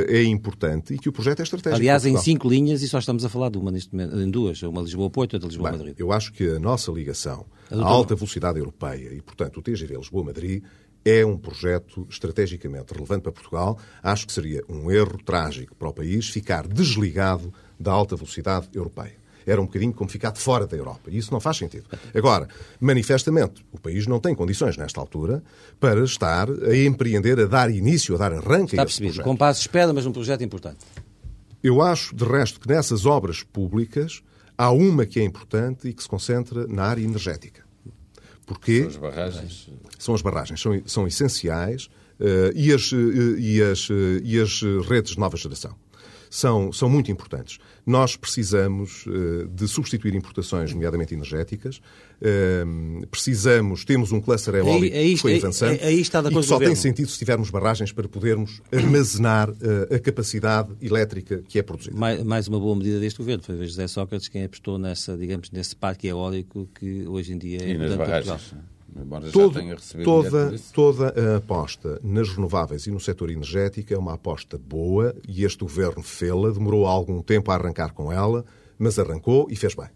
é 0.06 0.22
importante 0.22 0.94
e 0.94 0.98
que 0.98 1.08
o 1.08 1.12
projeto 1.12 1.40
é 1.40 1.42
estratégico. 1.42 1.80
Aliás, 1.80 2.06
em 2.06 2.16
cinco 2.16 2.48
linhas 2.48 2.80
e 2.80 2.88
só 2.88 3.00
estamos 3.00 3.24
a 3.24 3.28
falar 3.28 3.48
de 3.48 3.58
uma 3.58 3.72
neste 3.72 3.92
momento, 3.92 4.16
em 4.20 4.30
duas, 4.30 4.62
uma 4.62 4.80
Lisboa-Porto 4.80 5.32
e 5.32 5.34
outra 5.34 5.48
Lisboa-Madrid. 5.48 5.96
Eu 5.98 6.12
acho 6.12 6.32
que 6.32 6.48
a 6.48 6.60
nossa 6.60 6.92
ligação 6.92 7.44
à 7.72 7.82
alta 7.82 8.14
velocidade 8.14 8.56
europeia 8.56 9.12
e, 9.12 9.20
portanto, 9.20 9.56
o 9.56 9.62
TGV 9.62 9.96
Lisboa-Madrid 9.96 10.62
é 11.04 11.26
um 11.26 11.36
projeto 11.36 12.06
estrategicamente 12.08 12.94
relevante 12.94 13.22
para 13.22 13.32
Portugal. 13.32 13.80
Acho 14.00 14.28
que 14.28 14.32
seria 14.32 14.62
um 14.68 14.88
erro 14.88 15.18
trágico 15.24 15.74
para 15.74 15.88
o 15.88 15.92
país 15.92 16.28
ficar 16.28 16.68
desligado 16.68 17.52
da 17.80 17.90
alta 17.90 18.14
velocidade 18.14 18.68
europeia 18.72 19.23
era 19.46 19.60
um 19.60 19.66
bocadinho 19.66 19.92
como 19.92 20.10
ficar 20.10 20.30
de 20.30 20.40
fora 20.40 20.66
da 20.66 20.76
Europa. 20.76 21.10
E 21.10 21.18
isso 21.18 21.32
não 21.32 21.40
faz 21.40 21.56
sentido. 21.56 21.84
Agora, 22.14 22.48
manifestamente, 22.80 23.64
o 23.72 23.78
país 23.78 24.06
não 24.06 24.20
tem 24.20 24.34
condições, 24.34 24.76
nesta 24.76 25.00
altura, 25.00 25.42
para 25.78 26.02
estar 26.04 26.48
a 26.50 26.76
empreender, 26.76 27.38
a 27.40 27.46
dar 27.46 27.70
início, 27.70 28.14
a 28.14 28.18
dar 28.18 28.32
arranque 28.32 28.74
Está 28.74 28.82
a 28.82 28.86
esse 28.86 29.00
percebido. 29.00 29.24
Com 29.24 29.36
passos 29.36 29.62
de 29.62 29.68
espera, 29.68 29.92
mas 29.92 30.06
um 30.06 30.12
projeto 30.12 30.42
importante. 30.42 30.78
Eu 31.62 31.80
acho, 31.80 32.14
de 32.14 32.24
resto, 32.24 32.60
que 32.60 32.68
nessas 32.68 33.06
obras 33.06 33.42
públicas 33.42 34.22
há 34.56 34.70
uma 34.70 35.06
que 35.06 35.20
é 35.20 35.24
importante 35.24 35.88
e 35.88 35.92
que 35.92 36.02
se 36.02 36.08
concentra 36.08 36.66
na 36.66 36.84
área 36.84 37.02
energética. 37.02 37.64
Porquê? 38.46 38.80
São 38.82 38.88
as 38.88 38.96
barragens. 38.96 39.70
São 39.98 40.14
as 40.14 40.22
barragens, 40.22 40.60
são, 40.60 40.82
são 40.84 41.06
essenciais 41.06 41.86
uh, 42.20 42.52
e, 42.54 42.72
as, 42.72 42.92
uh, 42.92 43.38
e, 43.38 43.62
as, 43.62 43.88
uh, 43.88 44.20
e 44.22 44.38
as 44.38 44.60
redes 44.86 45.12
de 45.12 45.18
nova 45.18 45.36
geração 45.36 45.74
são, 46.34 46.72
são 46.72 46.88
muito 46.88 47.12
importantes. 47.12 47.58
Nós 47.86 48.16
precisamos 48.16 49.06
uh, 49.06 49.46
de 49.48 49.68
substituir 49.68 50.14
importações, 50.14 50.72
nomeadamente 50.72 51.12
energéticas. 51.14 51.80
Uh, 52.20 53.06
precisamos, 53.08 53.84
temos 53.84 54.10
um 54.10 54.20
cluster 54.20 54.54
eólico 54.54 54.94
aí, 54.94 55.00
aí, 55.00 55.14
que 55.14 55.20
foi 55.20 55.36
avançando 55.36 55.72
aí, 55.72 55.80
aí 55.82 56.00
está 56.00 56.20
e 56.20 56.34
que 56.34 56.42
só 56.42 56.58
tem 56.58 56.74
sentido 56.74 57.10
se 57.10 57.18
tivermos 57.18 57.50
barragens 57.50 57.92
para 57.92 58.08
podermos 58.08 58.62
armazenar 58.72 59.50
uh, 59.50 59.94
a 59.94 59.98
capacidade 59.98 60.70
elétrica 60.80 61.42
que 61.46 61.58
é 61.58 61.62
produzida. 61.62 61.96
Mais, 61.96 62.22
mais, 62.22 62.48
uma 62.48 62.58
boa 62.58 62.74
medida 62.74 62.98
deste 62.98 63.18
governo. 63.18 63.42
Foi 63.42 63.56
José 63.66 63.86
Sócrates 63.86 64.28
quem 64.28 64.44
apostou 64.44 64.78
nessa, 64.78 65.16
digamos, 65.16 65.50
nesse 65.50 65.76
parque 65.76 66.06
eólico 66.08 66.68
que 66.74 67.06
hoje 67.06 67.34
em 67.34 67.38
dia 67.38 67.62
é 67.62 67.70
e 67.70 67.78
nas 67.78 67.94
barragens. 67.94 68.54
Embora 68.96 69.30
Todo, 69.30 69.60
toda, 70.04 70.54
toda 70.72 71.08
a 71.08 71.36
aposta 71.38 72.00
nas 72.02 72.28
renováveis 72.28 72.86
e 72.86 72.90
no 72.90 73.00
setor 73.00 73.30
energético 73.30 73.92
é 73.92 73.98
uma 73.98 74.14
aposta 74.14 74.56
boa 74.56 75.14
e 75.26 75.44
este 75.44 75.60
governo 75.60 76.02
fê-la, 76.02 76.50
demorou 76.50 76.86
algum 76.86 77.20
tempo 77.20 77.50
a 77.50 77.54
arrancar 77.54 77.92
com 77.92 78.12
ela, 78.12 78.44
mas 78.78 78.98
arrancou 78.98 79.48
e 79.50 79.56
fez 79.56 79.74
bem. 79.74 79.88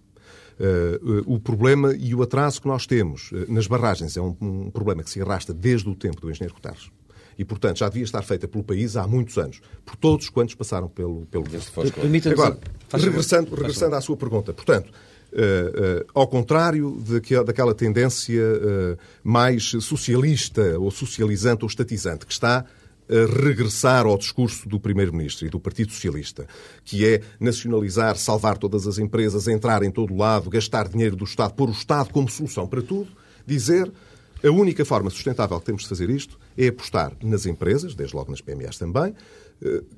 Uh, 0.58 1.20
uh, 1.20 1.34
o 1.34 1.38
problema 1.38 1.94
e 1.94 2.12
o 2.12 2.22
atraso 2.22 2.60
que 2.60 2.66
nós 2.66 2.84
temos 2.84 3.30
uh, 3.30 3.46
nas 3.48 3.68
barragens 3.68 4.16
é 4.16 4.20
um, 4.20 4.36
um, 4.40 4.70
problema 4.70 5.04
que 5.04 5.10
se 5.10 5.22
arrasta 5.22 5.54
desde 5.54 5.88
o 5.88 5.94
tempo 5.94 6.20
do 6.20 6.28
engenheiro 6.28 6.54
Guterres. 6.54 6.90
E, 7.38 7.44
portanto, 7.44 7.78
já 7.78 7.88
devia 7.88 8.02
estar 8.02 8.22
feita 8.22 8.48
pelo 8.48 8.64
país 8.64 8.96
há 8.96 9.06
muitos 9.06 9.38
anos, 9.38 9.60
por 9.86 9.94
todos 9.94 10.28
quantos 10.28 10.56
passaram 10.56 10.88
pelo, 10.88 11.24
pelo. 11.26 11.44
Agora, 12.32 12.58
regressando, 12.92 13.54
regressando 13.54 13.94
à 13.94 14.00
sua 14.00 14.16
pergunta, 14.16 14.52
portanto, 14.52 14.90
Uh, 15.30 16.00
uh, 16.00 16.06
ao 16.14 16.26
contrário 16.26 17.02
daquela 17.44 17.74
tendência 17.74 18.40
uh, 18.42 18.98
mais 19.22 19.72
socialista 19.82 20.78
ou 20.78 20.90
socializante 20.90 21.64
ou 21.64 21.68
estatizante 21.68 22.24
que 22.24 22.32
está 22.32 22.64
a 23.08 23.42
regressar 23.42 24.06
ao 24.06 24.16
discurso 24.18 24.68
do 24.68 24.78
Primeiro-Ministro 24.80 25.46
e 25.46 25.50
do 25.50 25.58
Partido 25.58 25.92
Socialista, 25.92 26.46
que 26.84 27.06
é 27.06 27.22
nacionalizar, 27.40 28.16
salvar 28.16 28.58
todas 28.58 28.86
as 28.86 28.98
empresas, 28.98 29.48
entrar 29.48 29.82
em 29.82 29.90
todo 29.90 30.14
lado, 30.14 30.50
gastar 30.50 30.88
dinheiro 30.88 31.16
do 31.16 31.24
Estado, 31.24 31.54
pôr 31.54 31.68
o 31.68 31.72
Estado 31.72 32.10
como 32.10 32.28
solução 32.28 32.66
para 32.66 32.82
tudo, 32.82 33.08
dizer 33.46 33.90
a 34.44 34.50
única 34.50 34.84
forma 34.84 35.10
sustentável 35.10 35.58
que 35.58 35.66
temos 35.66 35.82
de 35.82 35.88
fazer 35.88 36.10
isto 36.10 36.38
é 36.56 36.68
apostar 36.68 37.12
nas 37.22 37.44
empresas, 37.44 37.94
desde 37.94 38.14
logo 38.14 38.30
nas 38.30 38.40
PMEs 38.40 38.78
também, 38.78 39.06
eh, 39.08 39.14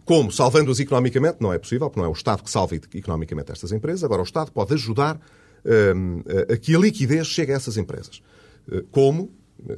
como 0.05 0.33
salvando-as 0.33 0.81
economicamente, 0.81 1.39
não 1.41 1.53
é 1.53 1.59
possível, 1.59 1.89
porque 1.89 2.01
não 2.01 2.07
é 2.07 2.09
o 2.09 2.15
Estado 2.15 2.43
que 2.43 2.51
salva 2.51 2.75
economicamente 2.95 3.53
estas 3.53 3.73
empresas, 3.73 4.03
agora 4.05 4.23
o 4.23 4.25
Estado 4.25 4.51
pode 4.51 4.73
ajudar 4.75 5.21
eh, 5.65 5.93
a 6.53 6.57
que 6.57 6.75
a 6.75 6.79
liquidez 6.79 7.27
chegue 7.27 7.53
a 7.53 7.57
essas 7.57 7.77
empresas. 7.77 8.23
Eh, 8.71 8.85
como, 8.91 9.31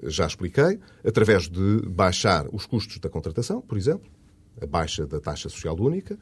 já 0.05 0.27
expliquei, 0.27 0.79
através 1.05 1.49
de 1.49 1.83
baixar 1.88 2.47
os 2.53 2.64
custos 2.66 2.99
da 2.99 3.09
contratação, 3.09 3.61
por 3.61 3.77
exemplo, 3.77 4.09
a 4.61 4.66
baixa 4.66 5.07
da 5.07 5.18
taxa 5.18 5.49
social 5.49 5.77
única, 5.81 6.16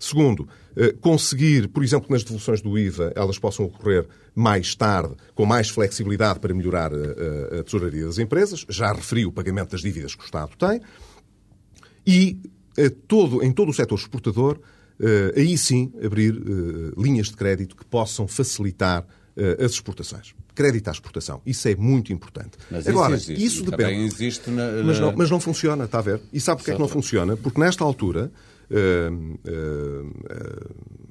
Segundo, 0.00 0.48
eh, 0.74 0.94
conseguir, 0.98 1.68
por 1.68 1.84
exemplo, 1.84 2.06
nas 2.08 2.24
devoluções 2.24 2.62
do 2.62 2.78
IVA, 2.78 3.12
elas 3.14 3.38
possam 3.38 3.66
ocorrer 3.66 4.08
mais 4.34 4.74
tarde, 4.74 5.14
com 5.34 5.44
mais 5.44 5.68
flexibilidade 5.68 6.40
para 6.40 6.54
melhorar 6.54 6.90
a, 6.90 6.96
eh, 6.96 7.60
a, 7.60 7.62
tesouraria 7.62 8.06
das 8.06 8.16
empresas. 8.16 8.64
Já 8.70 8.94
referi 8.94 9.26
o 9.26 9.32
pagamento 9.32 9.72
das 9.72 9.82
dívidas 9.82 10.14
que 10.14 10.22
o 10.22 10.24
Estado 10.24 10.52
tem. 10.56 10.80
E 12.06 12.40
eh, 12.42 12.48
todo, 12.88 13.42
em 13.42 13.52
todo 13.52 13.68
o 13.70 13.74
setor 13.74 13.98
exportador, 13.98 14.60
aí 15.36 15.58
sim 15.58 15.92
abrir 16.04 16.34
linhas 16.96 17.28
de 17.28 17.36
crédito 17.36 17.76
que 17.76 17.84
possam 17.84 18.26
facilitar 18.28 19.06
as 19.58 19.72
exportações. 19.72 20.34
Crédito 20.54 20.88
à 20.88 20.90
exportação. 20.90 21.40
Isso 21.46 21.68
é 21.68 21.74
muito 21.76 22.12
importante. 22.12 22.58
Mas 22.70 22.86
Agora, 22.86 23.16
isso, 23.16 23.32
isso 23.32 23.64
depende. 23.64 24.02
Existe 24.02 24.50
na. 24.50 24.82
Mas, 24.84 25.00
não, 25.00 25.14
mas 25.16 25.30
não 25.30 25.40
funciona, 25.40 25.84
está 25.84 26.00
a 26.00 26.02
ver? 26.02 26.20
E 26.32 26.40
sabe 26.40 26.58
porquê 26.58 26.72
é 26.72 26.74
que 26.74 26.80
não 26.80 26.88
funciona? 26.88 27.36
Porque 27.36 27.58
nesta 27.58 27.84
altura 27.84 28.30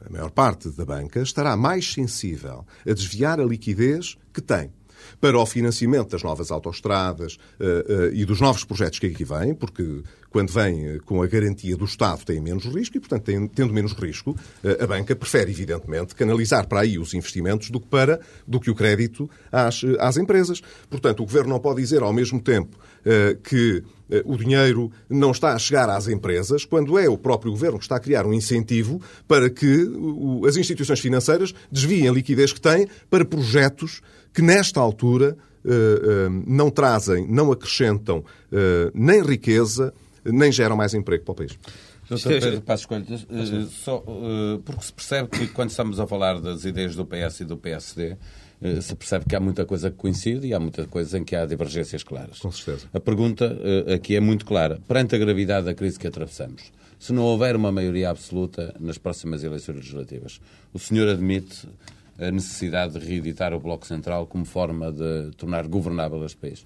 a 0.05 0.09
maior 0.09 0.31
parte 0.31 0.69
da 0.69 0.85
banca 0.85 1.21
estará 1.21 1.57
mais 1.57 1.91
sensível 1.91 2.65
a 2.87 2.93
desviar 2.93 3.39
a 3.39 3.43
liquidez 3.43 4.17
que 4.33 4.41
tem 4.41 4.71
para 5.19 5.37
o 5.37 5.45
financiamento 5.45 6.09
das 6.09 6.23
novas 6.23 6.51
autoestradas 6.51 7.37
uh, 7.59 8.09
uh, 8.09 8.13
e 8.13 8.25
dos 8.25 8.39
novos 8.39 8.63
projetos 8.63 8.99
que 8.99 9.07
aqui 9.07 9.23
vêm, 9.23 9.53
porque 9.53 10.03
quando 10.29 10.51
vem 10.51 10.99
com 11.05 11.21
a 11.21 11.27
garantia 11.27 11.75
do 11.75 11.85
Estado 11.85 12.23
tem 12.23 12.39
menos 12.39 12.65
risco 12.65 12.97
e, 12.97 12.99
portanto, 12.99 13.23
tendo 13.55 13.73
menos 13.73 13.93
risco, 13.93 14.35
a 14.79 14.85
banca 14.85 15.15
prefere, 15.15 15.49
evidentemente, 15.49 16.13
canalizar 16.13 16.67
para 16.67 16.81
aí 16.81 16.99
os 16.99 17.15
investimentos 17.15 17.71
do 17.71 17.79
que 17.79 17.87
para 17.87 18.19
do 18.47 18.59
que 18.59 18.69
o 18.69 18.75
crédito 18.75 19.27
às, 19.51 19.81
às 19.97 20.17
empresas. 20.17 20.61
Portanto, 20.87 21.23
o 21.23 21.25
Governo 21.25 21.49
não 21.49 21.59
pode 21.59 21.81
dizer 21.81 22.03
ao 22.03 22.13
mesmo 22.13 22.39
tempo 22.39 22.77
que 23.43 23.83
o 24.25 24.37
dinheiro 24.37 24.91
não 25.09 25.31
está 25.31 25.53
a 25.53 25.59
chegar 25.59 25.89
às 25.89 26.07
empresas, 26.07 26.65
quando 26.65 26.97
é 26.97 27.07
o 27.09 27.17
próprio 27.17 27.51
governo 27.51 27.77
que 27.77 27.85
está 27.85 27.95
a 27.95 27.99
criar 27.99 28.25
um 28.25 28.33
incentivo 28.33 29.01
para 29.27 29.49
que 29.49 29.87
as 30.47 30.57
instituições 30.57 30.99
financeiras 30.99 31.53
desviem 31.71 32.07
a 32.07 32.11
liquidez 32.11 32.51
que 32.51 32.61
têm 32.61 32.87
para 33.09 33.25
projetos 33.25 34.01
que 34.33 34.41
nesta 34.41 34.79
altura 34.79 35.37
eh, 35.65 35.71
eh, 35.71 36.29
não 36.47 36.71
trazem, 36.71 37.27
não 37.27 37.51
acrescentam 37.51 38.23
eh, 38.51 38.89
nem 38.93 39.21
riqueza, 39.21 39.93
nem 40.23 40.51
geram 40.51 40.77
mais 40.77 40.93
emprego 40.93 41.25
para 41.25 41.31
o 41.31 41.35
país. 41.35 41.59
Doutor 42.09 42.39
Pedro 42.39 42.61
Passos 42.61 42.85
Coelho, 42.87 43.05
só, 43.69 44.03
porque 44.65 44.83
se 44.83 44.93
percebe 44.93 45.29
que 45.29 45.47
quando 45.49 45.69
estamos 45.69 45.99
a 45.99 46.07
falar 46.07 46.41
das 46.41 46.65
ideias 46.65 46.95
do 46.95 47.05
PS 47.05 47.41
e 47.41 47.45
do 47.45 47.55
PSD, 47.55 48.17
se 48.81 48.95
percebe 48.95 49.25
que 49.29 49.35
há 49.35 49.39
muita 49.39 49.63
coisa 49.63 49.91
que 49.91 49.97
coincide 49.97 50.47
e 50.47 50.53
há 50.55 50.59
muita 50.59 50.87
coisa 50.87 51.19
em 51.19 51.23
que 51.23 51.35
há 51.35 51.45
divergências 51.45 52.01
claras. 52.01 52.39
Com 52.39 52.51
certeza. 52.51 52.87
A 52.91 52.99
pergunta 52.99 53.55
aqui 53.93 54.15
é 54.15 54.19
muito 54.19 54.43
clara. 54.43 54.81
Perante 54.87 55.13
a 55.13 55.19
gravidade 55.19 55.67
da 55.67 55.73
crise 55.75 55.99
que 55.99 56.07
atravessamos, 56.07 56.63
se 56.97 57.13
não 57.13 57.21
houver 57.21 57.55
uma 57.55 57.71
maioria 57.71 58.09
absoluta 58.09 58.73
nas 58.79 58.97
próximas 58.97 59.43
eleições 59.43 59.75
legislativas, 59.75 60.41
o 60.73 60.79
senhor 60.79 61.07
admite 61.07 61.67
a 62.19 62.31
necessidade 62.31 62.99
de 62.99 63.05
reeditar 63.05 63.53
o 63.53 63.59
Bloco 63.59 63.85
Central 63.85 64.27
como 64.27 64.45
forma 64.45 64.91
de 64.91 65.31
tornar 65.37 65.67
governável 65.67 66.23
este 66.25 66.37
país? 66.37 66.65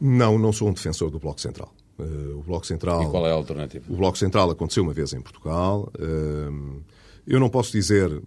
Não, 0.00 0.38
não 0.38 0.52
sou 0.52 0.68
um 0.68 0.72
defensor 0.72 1.10
do 1.10 1.18
Bloco 1.18 1.40
Central. 1.40 1.72
Uh, 1.98 2.38
o 2.38 2.42
Bloco 2.42 2.66
Central. 2.66 3.02
E 3.02 3.10
qual 3.10 3.26
é 3.26 3.30
a 3.30 3.34
alternativa? 3.34 3.84
O 3.88 3.96
Bloco 3.96 4.18
Central 4.18 4.50
aconteceu 4.50 4.82
uma 4.82 4.92
vez 4.92 5.12
em 5.12 5.20
Portugal. 5.20 5.90
Uh, 5.98 6.82
eu 7.26 7.40
não 7.40 7.48
posso 7.48 7.72
dizer 7.72 8.10
uh, 8.12 8.22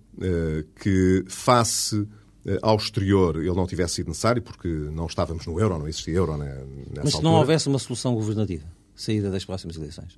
que, 0.81 1.23
face 1.27 2.07
ao 2.63 2.77
exterior, 2.77 3.35
ele 3.35 3.53
não 3.53 3.67
tivesse 3.67 3.95
sido 3.95 4.07
necessário, 4.07 4.41
porque 4.41 4.67
não 4.67 5.05
estávamos 5.05 5.45
no 5.45 5.59
euro, 5.59 5.77
não 5.77 5.87
existia 5.87 6.15
euro 6.15 6.35
nessa 6.37 6.65
Mas 6.95 7.09
se 7.09 7.15
altura. 7.17 7.21
não 7.21 7.33
houvesse 7.33 7.67
uma 7.67 7.77
solução 7.77 8.15
governativa, 8.15 8.65
saída 8.95 9.29
das 9.29 9.45
próximas 9.45 9.75
eleições? 9.75 10.17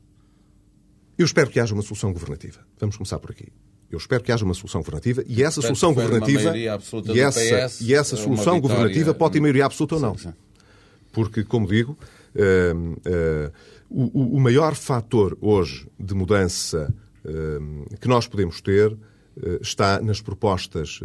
Eu 1.18 1.26
espero 1.26 1.49
que 1.49 1.59
haja 1.59 1.74
uma 1.74 1.84
solução 1.84 2.14
governativa. 2.14 2.59
Vamos 2.80 2.95
começar 2.95 3.20
por 3.20 3.32
aqui. 3.32 3.51
Eu 3.91 3.97
espero 3.97 4.23
que 4.23 4.31
haja 4.31 4.45
uma 4.45 4.53
solução 4.53 4.81
governativa 4.81 5.23
e 5.27 5.43
essa 5.43 5.61
Portanto, 5.61 5.77
solução 5.77 5.93
governativa 5.93 6.57
e 6.57 7.19
essa, 7.19 7.41
PS, 7.41 7.81
e 7.81 7.93
essa 7.93 8.15
solução 8.15 8.55
vitória... 8.55 8.61
governativa 8.61 9.13
pode 9.13 9.33
ter 9.33 9.39
maioria 9.41 9.65
absoluta 9.65 9.95
ou 9.95 10.01
não. 10.01 10.17
Sim, 10.17 10.29
sim. 10.29 10.33
Porque, 11.11 11.43
como 11.43 11.67
digo, 11.67 11.97
uh, 12.35 12.91
uh, 12.93 13.51
o, 13.89 14.37
o, 14.37 14.39
maior 14.39 14.75
fator 14.75 15.37
hoje 15.41 15.87
de 15.99 16.13
mudança 16.13 16.93
uh, 17.25 17.97
que 17.99 18.07
nós 18.07 18.27
podemos 18.27 18.61
ter 18.61 18.97
está 19.61 20.01
nas 20.01 20.19
propostas 20.19 20.99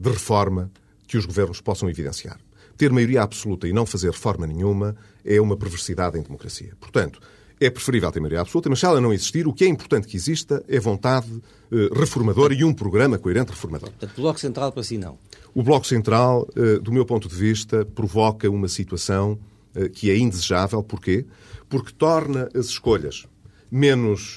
de 0.00 0.10
reforma 0.10 0.70
que 1.06 1.18
os 1.18 1.26
governos 1.26 1.60
possam 1.60 1.90
evidenciar. 1.90 2.40
Ter 2.76 2.90
maioria 2.90 3.22
absoluta 3.22 3.68
e 3.68 3.72
não 3.72 3.84
fazer 3.84 4.10
reforma 4.10 4.46
nenhuma 4.46 4.96
é 5.22 5.38
uma 5.40 5.56
perversidade 5.56 6.18
em 6.18 6.22
democracia. 6.22 6.72
Portanto, 6.80 7.20
é 7.60 7.70
preferível 7.70 8.10
ter 8.12 8.20
maioria 8.20 8.40
absoluta, 8.40 8.68
mas 8.68 8.80
se 8.80 8.86
ela 8.86 9.00
não 9.00 9.12
existir, 9.12 9.46
o 9.46 9.52
que 9.52 9.64
é 9.64 9.68
importante 9.68 10.06
que 10.06 10.16
exista 10.16 10.62
é 10.68 10.78
vontade 10.78 11.28
eh, 11.72 11.88
reformadora 11.92 12.54
e 12.54 12.62
um 12.62 12.72
programa 12.72 13.18
coerente 13.18 13.50
reformador. 13.50 13.90
Portanto, 13.90 14.18
o 14.18 14.20
Bloco 14.20 14.38
Central 14.38 14.72
para 14.72 14.82
si 14.82 14.98
não? 14.98 15.18
O 15.54 15.62
Bloco 15.62 15.86
Central, 15.86 16.46
eh, 16.54 16.78
do 16.78 16.92
meu 16.92 17.06
ponto 17.06 17.28
de 17.28 17.34
vista, 17.34 17.84
provoca 17.84 18.48
uma 18.50 18.68
situação 18.68 19.38
eh, 19.74 19.88
que 19.88 20.10
é 20.10 20.18
indesejável. 20.18 20.82
Porquê? 20.82 21.24
Porque 21.68 21.92
torna 21.92 22.48
as 22.54 22.66
escolhas 22.66 23.26
menos 23.68 24.36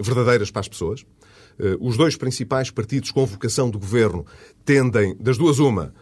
verdadeiras 0.00 0.50
para 0.50 0.60
as 0.60 0.68
pessoas. 0.68 1.04
Os 1.78 1.98
dois 1.98 2.16
principais 2.16 2.70
partidos 2.70 3.10
com 3.10 3.26
vocação 3.26 3.70
de 3.70 3.76
governo 3.76 4.24
tendem, 4.64 5.14
das 5.20 5.36
duas 5.36 5.58
uma, 5.58 5.92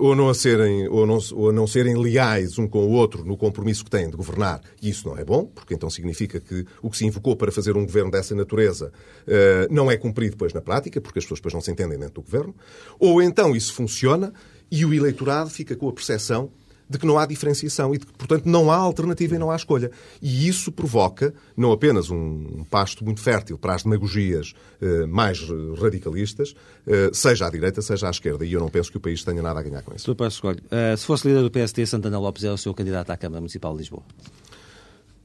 ou, 0.00 0.14
não 0.14 0.28
a 0.28 0.34
serem, 0.34 0.88
ou, 0.88 1.06
não, 1.06 1.18
ou 1.32 1.50
a 1.50 1.52
não 1.52 1.66
serem 1.66 1.96
leais 1.96 2.58
um 2.58 2.68
com 2.68 2.86
o 2.86 2.90
outro 2.90 3.24
no 3.24 3.36
compromisso 3.36 3.84
que 3.84 3.90
têm 3.90 4.08
de 4.08 4.16
governar. 4.16 4.60
E 4.80 4.88
isso 4.88 5.08
não 5.08 5.18
é 5.18 5.24
bom, 5.24 5.46
porque 5.46 5.74
então 5.74 5.90
significa 5.90 6.40
que 6.40 6.64
o 6.82 6.90
que 6.90 6.96
se 6.96 7.06
invocou 7.06 7.36
para 7.36 7.50
fazer 7.50 7.76
um 7.76 7.84
governo 7.84 8.10
dessa 8.10 8.34
natureza 8.34 8.92
uh, 9.26 9.74
não 9.74 9.90
é 9.90 9.96
cumprido 9.96 10.32
depois 10.32 10.52
na 10.52 10.60
prática, 10.60 11.00
porque 11.00 11.18
as 11.18 11.24
pessoas 11.24 11.40
depois 11.40 11.54
não 11.54 11.60
se 11.60 11.70
entendem 11.70 11.98
dentro 11.98 12.14
do 12.14 12.22
governo. 12.22 12.54
Ou 12.98 13.20
então 13.22 13.54
isso 13.56 13.72
funciona 13.72 14.32
e 14.70 14.84
o 14.84 14.94
eleitorado 14.94 15.50
fica 15.50 15.74
com 15.74 15.88
a 15.88 15.92
percepção 15.92 16.50
de 16.90 16.98
que 16.98 17.06
não 17.06 17.16
há 17.16 17.24
diferenciação 17.24 17.94
e 17.94 17.98
de 17.98 18.04
que, 18.04 18.12
portanto, 18.12 18.46
não 18.46 18.68
há 18.68 18.74
alternativa 18.74 19.36
e 19.36 19.38
não 19.38 19.48
há 19.48 19.54
escolha. 19.54 19.92
E 20.20 20.48
isso 20.48 20.72
provoca 20.72 21.32
não 21.56 21.70
apenas 21.70 22.10
um 22.10 22.64
pasto 22.68 23.04
muito 23.04 23.20
fértil 23.20 23.56
para 23.56 23.76
as 23.76 23.84
demagogias 23.84 24.54
eh, 24.82 25.06
mais 25.06 25.40
radicalistas, 25.80 26.52
eh, 26.84 27.10
seja 27.12 27.46
à 27.46 27.50
direita, 27.50 27.80
seja 27.80 28.08
à 28.08 28.10
esquerda. 28.10 28.44
E 28.44 28.52
eu 28.52 28.58
não 28.58 28.68
penso 28.68 28.90
que 28.90 28.96
o 28.96 29.00
país 29.00 29.22
tenha 29.22 29.40
nada 29.40 29.60
a 29.60 29.62
ganhar 29.62 29.82
com 29.82 29.94
isso. 29.94 30.10
Uh, 30.10 30.96
se 30.96 31.06
fosse 31.06 31.28
líder 31.28 31.42
do 31.42 31.50
PST, 31.50 31.86
Santana 31.86 32.18
Lopes 32.18 32.42
é 32.42 32.50
o 32.50 32.58
seu 32.58 32.74
candidato 32.74 33.10
à 33.10 33.16
Câmara 33.16 33.40
Municipal 33.40 33.72
de 33.72 33.78
Lisboa? 33.78 34.02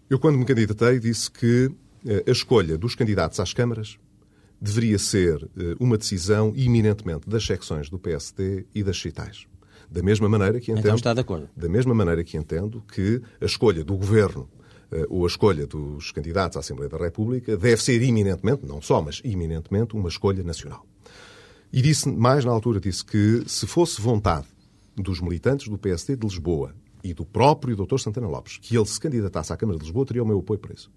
Eu, 0.07 0.19
quando 0.19 0.37
me 0.37 0.45
candidatei, 0.45 0.99
disse 0.99 1.31
que 1.31 1.65
uh, 1.65 1.73
a 2.27 2.31
escolha 2.31 2.77
dos 2.77 2.93
candidatos 2.93 3.39
às 3.39 3.53
câmaras 3.53 3.97
deveria 4.61 4.99
ser 4.99 5.43
uh, 5.43 5.49
uma 5.79 5.97
decisão 5.97 6.53
iminentemente 6.55 7.27
das 7.27 7.43
secções 7.43 7.89
do 7.89 7.97
PST 7.97 8.67
e 8.73 8.83
das 8.83 9.01
citais. 9.01 9.47
Da 9.89 10.01
mesma 10.01 10.27
maneira 10.27 10.59
que 10.59 10.71
então 10.71 10.79
entendo. 10.79 10.85
Então 10.85 10.95
está 10.95 11.13
de 11.13 11.21
acordo. 11.21 11.49
Da 11.55 11.69
mesma 11.69 11.93
maneira 11.93 12.23
que 12.23 12.37
entendo 12.37 12.83
que 12.91 13.21
a 13.41 13.45
escolha 13.45 13.83
do 13.83 13.95
governo 13.95 14.49
eh, 14.91 15.05
ou 15.09 15.25
a 15.25 15.27
escolha 15.27 15.65
dos 15.65 16.11
candidatos 16.11 16.57
à 16.57 16.59
Assembleia 16.59 16.89
da 16.89 16.97
República 16.97 17.57
deve 17.57 17.81
ser 17.81 18.01
iminentemente, 18.01 18.65
não 18.65 18.81
só, 18.81 19.01
mas 19.01 19.21
iminentemente, 19.23 19.95
uma 19.95 20.09
escolha 20.09 20.43
nacional. 20.43 20.85
E 21.71 21.81
disse, 21.81 22.09
mais 22.09 22.45
na 22.45 22.51
altura, 22.51 22.79
disse 22.79 23.03
que 23.03 23.43
se 23.47 23.67
fosse 23.67 23.99
vontade 23.99 24.47
dos 24.95 25.19
militantes 25.19 25.67
do 25.67 25.77
PSD 25.77 26.15
de 26.15 26.25
Lisboa 26.25 26.73
e 27.03 27.13
do 27.13 27.25
próprio 27.25 27.75
Dr. 27.75 27.97
Santana 27.97 28.27
Lopes 28.27 28.57
que 28.57 28.77
ele 28.77 28.85
se 28.85 28.99
candidatasse 28.99 29.51
à 29.51 29.57
Câmara 29.57 29.77
de 29.77 29.83
Lisboa, 29.83 30.05
teria 30.05 30.23
o 30.23 30.25
meu 30.25 30.39
apoio 30.39 30.59
para 30.59 30.73
isso. 30.73 30.89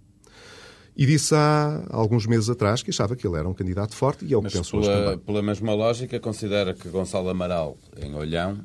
E 0.97 1.07
disse 1.07 1.35
há 1.35 1.87
alguns 1.91 2.27
meses 2.27 2.51
atrás 2.51 2.83
que 2.83 2.91
achava 2.91 3.15
que 3.15 3.27
ele 3.27 3.37
era 3.37 3.49
um 3.49 3.55
candidato 3.55 3.95
forte 3.95 4.25
e 4.25 4.35
é 4.35 4.37
o 4.37 4.43
que 4.43 4.53
penso 4.53 4.73
pela, 4.73 4.83
hoje 4.83 4.91
também. 4.91 5.19
Pela 5.19 5.43
mesma 5.43 5.75
lógica, 5.75 6.19
considera 6.19 6.75
que 6.75 6.89
Gonçalo 6.89 7.29
Amaral, 7.29 7.77
em 8.01 8.15
Olhão, 8.15 8.59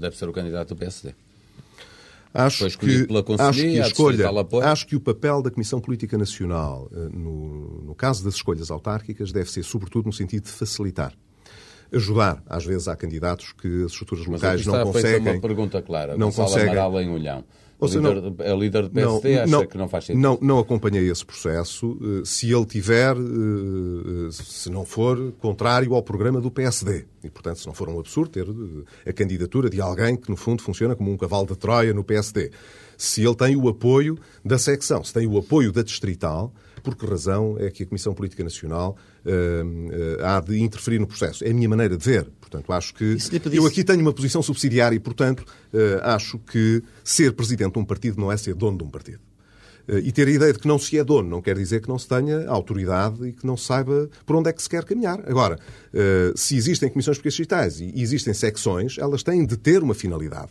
deve 0.00 0.16
ser 0.16 0.28
o 0.28 0.32
candidato 0.32 0.68
do 0.68 0.76
PSD. 0.76 1.14
Acho 2.32 2.58
que, 2.78 3.06
acho 3.38 3.60
que, 3.60 3.80
a 3.80 3.86
escolha, 3.86 4.28
acho 4.64 4.86
que 4.88 4.96
o 4.96 5.00
papel 5.00 5.40
da 5.40 5.52
Comissão 5.52 5.80
Política 5.80 6.18
Nacional, 6.18 6.90
eh, 6.92 7.08
no, 7.12 7.82
no 7.84 7.94
caso 7.94 8.24
das 8.24 8.34
escolhas 8.34 8.72
autárquicas, 8.72 9.30
deve 9.30 9.48
ser 9.48 9.62
sobretudo 9.62 10.06
no 10.06 10.12
sentido 10.12 10.42
de 10.42 10.50
facilitar 10.50 11.14
ajudar, 11.92 12.42
às 12.46 12.64
vezes, 12.64 12.88
há 12.88 12.96
candidatos 12.96 13.52
que 13.52 13.84
as 13.84 13.92
estruturas 13.92 14.26
locais 14.26 14.66
não 14.66 14.82
conseguem. 14.84 15.34
uma 15.34 15.40
pergunta 15.40 15.80
clara. 15.80 16.16
Não 16.16 16.28
Gonçalo 16.28 16.48
conseguem. 16.48 16.70
Amaral 16.70 17.00
em 17.00 17.08
Olhão. 17.10 17.44
O 17.78 17.86
líder, 17.86 18.00
não, 18.00 18.36
é 18.38 18.56
líder 18.56 18.82
do 18.84 18.90
PSD, 18.90 19.34
não, 19.34 19.42
acha 19.42 19.50
não, 19.50 19.66
que 19.66 19.78
não 19.78 19.88
faz 19.88 20.04
sentido? 20.04 20.22
Não, 20.22 20.38
não 20.40 20.58
acompanhei 20.58 21.10
esse 21.10 21.24
processo. 21.24 21.98
Eh, 22.00 22.22
se 22.24 22.52
ele 22.52 22.64
tiver, 22.64 23.16
eh, 23.16 24.30
se 24.30 24.70
não 24.70 24.84
for 24.84 25.32
contrário 25.40 25.94
ao 25.94 26.02
programa 26.02 26.40
do 26.40 26.50
PSD, 26.50 27.04
e 27.22 27.30
portanto 27.30 27.58
se 27.58 27.66
não 27.66 27.74
for 27.74 27.88
um 27.88 27.98
absurdo 27.98 28.30
ter 28.30 28.46
eh, 28.46 29.10
a 29.10 29.12
candidatura 29.12 29.68
de 29.68 29.80
alguém 29.80 30.16
que 30.16 30.30
no 30.30 30.36
fundo 30.36 30.62
funciona 30.62 30.94
como 30.94 31.10
um 31.10 31.16
cavalo 31.16 31.46
de 31.46 31.56
Troia 31.56 31.92
no 31.92 32.04
PSD. 32.04 32.50
Se 32.96 33.24
ele 33.24 33.34
tem 33.34 33.56
o 33.56 33.68
apoio 33.68 34.16
da 34.44 34.56
secção, 34.56 35.02
se 35.02 35.12
tem 35.12 35.26
o 35.26 35.36
apoio 35.36 35.72
da 35.72 35.82
distrital, 35.82 36.54
por 36.82 36.94
que 36.94 37.06
razão 37.06 37.56
é 37.58 37.70
que 37.70 37.82
a 37.82 37.86
Comissão 37.86 38.14
Política 38.14 38.44
Nacional 38.44 38.96
há 40.22 40.40
de 40.40 40.58
interferir 40.60 40.98
no 40.98 41.06
processo? 41.06 41.44
É 41.44 41.50
a 41.50 41.54
minha 41.54 41.68
maneira 41.68 41.96
de 41.96 42.04
ver. 42.04 42.26
Portanto, 42.40 42.72
acho 42.72 42.94
que 42.94 43.16
eu 43.52 43.66
aqui 43.66 43.82
tenho 43.82 44.00
uma 44.00 44.12
posição 44.12 44.42
subsidiária 44.42 44.94
e, 44.94 45.00
portanto, 45.00 45.40
uh, 45.40 46.00
acho 46.02 46.38
que 46.38 46.82
ser 47.02 47.32
presidente 47.32 47.72
de 47.72 47.78
um 47.78 47.84
partido 47.84 48.20
não 48.20 48.30
é 48.30 48.36
ser 48.36 48.54
dono 48.54 48.78
de 48.78 48.84
um 48.84 48.90
partido. 48.90 49.20
E 50.02 50.10
ter 50.12 50.26
a 50.26 50.30
ideia 50.30 50.50
de 50.50 50.58
que 50.58 50.66
não 50.66 50.78
se 50.78 50.98
é 50.98 51.04
dono 51.04 51.28
não 51.28 51.42
quer 51.42 51.58
dizer 51.58 51.82
que 51.82 51.88
não 51.88 51.98
se 51.98 52.08
tenha 52.08 52.48
autoridade 52.48 53.28
e 53.28 53.32
que 53.34 53.46
não 53.46 53.54
se 53.54 53.66
saiba 53.66 54.08
por 54.24 54.34
onde 54.34 54.48
é 54.48 54.52
que 54.54 54.62
se 54.62 54.68
quer 54.68 54.82
caminhar. 54.82 55.20
Agora, 55.26 55.58
se 56.34 56.56
existem 56.56 56.88
comissões 56.88 57.18
distritais 57.18 57.80
e 57.80 57.92
existem 57.94 58.32
secções, 58.32 58.96
elas 58.96 59.22
têm 59.22 59.44
de 59.44 59.58
ter 59.58 59.82
uma 59.82 59.92
finalidade. 59.92 60.48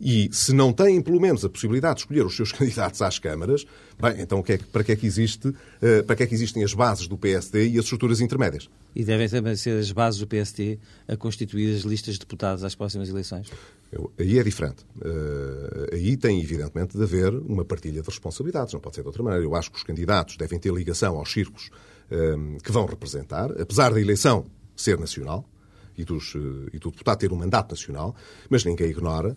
E 0.00 0.28
se 0.32 0.52
não 0.52 0.72
têm, 0.72 1.00
pelo 1.00 1.20
menos, 1.20 1.44
a 1.44 1.48
possibilidade 1.48 1.96
de 1.96 2.00
escolher 2.02 2.24
os 2.24 2.36
seus 2.36 2.52
candidatos 2.52 3.00
às 3.02 3.18
câmaras, 3.18 3.64
bem, 4.00 4.20
então 4.20 4.42
é 4.46 4.58
para 4.58 4.84
que 4.84 4.92
é 4.92 4.96
que, 4.96 5.06
existe, 5.06 5.48
uh, 5.48 6.04
para 6.06 6.16
que 6.16 6.22
é 6.22 6.26
que 6.26 6.34
existem 6.34 6.62
as 6.62 6.74
bases 6.74 7.06
do 7.08 7.16
PSD 7.16 7.68
e 7.68 7.78
as 7.78 7.84
estruturas 7.84 8.20
intermédias? 8.20 8.68
E 8.94 9.04
devem 9.04 9.28
também 9.28 9.56
ser 9.56 9.78
as 9.78 9.90
bases 9.92 10.20
do 10.20 10.26
PSD 10.26 10.78
a 11.06 11.16
constituir 11.16 11.76
as 11.76 11.82
listas 11.82 12.14
de 12.14 12.20
deputados 12.20 12.64
às 12.64 12.74
próximas 12.74 13.08
eleições? 13.08 13.50
Eu, 13.92 14.12
aí 14.18 14.38
é 14.38 14.42
diferente. 14.42 14.84
Uh, 14.96 15.94
aí 15.94 16.16
tem, 16.16 16.40
evidentemente, 16.40 16.96
de 16.96 17.02
haver 17.02 17.32
uma 17.34 17.64
partilha 17.64 18.00
de 18.00 18.08
responsabilidades, 18.08 18.72
não 18.72 18.80
pode 18.80 18.96
ser 18.96 19.02
de 19.02 19.08
outra 19.08 19.22
maneira. 19.22 19.44
Eu 19.44 19.54
acho 19.54 19.70
que 19.70 19.76
os 19.76 19.82
candidatos 19.82 20.36
devem 20.36 20.58
ter 20.58 20.72
ligação 20.72 21.16
aos 21.16 21.32
círculos 21.32 21.70
uh, 22.10 22.62
que 22.62 22.72
vão 22.72 22.86
representar, 22.86 23.50
apesar 23.60 23.92
da 23.92 24.00
eleição 24.00 24.46
ser 24.74 24.98
nacional 24.98 25.48
e, 25.96 26.04
dos, 26.04 26.34
e 26.72 26.78
do 26.78 26.90
deputado 26.90 27.18
ter 27.18 27.32
um 27.32 27.36
mandato 27.36 27.70
nacional, 27.70 28.14
mas 28.50 28.64
ninguém 28.64 28.90
ignora 28.90 29.36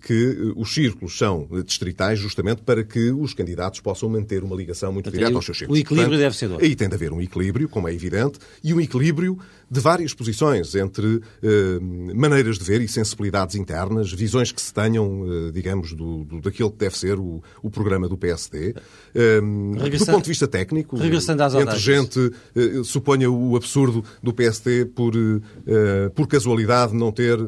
que 0.00 0.52
os 0.56 0.72
círculos 0.72 1.16
são 1.16 1.48
distritais 1.64 2.18
justamente 2.18 2.62
para 2.62 2.84
que 2.84 3.10
os 3.10 3.34
candidatos 3.34 3.80
possam 3.80 4.08
manter 4.08 4.44
uma 4.44 4.54
ligação 4.54 4.92
muito 4.92 5.10
direta 5.10 5.34
aos 5.34 5.44
seus 5.44 5.58
círculos. 5.58 5.78
O 5.78 5.82
equilíbrio 5.82 6.10
Portanto, 6.10 6.22
deve 6.22 6.36
ser 6.36 6.48
dois. 6.48 6.62
Aí 6.62 6.76
tem 6.76 6.88
de 6.88 6.94
haver 6.94 7.12
um 7.12 7.20
equilíbrio, 7.20 7.68
como 7.68 7.88
é 7.88 7.94
evidente, 7.94 8.38
e 8.62 8.72
um 8.72 8.80
equilíbrio 8.80 9.38
de 9.72 9.80
várias 9.80 10.12
posições 10.12 10.74
entre 10.74 11.22
eh, 11.42 11.78
maneiras 12.14 12.58
de 12.58 12.64
ver 12.64 12.82
e 12.82 12.88
sensibilidades 12.88 13.54
internas, 13.54 14.12
visões 14.12 14.52
que 14.52 14.60
se 14.60 14.72
tenham, 14.72 15.24
eh, 15.26 15.50
digamos, 15.50 15.94
do, 15.94 16.24
do, 16.24 16.42
daquilo 16.42 16.70
que 16.70 16.76
deve 16.76 16.98
ser 16.98 17.18
o, 17.18 17.42
o 17.62 17.70
programa 17.70 18.06
do 18.06 18.18
PSD. 18.18 18.74
Eh, 19.14 19.40
do 19.40 20.06
ponto 20.06 20.24
de 20.24 20.28
vista 20.28 20.46
técnico, 20.46 20.98
entre 21.58 21.78
gente, 21.78 22.32
suponha 22.84 23.30
o 23.30 23.56
absurdo 23.56 24.04
do 24.22 24.32
PSD 24.34 24.84
por, 24.84 25.14
por 26.14 26.26
casualidade 26.26 26.94
não 26.94 27.10
ter, 27.10 27.38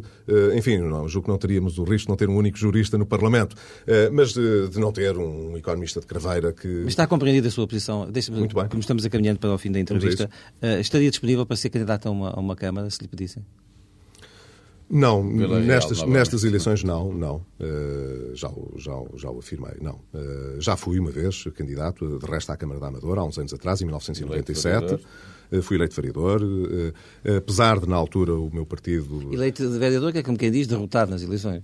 enfim, 0.56 0.78
não, 0.78 1.06
julgo 1.08 1.26
que 1.26 1.30
não 1.30 1.38
teríamos 1.38 1.78
o 1.78 1.84
risco 1.84 2.06
de 2.06 2.08
não 2.08 2.16
ter 2.16 2.28
um 2.28 2.36
único 2.36 2.56
jurista 2.56 2.96
no 2.96 3.04
Parlamento, 3.04 3.54
mas 4.12 4.32
de, 4.32 4.68
de, 4.68 4.78
não 4.78 4.92
ter 4.92 5.16
um 5.16 5.56
economista 5.56 6.00
de 6.00 6.06
craveira 6.06 6.52
que... 6.52 6.68
Mas 6.68 6.88
está 6.88 7.06
compreendida 7.06 7.48
a 7.48 7.50
sua 7.50 7.66
posição. 7.66 8.10
Bem. 8.10 8.68
Como 8.68 8.80
estamos 8.80 9.04
a 9.04 9.10
caminhando 9.10 9.38
para 9.38 9.52
o 9.52 9.58
fim 9.58 9.70
da 9.70 9.80
entrevista, 9.80 10.30
estaria 10.80 11.10
disponível 11.10 11.44
para 11.44 11.56
ser 11.56 11.70
candidato 11.70 12.08
a 12.08 12.13
uma, 12.14 12.30
a 12.30 12.40
uma 12.40 12.56
Câmara, 12.56 12.88
se 12.90 13.02
lhe 13.02 13.08
pedissem? 13.08 13.44
Não, 14.88 15.24
nestas, 15.24 16.02
nestas 16.02 16.44
eleições 16.44 16.84
não, 16.84 17.12
não. 17.12 17.36
Uh, 17.58 18.34
já, 18.34 18.50
já, 18.76 18.92
já 19.16 19.30
o 19.30 19.38
afirmei, 19.38 19.72
não. 19.80 19.94
Uh, 20.12 20.60
já 20.60 20.76
fui 20.76 20.98
uma 20.98 21.10
vez 21.10 21.44
candidato, 21.54 22.18
de 22.18 22.26
resto, 22.26 22.52
à 22.52 22.56
Câmara 22.56 22.78
da 22.78 22.88
Amadora, 22.88 23.22
há 23.22 23.24
uns 23.24 23.38
anos 23.38 23.52
atrás, 23.54 23.80
em 23.80 23.86
1997. 23.86 24.94
Uh, 24.94 25.62
fui 25.62 25.76
eleito 25.76 25.94
vereador, 25.94 26.40
apesar 27.36 27.78
de, 27.78 27.88
na 27.88 27.96
altura, 27.96 28.34
o 28.34 28.50
meu 28.52 28.66
partido... 28.66 29.32
Eleito 29.32 29.68
de 29.68 29.78
vereador, 29.78 30.12
que 30.12 30.18
é 30.18 30.22
como 30.22 30.36
quem 30.36 30.50
diz, 30.50 30.66
derrotado 30.66 31.10
nas 31.10 31.22
eleições. 31.22 31.62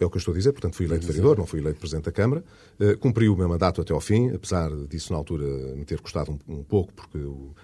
é 0.00 0.04
o 0.04 0.10
que 0.10 0.16
eu 0.16 0.18
estou 0.18 0.32
a 0.32 0.36
dizer, 0.36 0.52
portanto 0.52 0.74
fui 0.74 0.86
eleito 0.86 1.06
vereador, 1.06 1.38
não 1.38 1.46
fui 1.46 1.60
eleito 1.60 1.78
Presidente 1.78 2.06
da 2.06 2.12
Câmara. 2.12 2.44
Uh, 2.80 2.98
cumpri 2.98 3.28
o 3.28 3.36
meu 3.36 3.48
mandato 3.48 3.80
até 3.80 3.92
ao 3.92 4.00
fim, 4.00 4.30
apesar 4.30 4.70
disso 4.88 5.12
na 5.12 5.18
altura 5.18 5.46
me 5.76 5.84
ter 5.84 6.00
custado 6.00 6.32
um, 6.32 6.54
um 6.60 6.64
pouco, 6.64 6.92
porque 6.94 7.18
o, 7.18 7.30
uh, 7.30 7.54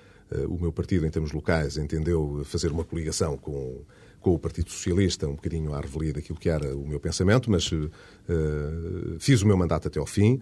o 0.48 0.60
meu 0.60 0.72
partido, 0.72 1.06
em 1.06 1.10
termos 1.10 1.32
locais, 1.32 1.76
entendeu 1.76 2.42
fazer 2.44 2.70
uma 2.70 2.84
coligação 2.84 3.36
com, 3.36 3.82
com 4.20 4.34
o 4.34 4.38
Partido 4.38 4.70
Socialista, 4.70 5.26
um 5.26 5.34
bocadinho 5.34 5.74
à 5.74 5.80
revelia 5.80 6.12
daquilo 6.12 6.38
que 6.38 6.48
era 6.48 6.76
o 6.76 6.86
meu 6.86 7.00
pensamento, 7.00 7.50
mas 7.50 7.70
uh, 7.72 7.90
fiz 9.18 9.42
o 9.42 9.46
meu 9.46 9.56
mandato 9.56 9.88
até 9.88 9.98
ao 9.98 10.06
fim. 10.06 10.40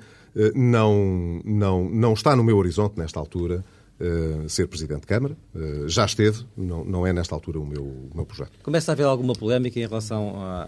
não, 0.54 1.40
não, 1.44 1.88
não 1.88 2.12
está 2.12 2.34
no 2.34 2.42
meu 2.42 2.56
horizonte, 2.56 2.98
nesta 2.98 3.20
altura, 3.20 3.64
Uh, 3.98 4.46
ser 4.46 4.68
Presidente 4.68 5.00
de 5.00 5.06
Câmara. 5.06 5.34
Uh, 5.54 5.88
já 5.88 6.04
esteve, 6.04 6.44
não, 6.54 6.84
não 6.84 7.06
é 7.06 7.14
nesta 7.14 7.34
altura 7.34 7.58
o 7.58 7.64
meu, 7.64 7.82
o 7.82 8.10
meu 8.14 8.26
projeto. 8.26 8.52
Começa 8.62 8.92
a 8.92 8.92
haver 8.92 9.06
alguma 9.06 9.32
polémica 9.32 9.80
em 9.80 9.86
relação, 9.86 10.34
a, 10.38 10.62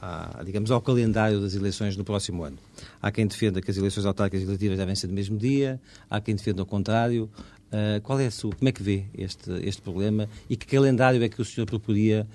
a, 0.00 0.40
a, 0.40 0.42
digamos, 0.42 0.68
ao 0.68 0.82
calendário 0.82 1.40
das 1.40 1.54
eleições 1.54 1.96
no 1.96 2.02
próximo 2.02 2.42
ano. 2.42 2.58
Há 3.00 3.12
quem 3.12 3.24
defenda 3.24 3.62
que 3.62 3.70
as 3.70 3.76
eleições 3.76 4.04
autárquicas 4.04 4.42
e 4.42 4.46
legislativas 4.46 4.78
devem 4.78 4.96
ser 4.96 5.06
do 5.06 5.12
mesmo 5.12 5.38
dia, 5.38 5.80
há 6.10 6.20
quem 6.20 6.34
defenda 6.34 6.60
o 6.64 6.66
contrário. 6.66 7.30
Uh, 7.72 8.00
qual 8.02 8.20
é 8.20 8.26
a 8.26 8.30
sua, 8.30 8.54
como 8.54 8.68
é 8.68 8.72
que 8.72 8.82
vê 8.82 9.06
este, 9.16 9.50
este 9.62 9.80
problema 9.80 10.28
e 10.48 10.56
que 10.56 10.66
calendário 10.66 11.22
é 11.22 11.28
que 11.28 11.40
o 11.40 11.44
senhor 11.44 11.66
proporia 11.66 12.26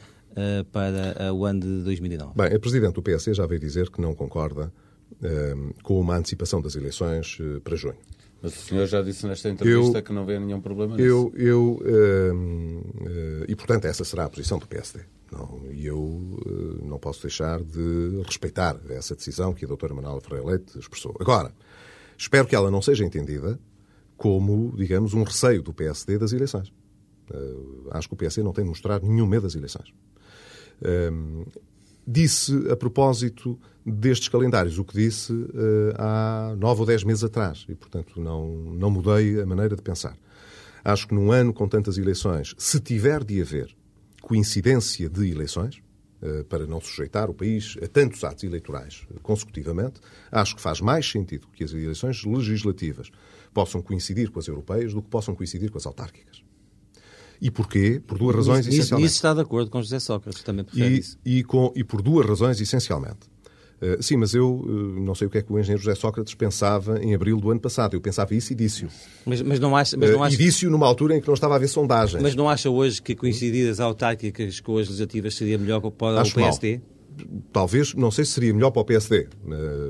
para 0.72 1.34
o 1.34 1.46
ano 1.46 1.62
de 1.62 1.84
2009? 1.84 2.34
Bem, 2.36 2.56
a 2.56 2.60
Presidente 2.60 2.94
do 2.94 3.02
PSC 3.02 3.34
já 3.34 3.48
veio 3.48 3.60
dizer 3.60 3.90
que 3.90 4.00
não 4.00 4.14
concorda 4.14 4.72
com 5.82 6.00
uma 6.00 6.16
antecipação 6.16 6.62
das 6.62 6.76
eleições 6.76 7.40
para 7.64 7.76
junho. 7.76 7.98
Mas 8.42 8.56
o 8.56 8.62
senhor 8.62 8.86
já 8.86 9.02
disse 9.02 9.26
nesta 9.26 9.50
entrevista 9.50 9.98
eu, 9.98 10.04
que 10.04 10.14
não 10.14 10.26
vê 10.26 10.40
nenhum 10.40 10.62
problema 10.62 10.96
nisso. 10.96 11.08
Eu, 11.08 11.34
eu 11.36 11.80
uh, 11.82 12.36
uh, 12.36 13.46
e 13.48 13.56
portanto 13.56 13.86
essa 13.86 14.04
será 14.04 14.26
a 14.26 14.30
posição 14.30 14.60
do 14.60 14.68
PSD. 14.68 15.00
Não, 15.32 15.62
e 15.72 15.86
eu 15.86 16.00
uh, 16.00 16.86
não 16.86 17.00
posso 17.00 17.22
deixar 17.24 17.62
de 17.62 18.22
respeitar 18.26 18.80
essa 18.90 19.16
decisão 19.16 19.54
que 19.54 19.66
a 19.66 19.68
doutora 19.68 19.94
Manuela 19.94 20.22
Ferreira 20.22 20.46
Leite 20.46 20.78
expressou. 20.78 21.16
Agora, 21.20 21.52
espero 22.18 22.48
que 22.48 22.56
ela 22.56 22.70
não 22.70 22.82
seja 22.82 23.04
entendida 23.04 23.60
como, 24.18 24.76
digamos, 24.76 25.14
um 25.14 25.24
receio 25.24 25.62
do 25.62 25.74
PSD 25.74 26.18
das 26.18 26.34
eleições. 26.34 26.74
acho 27.92 28.08
que 28.08 28.14
o 28.14 28.18
PSD 28.18 28.44
não 28.44 28.52
tem 28.52 28.64
de 28.64 28.70
mostrar 28.70 29.02
nenhum 29.02 29.28
medo 29.28 29.44
das 29.44 29.56
eleições. 29.56 29.94
disse 32.06 32.54
a 32.70 32.76
propósito 32.76 33.60
destes 33.88 34.28
calendários, 34.28 34.78
o 34.78 34.84
que 34.84 34.94
disse 34.94 35.32
uh, 35.32 35.94
há 35.98 36.56
nove 36.58 36.82
ou 36.82 36.86
dez 36.86 37.04
meses 37.04 37.24
atrás. 37.24 37.66
E, 37.70 37.76
portanto, 37.76 38.20
não, 38.20 38.48
não 38.48 38.90
mudei 38.92 39.42
a 39.42 39.46
maneira 39.46 39.76
de 39.76 39.82
pensar. 39.82 40.18
Acho 40.84 41.08
que 41.08 41.14
num 41.14 41.32
ano 41.32 41.54
com 41.54 41.68
tantas 41.68 41.98
eleições, 41.98 42.54
se 42.58 42.80
tiver 42.80 43.24
de 43.24 43.42
haver 43.42 43.76
coincidência 44.22 45.10
de 45.10 45.32
eleições, 45.32 45.82
uh, 46.22 46.44
para 46.46 46.68
não 46.68 46.82
sujeitar 46.82 47.30
o 47.30 47.34
país 47.34 47.78
a 47.82 47.88
tantos 47.88 48.24
atos 48.26 48.44
eleitorais 48.44 49.08
uh, 49.10 49.20
consecutivamente, 49.22 50.02
acho 50.30 50.56
que 50.56 50.62
faz 50.62 50.82
mais 50.82 51.10
sentido 51.10 51.48
que 51.54 51.64
as 51.64 51.72
eleições 51.72 52.26
legislativas 52.26 53.10
possam 53.58 53.82
coincidir 53.82 54.30
com 54.30 54.38
as 54.38 54.48
europeias 54.48 54.94
do 54.94 55.02
que 55.02 55.10
possam 55.10 55.34
coincidir 55.34 55.72
com 55.72 55.80
as 55.80 55.86
autárquicas. 55.88 56.44
E 57.42 57.50
porquê? 57.50 58.00
Por 58.06 58.20
duas 58.20 58.36
razões 58.36 58.68
nisso, 58.68 58.78
essencialmente. 58.78 59.06
Nisso 59.06 59.16
está 59.16 59.34
de 59.34 59.42
acordo 59.42 59.72
com 59.72 59.82
José 59.82 60.00
Sócrates, 60.00 60.44
também 60.44 60.64
prefere 60.64 60.94
e, 60.94 61.00
isso. 61.00 61.18
E, 61.26 61.44
com, 61.44 61.74
e 61.76 61.84
por 61.84 62.04
duas 62.04 62.24
razões 62.28 62.62
essencialmente. 62.62 63.18
Uh, 63.82 64.02
sim, 64.02 64.16
mas 64.16 64.36
eu 64.36 64.60
uh, 64.60 65.00
não 65.00 65.16
sei 65.16 65.26
o 65.26 65.30
que 65.30 65.40
é 65.40 65.42
que 65.42 65.52
o 65.52 65.58
engenheiro 65.58 65.82
José 65.82 65.96
Sócrates 65.96 66.36
pensava 66.36 67.00
em 67.04 67.16
abril 67.16 67.40
do 67.40 67.50
ano 67.50 67.60
passado. 67.60 67.96
Eu 67.96 68.02
pensava 68.02 68.36
isso 68.36 68.54
e 68.54 68.56
disse-o. 68.56 68.90
Mas, 69.26 69.42
mas, 69.42 69.60
não 69.60 69.76
acha... 69.76 69.98
Mas 69.98 70.12
não 70.12 70.24
acha... 70.24 70.36
Uh, 70.36 70.40
e 70.40 70.46
disse-o 70.46 70.70
numa 70.70 70.86
altura 70.86 71.18
em 71.18 71.22
que 71.22 71.28
não 71.28 71.34
estava 71.34 71.56
a 71.56 71.58
haver 71.58 71.68
sondagens. 71.68 72.22
Mas 72.22 72.36
não 72.36 72.48
acha 72.48 72.70
hoje 72.70 73.02
que 73.02 73.16
coincidir 73.16 73.68
as 73.70 73.80
autárquicas 73.80 74.60
com 74.60 74.78
as 74.78 74.88
legislativas 74.88 75.34
seria 75.34 75.58
melhor 75.58 75.80
para 75.92 76.22
Acho 76.22 76.32
o 76.32 76.36
PSD? 76.36 76.78
Mal. 76.78 76.97
Talvez, 77.52 77.94
não 77.96 78.12
sei 78.12 78.26
se 78.26 78.32
seria 78.34 78.54
melhor 78.54 78.72
para 78.72 78.82
o 78.82 78.86
PSD. 78.86 79.28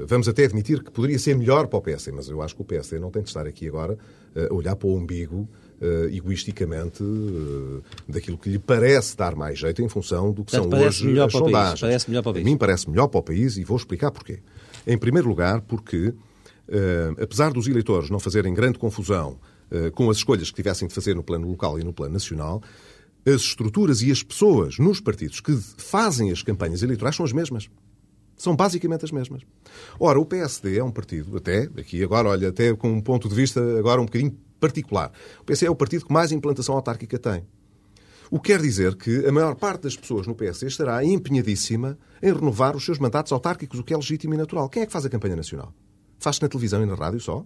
Vamos 0.07 0.30
até 0.30 0.45
admitir 0.45 0.82
que 0.82 0.91
poderia 0.91 1.20
ser 1.20 1.36
melhor 1.36 1.68
para 1.68 1.78
o 1.78 1.82
PSD, 1.82 2.11
mas 2.11 2.30
eu 2.30 2.41
acho 2.41 2.55
que 2.55 2.61
o 2.61 2.65
PSD 2.65 2.99
não 2.99 3.11
tem 3.11 3.22
de 3.22 3.28
estar 3.28 3.45
aqui 3.45 3.68
agora 3.68 3.97
a 4.49 4.53
olhar 4.53 4.76
para 4.76 4.88
o 4.88 4.95
umbigo 4.95 5.49
uh, 5.82 6.09
egoisticamente 6.09 7.03
uh, 7.03 7.82
daquilo 8.07 8.38
que 8.38 8.49
lhe 8.49 8.59
parece 8.59 9.15
dar 9.15 9.36
mais 9.36 9.59
jeito 9.59 9.82
em 9.82 9.89
função 9.89 10.32
do 10.32 10.43
que 10.43 10.51
Portanto, 10.51 10.72
são 10.72 10.88
hoje 10.88 11.05
melhor 11.05 11.28
as 11.28 11.34
para 11.34 11.45
sondagens. 11.45 11.70
País. 11.70 11.82
Parece 11.82 12.09
melhor 12.09 12.22
para 12.22 12.30
o 12.30 12.34
país. 12.34 12.45
A 12.45 12.49
mim 12.49 12.57
parece 12.57 12.89
melhor 12.89 13.07
para 13.07 13.20
o 13.20 13.24
país 13.24 13.57
e 13.57 13.63
vou 13.63 13.78
explicar 13.78 14.11
porquê. 14.11 14.39
Em 14.86 14.97
primeiro 14.97 15.28
lugar, 15.28 15.61
porque, 15.61 16.07
uh, 16.07 17.22
apesar 17.22 17.51
dos 17.51 17.68
eleitores 17.68 18.09
não 18.09 18.20
fazerem 18.20 18.53
grande 18.53 18.78
confusão 18.78 19.38
com 19.95 20.09
as 20.09 20.15
escolhas 20.15 20.49
que 20.49 20.55
tivessem 20.55 20.88
de 20.88 20.93
fazer 20.93 21.13
no 21.13 21.22
plano 21.22 21.45
local 21.45 21.78
e 21.78 21.84
no 21.84 21.91
plano 21.91 22.13
nacional, 22.13 22.61
as 23.28 23.42
estruturas 23.42 24.02
e 24.02 24.10
as 24.10 24.24
pessoas 24.24 24.80
nos 24.80 25.02
partidos 25.02 25.42
que 25.42 25.54
fazem 25.78 26.32
as 26.32 26.42
campanhas 26.42 26.82
eleitorais 26.82 27.16
são 27.16 27.26
as 27.26 27.34
mesmas. 27.34 27.70
São 28.38 28.56
basicamente 28.56 29.04
as 29.04 29.12
mesmas. 29.12 29.42
Ora, 30.00 30.20
o 30.20 30.26
PSD 30.26 30.78
é 30.78 30.84
um 30.84 30.92
partido, 30.92 31.36
até, 31.36 31.64
aqui 31.78 32.02
agora, 32.04 32.30
olha, 32.30 32.50
até 32.50 32.74
com 32.74 32.90
um 32.90 33.02
ponto 33.02 33.28
de 33.28 33.36
vista 33.36 33.60
agora 33.78 34.00
um 34.00 34.06
bocadinho 34.06 34.38
particular. 34.60 35.12
O 35.42 35.44
PSD 35.44 35.68
é 35.68 35.72
o 35.72 35.76
partido 35.76 36.06
que 36.06 36.14
mais 36.14 36.32
implantação 36.32 36.76
autárquica 36.76 37.20
tem. 37.20 37.46
O 38.30 38.40
que 38.40 38.52
quer 38.52 38.62
dizer 38.62 38.96
que 38.96 39.26
a 39.26 39.32
maior 39.32 39.56
parte 39.56 39.84
das 39.84 39.96
pessoas 39.96 40.28
no 40.28 40.36
PSD 40.36 40.68
estará 40.68 41.04
empenhadíssima 41.04 41.98
em 42.22 42.34
renovar 42.34 42.76
os 42.76 42.86
seus 42.86 43.00
mandatos 43.00 43.32
autárquicos, 43.32 43.80
o 43.80 43.84
que 43.84 43.94
é 43.94 43.98
legítimo 43.98 44.34
e 44.34 44.38
natural. 44.38 44.70
Quem 44.70 44.84
é 44.84 44.86
que 44.86 44.92
faz 44.92 45.06
a 45.06 45.10
campanha 45.10 45.36
nacional? 45.36 45.74
Faz-se 46.20 46.42
na 46.42 46.48
televisão 46.48 46.82
e 46.84 46.86
na 46.86 46.96
rádio 46.96 47.20
só? 47.20 47.46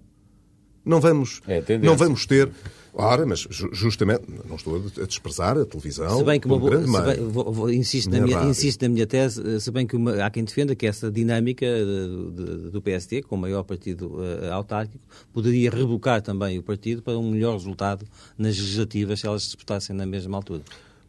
Não 0.84 1.00
vamos, 1.00 1.42
é 1.48 1.78
não 1.78 1.96
vamos 1.96 2.26
ter. 2.26 2.50
Ora, 2.94 3.26
mas 3.26 3.48
justamente, 3.72 4.24
não 4.48 4.58
estou 4.58 4.84
a 5.02 5.06
desprezar 5.06 5.58
a 5.58 5.66
televisão. 5.66 6.18
Se 6.18 6.24
bem 6.26 6.40
que 6.40 6.46
uma 6.46 6.60
boa, 6.60 6.72
grande 6.72 6.92
se 6.92 7.02
bem, 7.02 7.30
vou, 7.30 7.52
vou, 7.52 7.72
insisto, 7.72 8.10
na 8.10 8.20
minha, 8.20 8.44
insisto 8.44 8.82
na 8.82 8.90
minha 8.90 9.08
tese, 9.08 9.62
se 9.62 9.72
bem 9.72 9.88
que 9.88 9.96
uma, 9.96 10.26
há 10.26 10.30
quem 10.30 10.44
defenda 10.44 10.76
que 10.76 10.86
essa 10.86 11.10
dinâmica 11.10 11.66
de, 11.66 12.32
de, 12.32 12.70
do 12.70 12.82
PSD, 12.82 13.22
com 13.22 13.36
o 13.36 13.38
maior 13.38 13.64
partido 13.64 14.18
uh, 14.18 14.52
autárquico, 14.52 15.02
poderia 15.32 15.72
rebocar 15.72 16.22
também 16.22 16.60
o 16.60 16.64
partido 16.64 17.02
para 17.02 17.18
um 17.18 17.32
melhor 17.32 17.54
resultado 17.54 18.06
nas 18.38 18.58
legislativas 18.58 19.22
se 19.22 19.26
elas 19.26 19.44
se 19.44 19.48
disputassem 19.50 19.96
na 19.96 20.06
mesma 20.06 20.36
altura. 20.36 20.64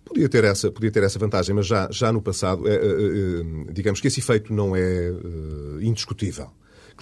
Podia 0.05 0.29
ter 0.29 0.45
essa, 0.45 0.71
podia 0.71 0.91
ter 0.91 1.03
essa 1.03 1.19
vantagem, 1.19 1.55
mas 1.55 1.67
já, 1.67 1.89
já 1.91 2.13
no 2.13 2.23
passado, 2.23 2.69
é, 2.69 2.75
é, 2.75 2.77
é, 2.77 3.73
digamos 3.73 4.01
que 4.01 4.07
esse 4.07 4.21
efeito 4.21 4.53
não 4.53 4.77
é 4.77 5.13
indiscutível. 5.81 6.51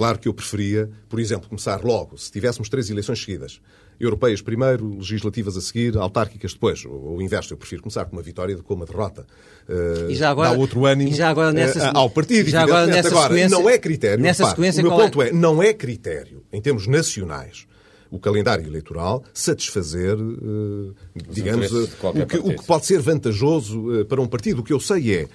Claro 0.00 0.18
que 0.18 0.26
eu 0.26 0.32
preferia, 0.32 0.88
por 1.10 1.20
exemplo, 1.20 1.46
começar 1.46 1.84
logo, 1.84 2.16
se 2.16 2.32
tivéssemos 2.32 2.70
três 2.70 2.88
eleições 2.88 3.22
seguidas. 3.22 3.60
Europeias 4.00 4.40
primeiro, 4.40 4.96
legislativas 4.96 5.58
a 5.58 5.60
seguir, 5.60 5.94
autárquicas 5.98 6.54
depois. 6.54 6.86
Ou 6.86 7.18
o 7.18 7.20
inverso, 7.20 7.52
eu 7.52 7.58
prefiro 7.58 7.82
começar 7.82 8.06
com 8.06 8.16
uma 8.16 8.22
vitória 8.22 8.56
do 8.56 8.62
que 8.62 8.66
com 8.66 8.76
uma 8.76 8.86
derrota. 8.86 9.26
Uh, 9.68 10.10
e 10.10 10.14
já 10.14 10.30
agora, 10.30 10.52
dá 10.52 10.56
outro 10.56 10.86
ânimo 10.86 11.10
e 11.10 11.14
já 11.14 11.28
agora 11.28 11.52
nessa, 11.52 11.92
uh, 11.92 11.98
ao 11.98 12.08
partido. 12.08 12.48
Já 12.48 12.62
agora, 12.62 12.86
nessa 12.86 13.08
agora 13.08 13.28
sequência, 13.28 13.58
não 13.58 13.68
é 13.68 13.76
critério. 13.76 14.24
Nessa 14.24 14.44
repare, 14.44 14.56
sequência, 14.56 14.80
o 14.80 14.88
meu 14.88 14.96
ponto 14.96 15.20
é? 15.20 15.28
é, 15.28 15.32
não 15.34 15.62
é 15.62 15.74
critério, 15.74 16.42
em 16.50 16.62
termos 16.62 16.86
nacionais, 16.86 17.66
o 18.10 18.18
calendário 18.18 18.66
eleitoral 18.66 19.22
satisfazer, 19.34 20.16
uh, 20.18 20.94
digamos, 21.28 21.70
uh, 21.72 21.90
o, 22.22 22.26
que, 22.26 22.38
o, 22.38 22.56
que, 22.56 22.64
pode 22.64 22.86
ser 22.86 23.02
vantajoso 23.02 24.00
uh, 24.00 24.04
para 24.06 24.22
um 24.22 24.26
partido. 24.26 24.62
O 24.62 24.64
que 24.64 24.72
eu 24.72 24.80
sei 24.80 25.14
é, 25.14 25.28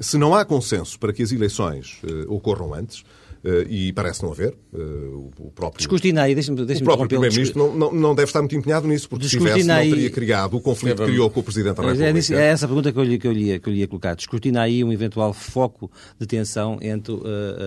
se 0.00 0.16
não 0.16 0.36
há 0.36 0.44
consenso 0.44 0.96
para 1.00 1.12
que 1.12 1.20
as 1.20 1.32
eleições 1.32 2.00
ocorram 2.28 2.72
antes, 2.72 3.00
Uh, 3.00 3.25
e 3.68 3.92
parece 3.92 4.22
não 4.22 4.32
haver. 4.32 4.54
Uh, 4.72 5.30
o 5.38 5.52
próprio, 5.54 5.88
deixa-me 6.34 6.64
deixa 6.64 6.82
O 6.82 6.84
próprio 6.84 7.08
Primeiro-Ministro 7.08 7.58
não, 7.58 7.76
não, 7.76 7.92
não, 7.92 8.14
deve 8.14 8.28
estar 8.28 8.40
muito 8.40 8.56
empenhado 8.56 8.88
nisso, 8.88 9.08
porque 9.08 9.28
se 9.28 9.38
tivesse, 9.38 9.64
não 9.64 9.76
teria 9.76 10.10
criado 10.10 10.56
o 10.56 10.60
conflito 10.60 10.96
que 10.96 11.04
criou 11.04 11.30
com 11.30 11.40
o 11.40 11.42
Presidente 11.42 11.76
da 11.76 11.84
é 11.84 11.86
República. 11.86 12.34
É, 12.34 12.42
é 12.42 12.46
essa 12.48 12.64
a 12.64 12.68
pergunta 12.68 12.92
que 12.92 12.98
eu, 12.98 13.04
lhe, 13.04 13.18
que, 13.18 13.26
eu 13.26 13.32
lhe, 13.32 13.58
que 13.60 13.68
eu 13.68 13.72
lhe 13.72 13.80
ia 13.80 13.86
colocar. 13.86 14.16
Descortina 14.16 14.62
aí 14.62 14.82
um 14.82 14.92
eventual 14.92 15.32
foco 15.32 15.90
de 16.18 16.26
tensão 16.26 16.78
entre 16.82 17.12
uh, 17.12 17.22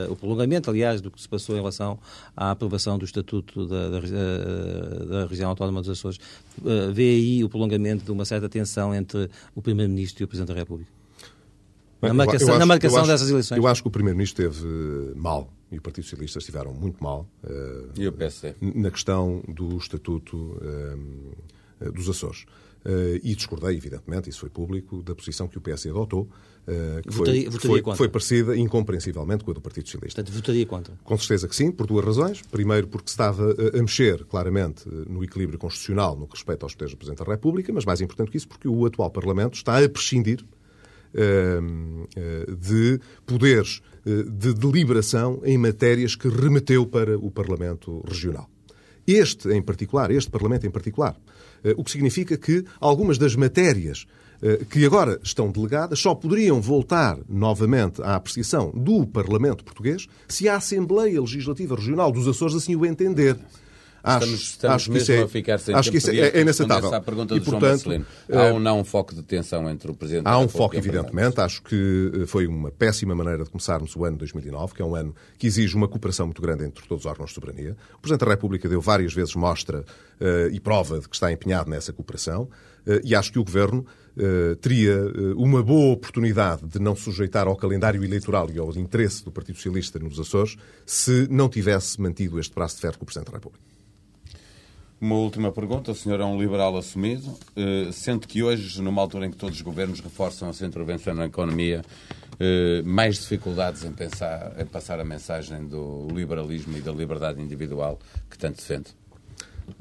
o 0.09 0.15
prolongamento, 0.15 0.69
aliás, 0.69 0.99
do 0.99 1.09
que 1.09 1.21
se 1.21 1.29
passou 1.29 1.55
em 1.55 1.59
relação 1.59 1.97
à 2.35 2.51
aprovação 2.51 2.97
do 2.97 3.05
Estatuto 3.05 3.65
da, 3.65 3.89
da, 3.89 3.99
da 3.99 5.25
Região 5.27 5.49
Autónoma 5.49 5.81
dos 5.81 5.89
Açores. 5.91 6.19
vê 6.91 7.09
aí 7.09 7.43
o 7.43 7.49
prolongamento 7.49 8.03
de 8.03 8.11
uma 8.11 8.25
certa 8.25 8.49
tensão 8.49 8.93
entre 8.93 9.29
o 9.55 9.61
Primeiro-Ministro 9.61 10.23
e 10.23 10.25
o 10.25 10.27
Presidente 10.27 10.53
da 10.53 10.59
República? 10.59 10.91
Na 12.01 12.13
marcação, 12.13 12.49
acho, 12.49 12.59
na 12.59 12.65
marcação 12.65 12.99
acho, 12.99 13.07
dessas 13.07 13.29
eleições. 13.29 13.57
Eu 13.57 13.67
acho 13.67 13.81
que 13.81 13.87
o 13.87 13.91
Primeiro-Ministro 13.91 14.45
esteve 14.45 15.15
mal 15.15 15.49
e 15.71 15.77
o 15.77 15.81
Partido 15.81 16.03
Socialista 16.03 16.39
estiveram 16.39 16.73
muito 16.73 17.03
mal 17.03 17.29
uh, 17.43 17.89
e 17.95 18.07
o 18.07 18.11
PSD? 18.11 18.55
na 18.61 18.89
questão 18.89 19.43
do 19.47 19.77
Estatuto 19.77 20.37
uh, 20.37 21.91
dos 21.91 22.09
Açores. 22.09 22.45
Uh, 22.85 23.19
e 23.21 23.35
discordei, 23.35 23.75
evidentemente, 23.75 24.29
isso 24.29 24.39
foi 24.39 24.49
público, 24.49 25.03
da 25.03 25.13
posição 25.13 25.49
que 25.49 25.57
o 25.57 25.61
PS 25.61 25.87
adotou, 25.87 26.29
que 27.03 27.09
votaria, 27.09 27.51
foi, 27.51 27.59
votaria 27.59 27.83
foi, 27.83 27.95
foi, 27.95 28.09
parecida, 28.09 28.55
incompreensivelmente, 28.55 29.43
com 29.43 29.51
a 29.51 29.53
do 29.55 29.59
Partido 29.61 29.87
Socialista. 29.87 30.21
Portanto, 30.21 30.35
votaria 30.35 30.65
contra? 30.67 30.93
Com 31.03 31.17
certeza 31.17 31.47
que 31.47 31.55
sim, 31.55 31.71
por 31.71 31.87
duas 31.87 32.05
razões. 32.05 32.43
Primeiro, 32.43 32.87
porque 32.87 33.09
se 33.09 33.13
estava 33.13 33.55
a 33.73 33.81
mexer, 33.81 34.23
claramente, 34.25 34.87
no 34.87 35.23
equilíbrio 35.23 35.57
constitucional 35.57 36.15
no 36.15 36.27
que 36.27 36.35
respeita 36.35 36.65
aos 36.65 36.73
poderes 36.73 36.93
do 36.93 36.97
Presidente 36.97 37.25
da 37.25 37.31
República, 37.31 37.73
mas 37.73 37.85
mais 37.85 38.01
importante 38.01 38.29
que 38.29 38.37
isso, 38.37 38.47
porque 38.47 38.67
o 38.67 38.85
atual 38.85 39.09
Parlamento 39.09 39.55
está 39.55 39.83
a 39.83 39.89
prescindir 39.89 40.45
de 42.55 42.99
poderes 43.25 43.81
de 44.23 44.53
deliberação 44.53 45.41
em 45.43 45.57
matérias 45.57 46.15
que 46.15 46.27
remeteu 46.27 46.85
para 46.85 47.17
o 47.17 47.29
Parlamento 47.31 48.03
Regional. 48.07 48.49
Este 49.07 49.49
em 49.49 49.61
particular, 49.61 50.11
este 50.11 50.29
Parlamento 50.29 50.67
em 50.67 50.71
particular. 50.71 51.15
O 51.75 51.83
que 51.83 51.91
significa 51.91 52.37
que 52.37 52.63
algumas 52.79 53.17
das 53.17 53.35
matérias 53.35 54.05
eh, 54.41 54.61
que 54.69 54.85
agora 54.85 55.19
estão 55.21 55.51
delegadas, 55.51 55.99
só 55.99 56.15
poderiam 56.15 56.61
voltar 56.61 57.19
novamente 57.27 58.01
à 58.01 58.15
apreciação 58.15 58.71
do 58.73 59.05
Parlamento 59.05 59.65
português 59.65 60.07
se 60.29 60.47
a 60.47 60.55
Assembleia 60.55 61.19
Legislativa 61.19 61.75
Regional 61.75 62.09
dos 62.09 62.25
Açores 62.25 62.55
assim 62.55 62.73
o 62.73 62.85
entender. 62.85 63.37
Acho, 64.09 64.25
estamos, 64.25 64.41
estamos 64.41 64.75
acho 64.75 64.91
mesmo 64.91 65.15
é, 65.15 65.21
a 65.21 65.27
ficar 65.27 65.59
sem 65.59 65.75
acho 65.75 65.91
que 65.91 65.97
isso 65.97 66.09
é, 66.11 66.17
é 66.17 66.41
inaceitável. 66.41 66.93
À 66.93 67.01
pergunta 67.01 67.35
e, 67.35 67.41
portanto, 67.41 67.89
Há 68.31 68.53
ou 68.53 68.59
não 68.59 68.79
um 68.79 68.83
foco 68.83 69.13
de 69.13 69.23
tensão 69.23 69.69
entre 69.69 69.91
o 69.91 69.93
Presidente 69.93 70.27
Há 70.27 70.37
um 70.37 70.47
foco, 70.47 70.75
evidentemente. 70.75 71.39
Acho 71.39 71.61
que 71.61 72.11
eh, 72.13 72.25
foi 72.25 72.47
uma 72.47 72.71
péssima 72.71 73.15
maneira 73.15 73.43
de 73.43 73.49
começarmos 73.49 73.95
o 73.95 74.05
ano 74.05 74.17
2009, 74.17 74.73
que 74.73 74.81
é 74.81 74.85
um 74.85 74.95
ano 74.95 75.15
que 75.37 75.47
exige 75.47 75.75
uma 75.75 75.87
cooperação 75.87 76.25
muito 76.25 76.41
grande 76.41 76.65
entre 76.65 76.85
todos 76.87 77.05
os 77.05 77.09
órgãos 77.09 77.29
de 77.29 77.35
soberania. 77.35 77.75
O 77.95 77.99
Presidente 77.99 78.25
da 78.25 78.31
República 78.31 78.67
deu 78.67 78.81
várias 78.81 79.13
vezes 79.13 79.35
mostra 79.35 79.79
uh, 79.81 80.49
e 80.51 80.59
prova 80.59 80.99
de 80.99 81.07
que 81.07 81.15
está 81.15 81.31
empenhado 81.31 81.69
nessa 81.69 81.93
cooperação. 81.93 82.43
Uh, 82.85 82.99
e 83.03 83.15
acho 83.15 83.31
que 83.31 83.39
o 83.39 83.43
Governo 83.43 83.85
uh, 84.17 84.55
teria 84.57 84.95
uma 85.35 85.61
boa 85.63 85.93
oportunidade 85.93 86.65
de 86.65 86.79
não 86.79 86.95
sujeitar 86.95 87.47
ao 87.47 87.55
calendário 87.55 88.03
eleitoral 88.03 88.49
e 88.51 88.57
ao 88.57 88.71
interesse 88.75 89.23
do 89.23 89.31
Partido 89.31 89.55
Socialista 89.55 89.99
nos 89.99 90.19
Açores 90.19 90.55
se 90.85 91.27
não 91.29 91.49
tivesse 91.49 91.99
mantido 92.01 92.39
este 92.39 92.53
braço 92.53 92.75
de 92.75 92.81
ferro 92.81 92.97
com 92.97 93.03
o 93.03 93.05
Presidente 93.05 93.31
da 93.31 93.37
República. 93.37 93.68
Uma 95.01 95.15
última 95.15 95.49
pergunta. 95.49 95.91
O 95.91 95.95
senhor 95.95 96.19
é 96.19 96.25
um 96.25 96.39
liberal 96.39 96.75
assumido. 96.75 97.29
Uh, 97.55 97.91
sente 97.93 98.27
que 98.27 98.43
hoje, 98.43 98.81
numa 98.81 99.01
altura 99.01 99.27
em 99.27 99.31
que 99.31 99.37
todos 99.37 99.55
os 99.55 99.61
governos 99.61 100.01
reforçam 100.01 100.49
a 100.49 100.53
sua 100.53 100.67
intervenção 100.67 101.13
na 101.13 101.25
economia, 101.25 101.81
uh, 102.33 102.85
mais 102.85 103.15
dificuldades 103.15 103.85
em, 103.85 103.93
pensar, 103.93 104.53
em 104.59 104.65
passar 104.65 104.99
a 104.99 105.05
mensagem 105.05 105.65
do 105.65 106.07
liberalismo 106.11 106.77
e 106.77 106.81
da 106.81 106.91
liberdade 106.91 107.41
individual 107.41 107.97
que 108.29 108.37
tanto 108.37 108.57
defende? 108.57 108.93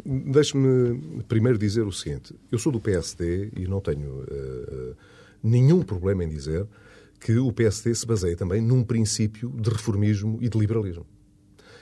Deixe-me 0.04 1.22
primeiro 1.24 1.58
dizer 1.58 1.82
o 1.82 1.92
seguinte. 1.92 2.32
Eu 2.52 2.58
sou 2.58 2.70
do 2.70 2.78
PSD 2.78 3.50
e 3.56 3.66
não 3.66 3.80
tenho 3.80 4.20
uh, 4.20 4.96
nenhum 5.42 5.82
problema 5.82 6.22
em 6.22 6.28
dizer 6.28 6.64
que 7.18 7.36
o 7.38 7.52
PSD 7.52 7.92
se 7.92 8.06
baseia 8.06 8.36
também 8.36 8.62
num 8.62 8.84
princípio 8.84 9.50
de 9.50 9.68
reformismo 9.68 10.38
e 10.40 10.48
de 10.48 10.56
liberalismo 10.56 11.04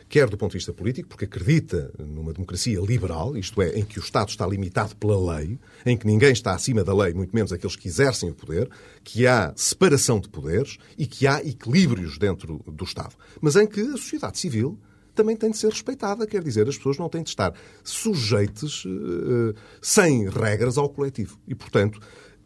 quer 0.09 0.29
do 0.29 0.37
ponto 0.37 0.53
de 0.53 0.59
vista 0.59 0.73
político, 0.73 1.09
porque 1.09 1.25
acredita 1.25 1.93
numa 1.99 2.33
democracia 2.33 2.81
liberal, 2.81 3.37
isto 3.37 3.61
é, 3.61 3.79
em 3.79 3.85
que 3.85 3.99
o 3.99 4.03
Estado 4.03 4.29
está 4.29 4.47
limitado 4.47 4.95
pela 4.97 5.37
lei, 5.37 5.59
em 5.85 5.97
que 5.97 6.07
ninguém 6.07 6.33
está 6.33 6.55
acima 6.55 6.85
da 6.85 6.95
lei, 6.95 7.13
muito 7.13 7.35
menos 7.35 7.53
aqueles 7.53 7.77
que 7.77 7.89
exercem 7.89 8.31
o 8.31 8.35
poder, 8.35 8.71
que 9.03 9.27
há 9.27 9.53
separação 9.57 10.21
de 10.21 10.29
poderes 10.29 10.79
e 10.97 11.07
que 11.07 11.27
há 11.27 11.41
equilíbrios 11.41 12.19
dentro 12.19 12.63
do 12.67 12.85
Estado. 12.85 13.15
Mas 13.41 13.57
em 13.57 13.67
que 13.67 13.81
a 13.81 13.93
sociedade 13.93 14.39
civil 14.39 14.79
também 15.17 15.35
tem 15.35 15.51
de 15.51 15.57
ser 15.57 15.71
respeitada, 15.71 16.27
quer 16.27 16.43
dizer, 16.43 16.69
as 16.69 16.77
pessoas 16.77 16.99
não 16.99 17.09
têm 17.09 17.23
de 17.23 17.31
estar 17.31 17.53
sujeitas, 17.83 18.85
uh, 18.85 19.55
sem 19.81 20.29
regras, 20.29 20.77
ao 20.77 20.91
coletivo. 20.91 21.41
E, 21.49 21.55
portanto, 21.55 21.99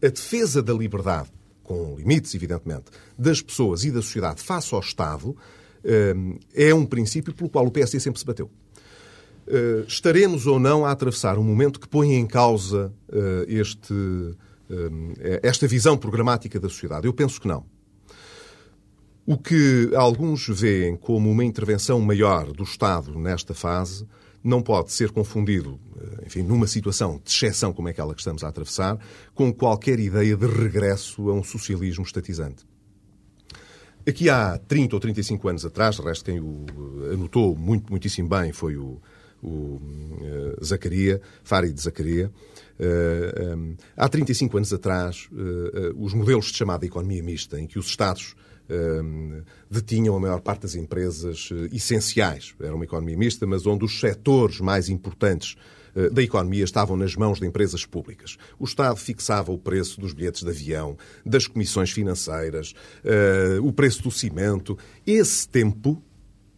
a 0.02 0.08
defesa 0.08 0.62
da 0.62 0.72
liberdade, 0.72 1.30
com 1.64 1.96
limites, 1.96 2.34
evidentemente, 2.34 2.84
das 3.18 3.42
pessoas 3.42 3.84
e 3.84 3.90
da 3.90 4.00
sociedade 4.00 4.40
face 4.40 4.72
ao 4.72 4.80
Estado, 4.80 5.36
é 6.54 6.74
um 6.74 6.84
princípio 6.84 7.34
pelo 7.34 7.48
qual 7.48 7.66
o 7.66 7.70
PSD 7.70 8.00
sempre 8.00 8.20
se 8.20 8.26
bateu. 8.26 8.50
Eh, 9.46 9.84
estaremos 9.88 10.46
ou 10.46 10.60
não 10.60 10.84
a 10.84 10.92
atravessar 10.92 11.38
um 11.38 11.42
momento 11.42 11.80
que 11.80 11.88
põe 11.88 12.14
em 12.14 12.26
causa 12.26 12.92
eh, 13.10 13.46
este, 13.48 13.94
esta 15.42 15.66
visão 15.66 15.96
programática 15.96 16.60
da 16.60 16.68
sociedade? 16.68 17.06
Eu 17.06 17.12
penso 17.12 17.40
que 17.40 17.48
não. 17.48 17.64
O 19.26 19.36
que 19.36 19.90
alguns 19.94 20.46
veem 20.48 20.96
como 20.96 21.30
uma 21.30 21.44
intervenção 21.44 22.00
maior 22.00 22.52
do 22.52 22.62
Estado 22.62 23.18
nesta 23.18 23.54
fase 23.54 24.06
não 24.42 24.62
pode 24.62 24.92
ser 24.92 25.10
confundido, 25.10 25.78
eh, 25.96 26.26
enfim, 26.26 26.42
numa 26.42 26.66
situação 26.66 27.20
de 27.22 27.30
exceção 27.30 27.72
como 27.72 27.88
é 27.88 27.90
aquela 27.90 28.14
que 28.14 28.20
estamos 28.20 28.42
a 28.42 28.48
atravessar, 28.48 28.98
com 29.34 29.52
qualquer 29.52 29.98
ideia 29.98 30.36
de 30.36 30.46
regresso 30.46 31.28
a 31.28 31.34
um 31.34 31.42
socialismo 31.42 32.04
estatizante. 32.04 32.64
Aqui 34.06 34.30
há 34.30 34.58
30 34.58 34.96
ou 34.96 35.00
35 35.00 35.48
anos 35.48 35.66
atrás, 35.66 35.96
de 35.96 36.02
resto 36.02 36.24
quem 36.24 36.40
o 36.40 36.64
eh, 37.10 37.14
anotou 37.14 37.54
muito, 37.54 37.90
muitíssimo 37.90 38.28
bem 38.28 38.52
foi 38.52 38.76
o, 38.76 39.00
o 39.42 39.48
uh, 39.48 40.64
Zacaria, 40.64 41.20
Farid 41.44 41.78
Zacaria. 41.78 42.30
Uh, 42.78 43.56
um, 43.56 43.76
há 43.96 44.08
35 44.08 44.56
anos 44.56 44.72
atrás, 44.72 45.28
uh, 45.32 46.02
os 46.02 46.14
modelos 46.14 46.46
de 46.46 46.56
chamada 46.56 46.86
economia 46.86 47.22
mista, 47.22 47.60
em 47.60 47.66
que 47.66 47.78
os 47.78 47.86
Estados 47.86 48.34
detinham 49.68 50.14
a 50.14 50.20
maior 50.20 50.40
parte 50.40 50.62
das 50.62 50.76
empresas 50.76 51.48
essenciais. 51.72 52.54
Era 52.60 52.72
uma 52.72 52.84
economia 52.84 53.16
mista, 53.16 53.44
mas 53.44 53.66
onde 53.66 53.84
os 53.84 53.98
setores 53.98 54.60
mais 54.60 54.88
importantes 54.88 55.56
eh, 55.58 55.79
da 56.12 56.22
economia 56.22 56.64
estavam 56.64 56.96
nas 56.96 57.16
mãos 57.16 57.40
de 57.40 57.46
empresas 57.46 57.84
públicas. 57.84 58.36
O 58.58 58.64
Estado 58.64 58.96
fixava 58.96 59.52
o 59.52 59.58
preço 59.58 60.00
dos 60.00 60.12
bilhetes 60.12 60.42
de 60.42 60.50
avião, 60.50 60.96
das 61.24 61.46
comissões 61.46 61.90
financeiras, 61.90 62.74
eh, 63.04 63.58
o 63.62 63.72
preço 63.72 64.02
do 64.02 64.10
cimento. 64.10 64.78
Esse 65.06 65.48
tempo 65.48 66.02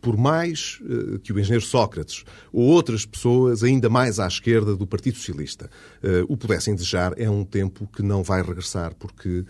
por 0.00 0.16
mais 0.16 0.80
uh, 0.82 1.20
que 1.20 1.32
o 1.32 1.38
engenheiro 1.38 1.64
Sócrates 1.64 2.24
ou 2.52 2.64
outras 2.64 3.06
pessoas 3.06 3.62
ainda 3.62 3.88
mais 3.88 4.18
à 4.18 4.26
esquerda 4.26 4.74
do 4.74 4.84
Partido 4.84 5.16
Socialista 5.16 5.70
o 6.28 6.36
pudessem 6.36 6.74
desejar, 6.74 7.14
é 7.16 7.30
um 7.30 7.44
tempo 7.44 7.86
que 7.86 8.02
não 8.02 8.24
vai 8.24 8.42
regressar, 8.42 8.96
porque 8.96 9.44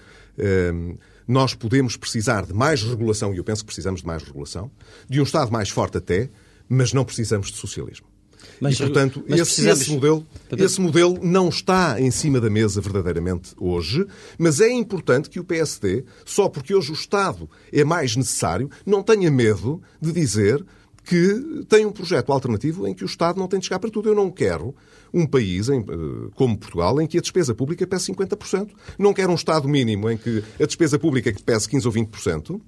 nós 1.26 1.54
podemos 1.54 1.96
precisar 1.96 2.44
de 2.44 2.52
mais 2.52 2.82
regulação, 2.82 3.32
e 3.32 3.38
eu 3.38 3.44
penso 3.44 3.62
que 3.62 3.66
precisamos 3.66 4.02
de 4.02 4.06
mais 4.06 4.22
regulação, 4.22 4.70
de 5.08 5.18
um 5.20 5.22
Estado 5.22 5.50
mais 5.50 5.70
forte 5.70 5.96
até, 5.96 6.28
mas 6.68 6.92
não 6.92 7.02
precisamos 7.02 7.50
de 7.50 7.56
socialismo. 7.56 8.11
Mas, 8.60 8.74
e, 8.74 8.78
portanto, 8.78 9.24
esse, 9.28 9.44
precisamos... 9.44 9.80
esse, 9.80 9.90
modelo, 9.92 10.26
esse 10.56 10.80
modelo 10.80 11.18
não 11.22 11.48
está 11.48 12.00
em 12.00 12.10
cima 12.10 12.40
da 12.40 12.48
mesa 12.48 12.80
verdadeiramente 12.80 13.54
hoje, 13.58 14.06
mas 14.38 14.60
é 14.60 14.70
importante 14.70 15.28
que 15.28 15.40
o 15.40 15.44
PSD, 15.44 16.04
só 16.24 16.48
porque 16.48 16.74
hoje 16.74 16.90
o 16.90 16.94
Estado 16.94 17.48
é 17.72 17.84
mais 17.84 18.16
necessário, 18.16 18.70
não 18.86 19.02
tenha 19.02 19.30
medo 19.30 19.82
de 20.00 20.12
dizer 20.12 20.64
que 21.04 21.64
tem 21.68 21.84
um 21.84 21.92
projeto 21.92 22.32
alternativo 22.32 22.86
em 22.86 22.94
que 22.94 23.02
o 23.02 23.06
Estado 23.06 23.38
não 23.38 23.48
tem 23.48 23.58
de 23.58 23.66
chegar 23.66 23.78
para 23.78 23.90
tudo. 23.90 24.08
Eu 24.08 24.14
não 24.14 24.30
quero 24.30 24.74
um 25.12 25.26
país 25.26 25.68
em, 25.68 25.80
eh, 25.80 26.30
como 26.34 26.56
Portugal 26.56 27.00
em 27.00 27.06
que 27.06 27.18
a 27.18 27.20
despesa 27.20 27.54
pública 27.54 27.86
pese 27.86 28.12
50%. 28.12 28.70
Não 28.98 29.12
quero 29.12 29.32
um 29.32 29.34
Estado 29.34 29.68
mínimo 29.68 30.08
em 30.10 30.16
que 30.16 30.42
a 30.60 30.66
despesa 30.66 30.98
pública 30.98 31.34
pese 31.44 31.68
15% 31.68 31.86
ou 31.86 31.92
20%. 31.92 32.60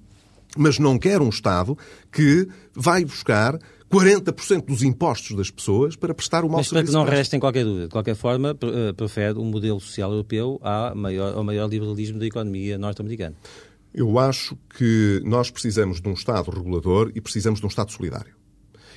Mas 0.57 0.79
não 0.79 0.97
quero 0.97 1.23
um 1.23 1.29
Estado 1.29 1.77
que 2.11 2.47
vai 2.73 3.03
buscar 3.03 3.57
40% 3.95 4.65
dos 4.65 4.83
impostos 4.83 5.37
das 5.37 5.49
pessoas 5.49 5.95
para 5.95 6.13
prestar 6.13 6.43
o 6.43 6.49
mau 6.49 6.57
Mas 6.57 6.67
serviço. 6.67 6.91
Mas 6.91 6.91
para 6.93 7.03
que 7.03 7.11
não 7.11 7.17
restem 7.17 7.39
qualquer 7.39 7.63
dúvida. 7.63 7.85
De 7.85 7.91
qualquer 7.91 8.15
forma, 8.15 8.57
eh, 8.61 8.93
prefere 8.93 9.37
um 9.39 9.45
modelo 9.45 9.79
social 9.79 10.11
europeu 10.11 10.59
ao 10.61 10.95
maior, 10.95 11.35
ao 11.35 11.43
maior 11.43 11.69
liberalismo 11.69 12.19
da 12.19 12.25
economia 12.25 12.77
norte-americana. 12.77 13.35
Eu 13.93 14.19
acho 14.19 14.57
que 14.77 15.21
nós 15.23 15.49
precisamos 15.49 16.01
de 16.01 16.09
um 16.09 16.13
Estado 16.13 16.51
regulador 16.51 17.11
e 17.15 17.21
precisamos 17.21 17.59
de 17.61 17.65
um 17.65 17.69
Estado 17.69 17.91
solidário. 17.91 18.35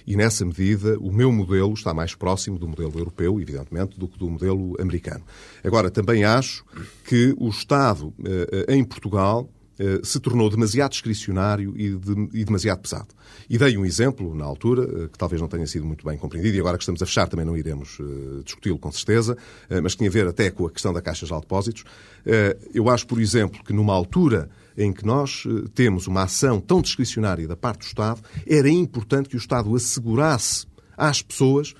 E 0.07 0.16
nessa 0.16 0.44
medida, 0.44 0.99
o 0.99 1.12
meu 1.12 1.30
modelo 1.30 1.72
está 1.74 1.92
mais 1.92 2.14
próximo 2.14 2.59
do 2.59 2.66
modelo 2.66 2.99
europeu, 2.99 3.38
evidentemente, 3.40 3.99
do 3.99 4.09
que 4.09 4.18
do 4.18 4.28
modelo 4.28 4.74
americano. 4.80 5.22
Agora, 5.62 5.90
também 5.90 6.24
acho 6.24 6.64
que 7.05 7.34
o 7.38 7.49
Estado 7.51 8.12
eh, 8.24 8.74
em 8.74 8.82
Portugal 8.82 9.46
eh, 9.46 9.57
se 10.02 10.18
tornou 10.18 10.50
demasiado 10.50 10.90
discricionário 10.90 11.74
e, 11.76 11.90
de, 11.90 12.28
e, 12.32 12.44
demasiado 12.44 12.80
pesado. 12.80 13.08
E 13.48 13.56
dei 13.56 13.76
um 13.76 13.84
exemplo, 13.84 14.34
na 14.34 14.44
altura, 14.44 14.82
eh, 14.82 15.08
que 15.08 15.16
talvez 15.16 15.40
não 15.40 15.48
tenha 15.48 15.66
sido 15.66 15.84
muito 15.84 16.04
bem 16.04 16.18
compreendido, 16.18 16.56
e 16.56 16.60
agora 16.60 16.76
que 16.76 16.82
estamos 16.82 17.02
a 17.02 17.06
fechar 17.06 17.28
também 17.28 17.46
não 17.46 17.56
iremos 17.56 17.98
uh, 18.00 18.42
discuti-lo 18.44 18.78
com 18.78 18.90
certeza, 18.90 19.34
uh, 19.34 19.82
mas 19.82 19.94
tinha 19.94 20.10
a 20.10 20.12
ver 20.12 20.26
até 20.26 20.50
com 20.50 20.66
a 20.66 20.70
questão 20.70 20.92
da 20.92 21.00
Caixa 21.00 21.26
de 21.26 21.32
Depósitos. 21.32 21.82
Uh, 21.82 22.68
eu 22.74 22.90
acho, 22.90 23.06
por 23.06 23.20
exemplo, 23.20 23.62
que 23.64 23.72
numa 23.72 23.94
altura 23.94 24.50
em 24.76 24.92
que 24.92 25.04
nós 25.04 25.44
temos 25.74 26.06
uma 26.06 26.22
ação 26.22 26.60
tão 26.60 26.80
discricionária 26.80 27.48
da 27.48 27.56
parte 27.56 27.80
do 27.80 27.86
Estado, 27.86 28.20
era 28.46 28.70
importante 28.70 29.28
que 29.28 29.34
o 29.34 29.38
Estado 29.38 29.74
assegurasse 29.74 30.66
às 30.96 31.20
pessoas 31.20 31.74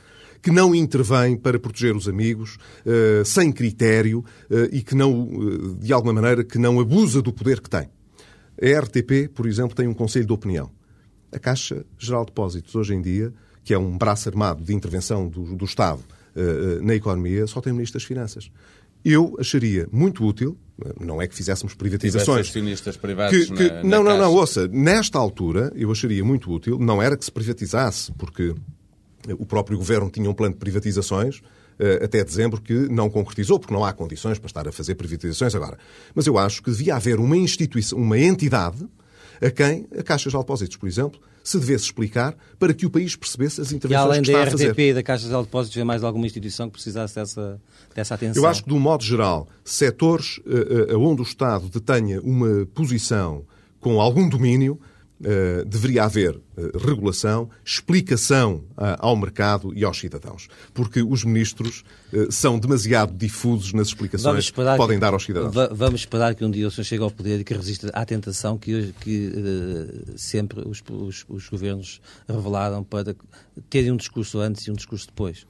que 0.49 0.55
não 0.55 0.75
intervém 0.75 1.37
para 1.37 1.59
proteger 1.59 1.95
os 1.95 2.09
amigos, 2.09 2.57
uh, 2.87 3.23
sem 3.23 3.53
critério 3.53 4.25
uh, 4.51 4.65
e 4.73 4.83
que 4.83 4.95
não, 4.95 5.25
uh, 5.25 5.75
de 5.75 5.93
alguma 5.93 6.15
maneira, 6.15 6.43
que 6.43 6.57
não 6.59 6.81
abusa 6.81 7.21
do 7.21 7.31
poder 7.35 7.61
que 7.61 7.69
tem. 7.69 7.91
A 8.61 8.81
RTP, 8.81 9.29
por 9.35 9.47
exemplo, 9.47 9.77
tem 9.77 9.87
um 9.87 9.93
conselho 9.93 10.25
de 10.25 10.33
opinião. 10.33 10.71
A 11.31 11.39
Caixa 11.39 11.85
Geral 11.99 12.25
de 12.25 12.31
Depósitos, 12.31 12.75
hoje 12.75 12.95
em 12.95 13.03
dia, 13.03 13.31
que 13.63 13.75
é 13.75 13.79
um 13.79 13.99
braço 13.99 14.27
armado 14.31 14.65
de 14.65 14.75
intervenção 14.75 15.29
do, 15.29 15.55
do 15.55 15.67
Estado 15.67 16.01
na 16.83 16.95
economia, 16.95 17.49
só 17.49 17.61
tem 17.61 17.73
Ministro 17.73 17.99
das 17.99 18.07
Finanças. 18.07 18.49
Eu 19.05 19.37
acharia 19.41 19.89
muito 19.91 20.25
útil, 20.25 20.57
não 21.01 21.21
é 21.21 21.27
que 21.27 21.35
fizéssemos 21.35 21.75
privatizações. 21.75 22.49
acionistas 22.49 22.97
privados 22.97 23.37
que, 23.37 23.55
que, 23.55 23.69
na, 23.69 23.83
não, 23.83 24.05
na 24.05 24.11
não, 24.11 24.19
não, 24.19 24.35
ouça, 24.35 24.69
nesta 24.69 25.19
altura 25.19 25.73
eu 25.75 25.91
acharia 25.91 26.25
muito 26.25 26.51
útil, 26.51 26.79
não 26.79 27.03
era 27.03 27.17
que 27.17 27.25
se 27.25 27.33
privatizasse, 27.33 28.13
porque 28.13 28.55
o 29.39 29.47
próprio 29.47 29.77
governo 29.77 30.11
tinha 30.11 30.29
um 30.31 30.35
plano 30.35 30.55
de 30.55 30.61
privatizações 30.61 31.43
eh, 31.79 32.05
até 32.05 32.25
dezembro 32.25 32.61
que 32.61 32.73
não 32.73 33.09
concretizou, 33.09 33.59
porque 33.59 33.73
não 33.73 33.85
há 33.85 33.93
condições 33.93 34.39
para 34.39 34.47
estar 34.49 34.67
a 34.67 34.73
fazer 34.73 34.97
privatizações 34.97 35.55
agora. 35.55 35.79
Mas 36.13 36.27
eu 36.27 36.37
acho 36.37 36.61
que 36.61 36.71
devia 36.71 36.97
haver 36.97 37.21
uma 37.21 37.37
instituição, 37.37 37.99
uma 37.99 38.19
entidade 38.19 38.85
a 39.41 39.51
quem 39.51 39.87
a 39.97 40.03
Caixa 40.03 40.29
de 40.29 40.37
Depósitos, 40.37 40.77
por 40.77 40.89
exemplo, 40.89 41.21
se 41.45 41.57
devesse 41.57 41.85
explicar 41.85 42.37
para 42.59 42.75
que 42.75 42.85
o 42.85 42.91
país 42.91 43.15
percebesse 43.15 43.61
as 43.61 43.71
E 43.71 43.77
intervenções 43.77 44.05
além 44.05 44.23
que 44.23 44.33
da 44.33 44.39
está 44.39 44.49
a 44.49 44.51
fazer. 44.51 44.71
RTP 44.71 44.79
e 44.81 44.95
da 44.95 45.03
Caixa 45.05 45.29
de 45.29 45.33
Depósitos, 45.33 45.77
vê 45.77 45.85
mais 45.85 46.03
alguma 46.03 46.27
instituição 46.27 46.67
que 46.67 46.73
precisasse 46.73 47.15
dessa, 47.15 47.61
dessa 47.95 48.15
atenção? 48.17 48.43
Eu 48.43 48.49
acho 48.49 48.65
que, 48.65 48.69
de 48.69 48.75
um 48.75 48.81
modo 48.81 49.05
geral, 49.05 49.49
setores 49.65 50.39
uh, 50.39 50.99
onde 50.99 51.23
o 51.23 51.25
Estado 51.25 51.69
detenha 51.69 52.21
uma 52.21 52.67
posição 52.75 53.45
com 53.79 54.01
algum 54.01 54.29
domínio, 54.29 54.81
Uh, 55.21 55.65
deveria 55.65 56.05
haver 56.05 56.37
uh, 56.37 56.79
regulação, 56.79 57.51
explicação 57.65 58.63
uh, 58.77 58.95
ao 59.01 59.17
mercado 59.17 59.77
e 59.77 59.83
aos 59.83 59.99
cidadãos. 59.99 60.49
Porque 60.73 61.03
os 61.03 61.25
ministros 61.25 61.83
são 62.31 62.57
demasiado 62.57 63.13
difusos 63.13 63.73
nas 63.73 63.89
explicações 63.89 64.49
que 64.49 64.55
podem 64.55 64.97
que, 64.97 65.01
dar 65.01 65.13
aos 65.13 65.25
cidadãos. 65.25 65.53
Vamos 65.73 66.01
esperar 66.01 66.37
que 66.37 66.45
um 66.45 66.51
dia 66.51 66.69
o 66.69 66.71
senhor 66.71 66.85
chegue 66.85 67.03
ao 67.03 67.11
poder 67.11 67.41
e 67.41 67.45
que 67.45 67.53
resista 67.53 67.91
à 67.93 68.05
tentação 68.07 68.57
que, 68.57 68.95
que 69.01 69.33
sempre 70.17 70.61
os, 70.67 70.83
os, 70.89 71.27
os, 71.29 71.49
governos 71.49 72.01
revelaram 72.29 72.85
para 72.85 73.15
terem 73.69 73.91
um 73.91 73.97
discurso 73.97 74.39
antes 74.39 74.67
e 74.69 74.71
um 74.71 74.75
discurso 74.75 75.09
depois. 75.09 75.47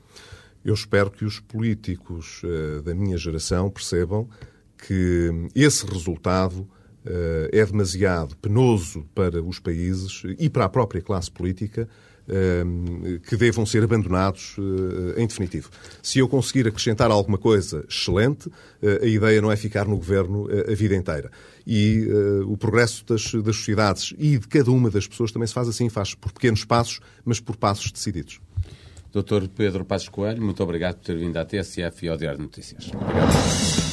Eu 0.64 0.75
espero 0.75 1.11
que 1.11 1.25
os 1.25 1.41
políticos 1.41 2.43
da 2.85 2.95
minha 2.95 3.19
geração 3.19 3.71
percebam 3.71 4.29
que 4.79 5.31
esse 5.55 5.87
resultado 5.87 6.66
é 7.53 7.65
demasiado 7.65 8.37
penoso 8.37 9.05
para 9.15 9.43
os 9.43 9.59
países 9.59 10.23
e 10.39 10.51
para 10.51 10.65
a 10.65 10.69
própria 10.69 11.01
classe 11.01 11.31
política 11.31 11.89
que 13.27 13.37
devam 13.37 13.65
ser 13.65 13.83
abandonados 13.83 14.57
em 15.17 15.27
definitivo. 15.27 15.71
Se 16.03 16.19
eu 16.19 16.29
conseguir 16.29 16.69
acrescentar 16.69 17.11
alguma 17.11 17.39
coisa 17.39 17.87
excelente, 17.89 18.51
a 19.03 19.07
ideia 19.07 19.41
não 19.41 19.51
é 19.51 19.57
ficar 19.57 19.87
no 19.87 19.97
governo 19.97 20.47
a 20.71 20.75
vida 20.75 20.95
inteira. 20.95 21.31
E 21.67 22.07
o 22.47 22.57
progresso 22.57 23.05
das, 23.07 23.33
das 23.33 23.57
sociedades 23.57 24.15
e 24.19 24.37
de 24.37 24.47
cada 24.47 24.71
uma 24.71 24.91
das 24.91 25.07
pessoas 25.07 25.33
também 25.33 25.47
se 25.47 25.55
faz 25.55 25.69
assim, 25.69 25.89
faz 25.89 26.15
por 26.15 26.31
pequenos 26.33 26.65
passos, 26.67 27.01
mas 27.25 27.41
por 27.41 27.57
passos 27.57 27.91
decididos. 27.91 28.41
Doutor 29.11 29.49
Pedro 29.49 29.87
Passos 29.87 30.11
Coelho, 30.11 30.43
muito 30.43 30.63
obrigado 30.63 30.97
por 30.97 31.07
ter 31.07 31.17
vindo 31.17 31.37
à 31.39 31.45
TSF 31.47 32.05
e 32.05 32.09
ao 32.11 32.17
Diário 32.19 32.39
de 32.39 32.45
Notícias. 32.45 32.91
Obrigado. 32.93 33.88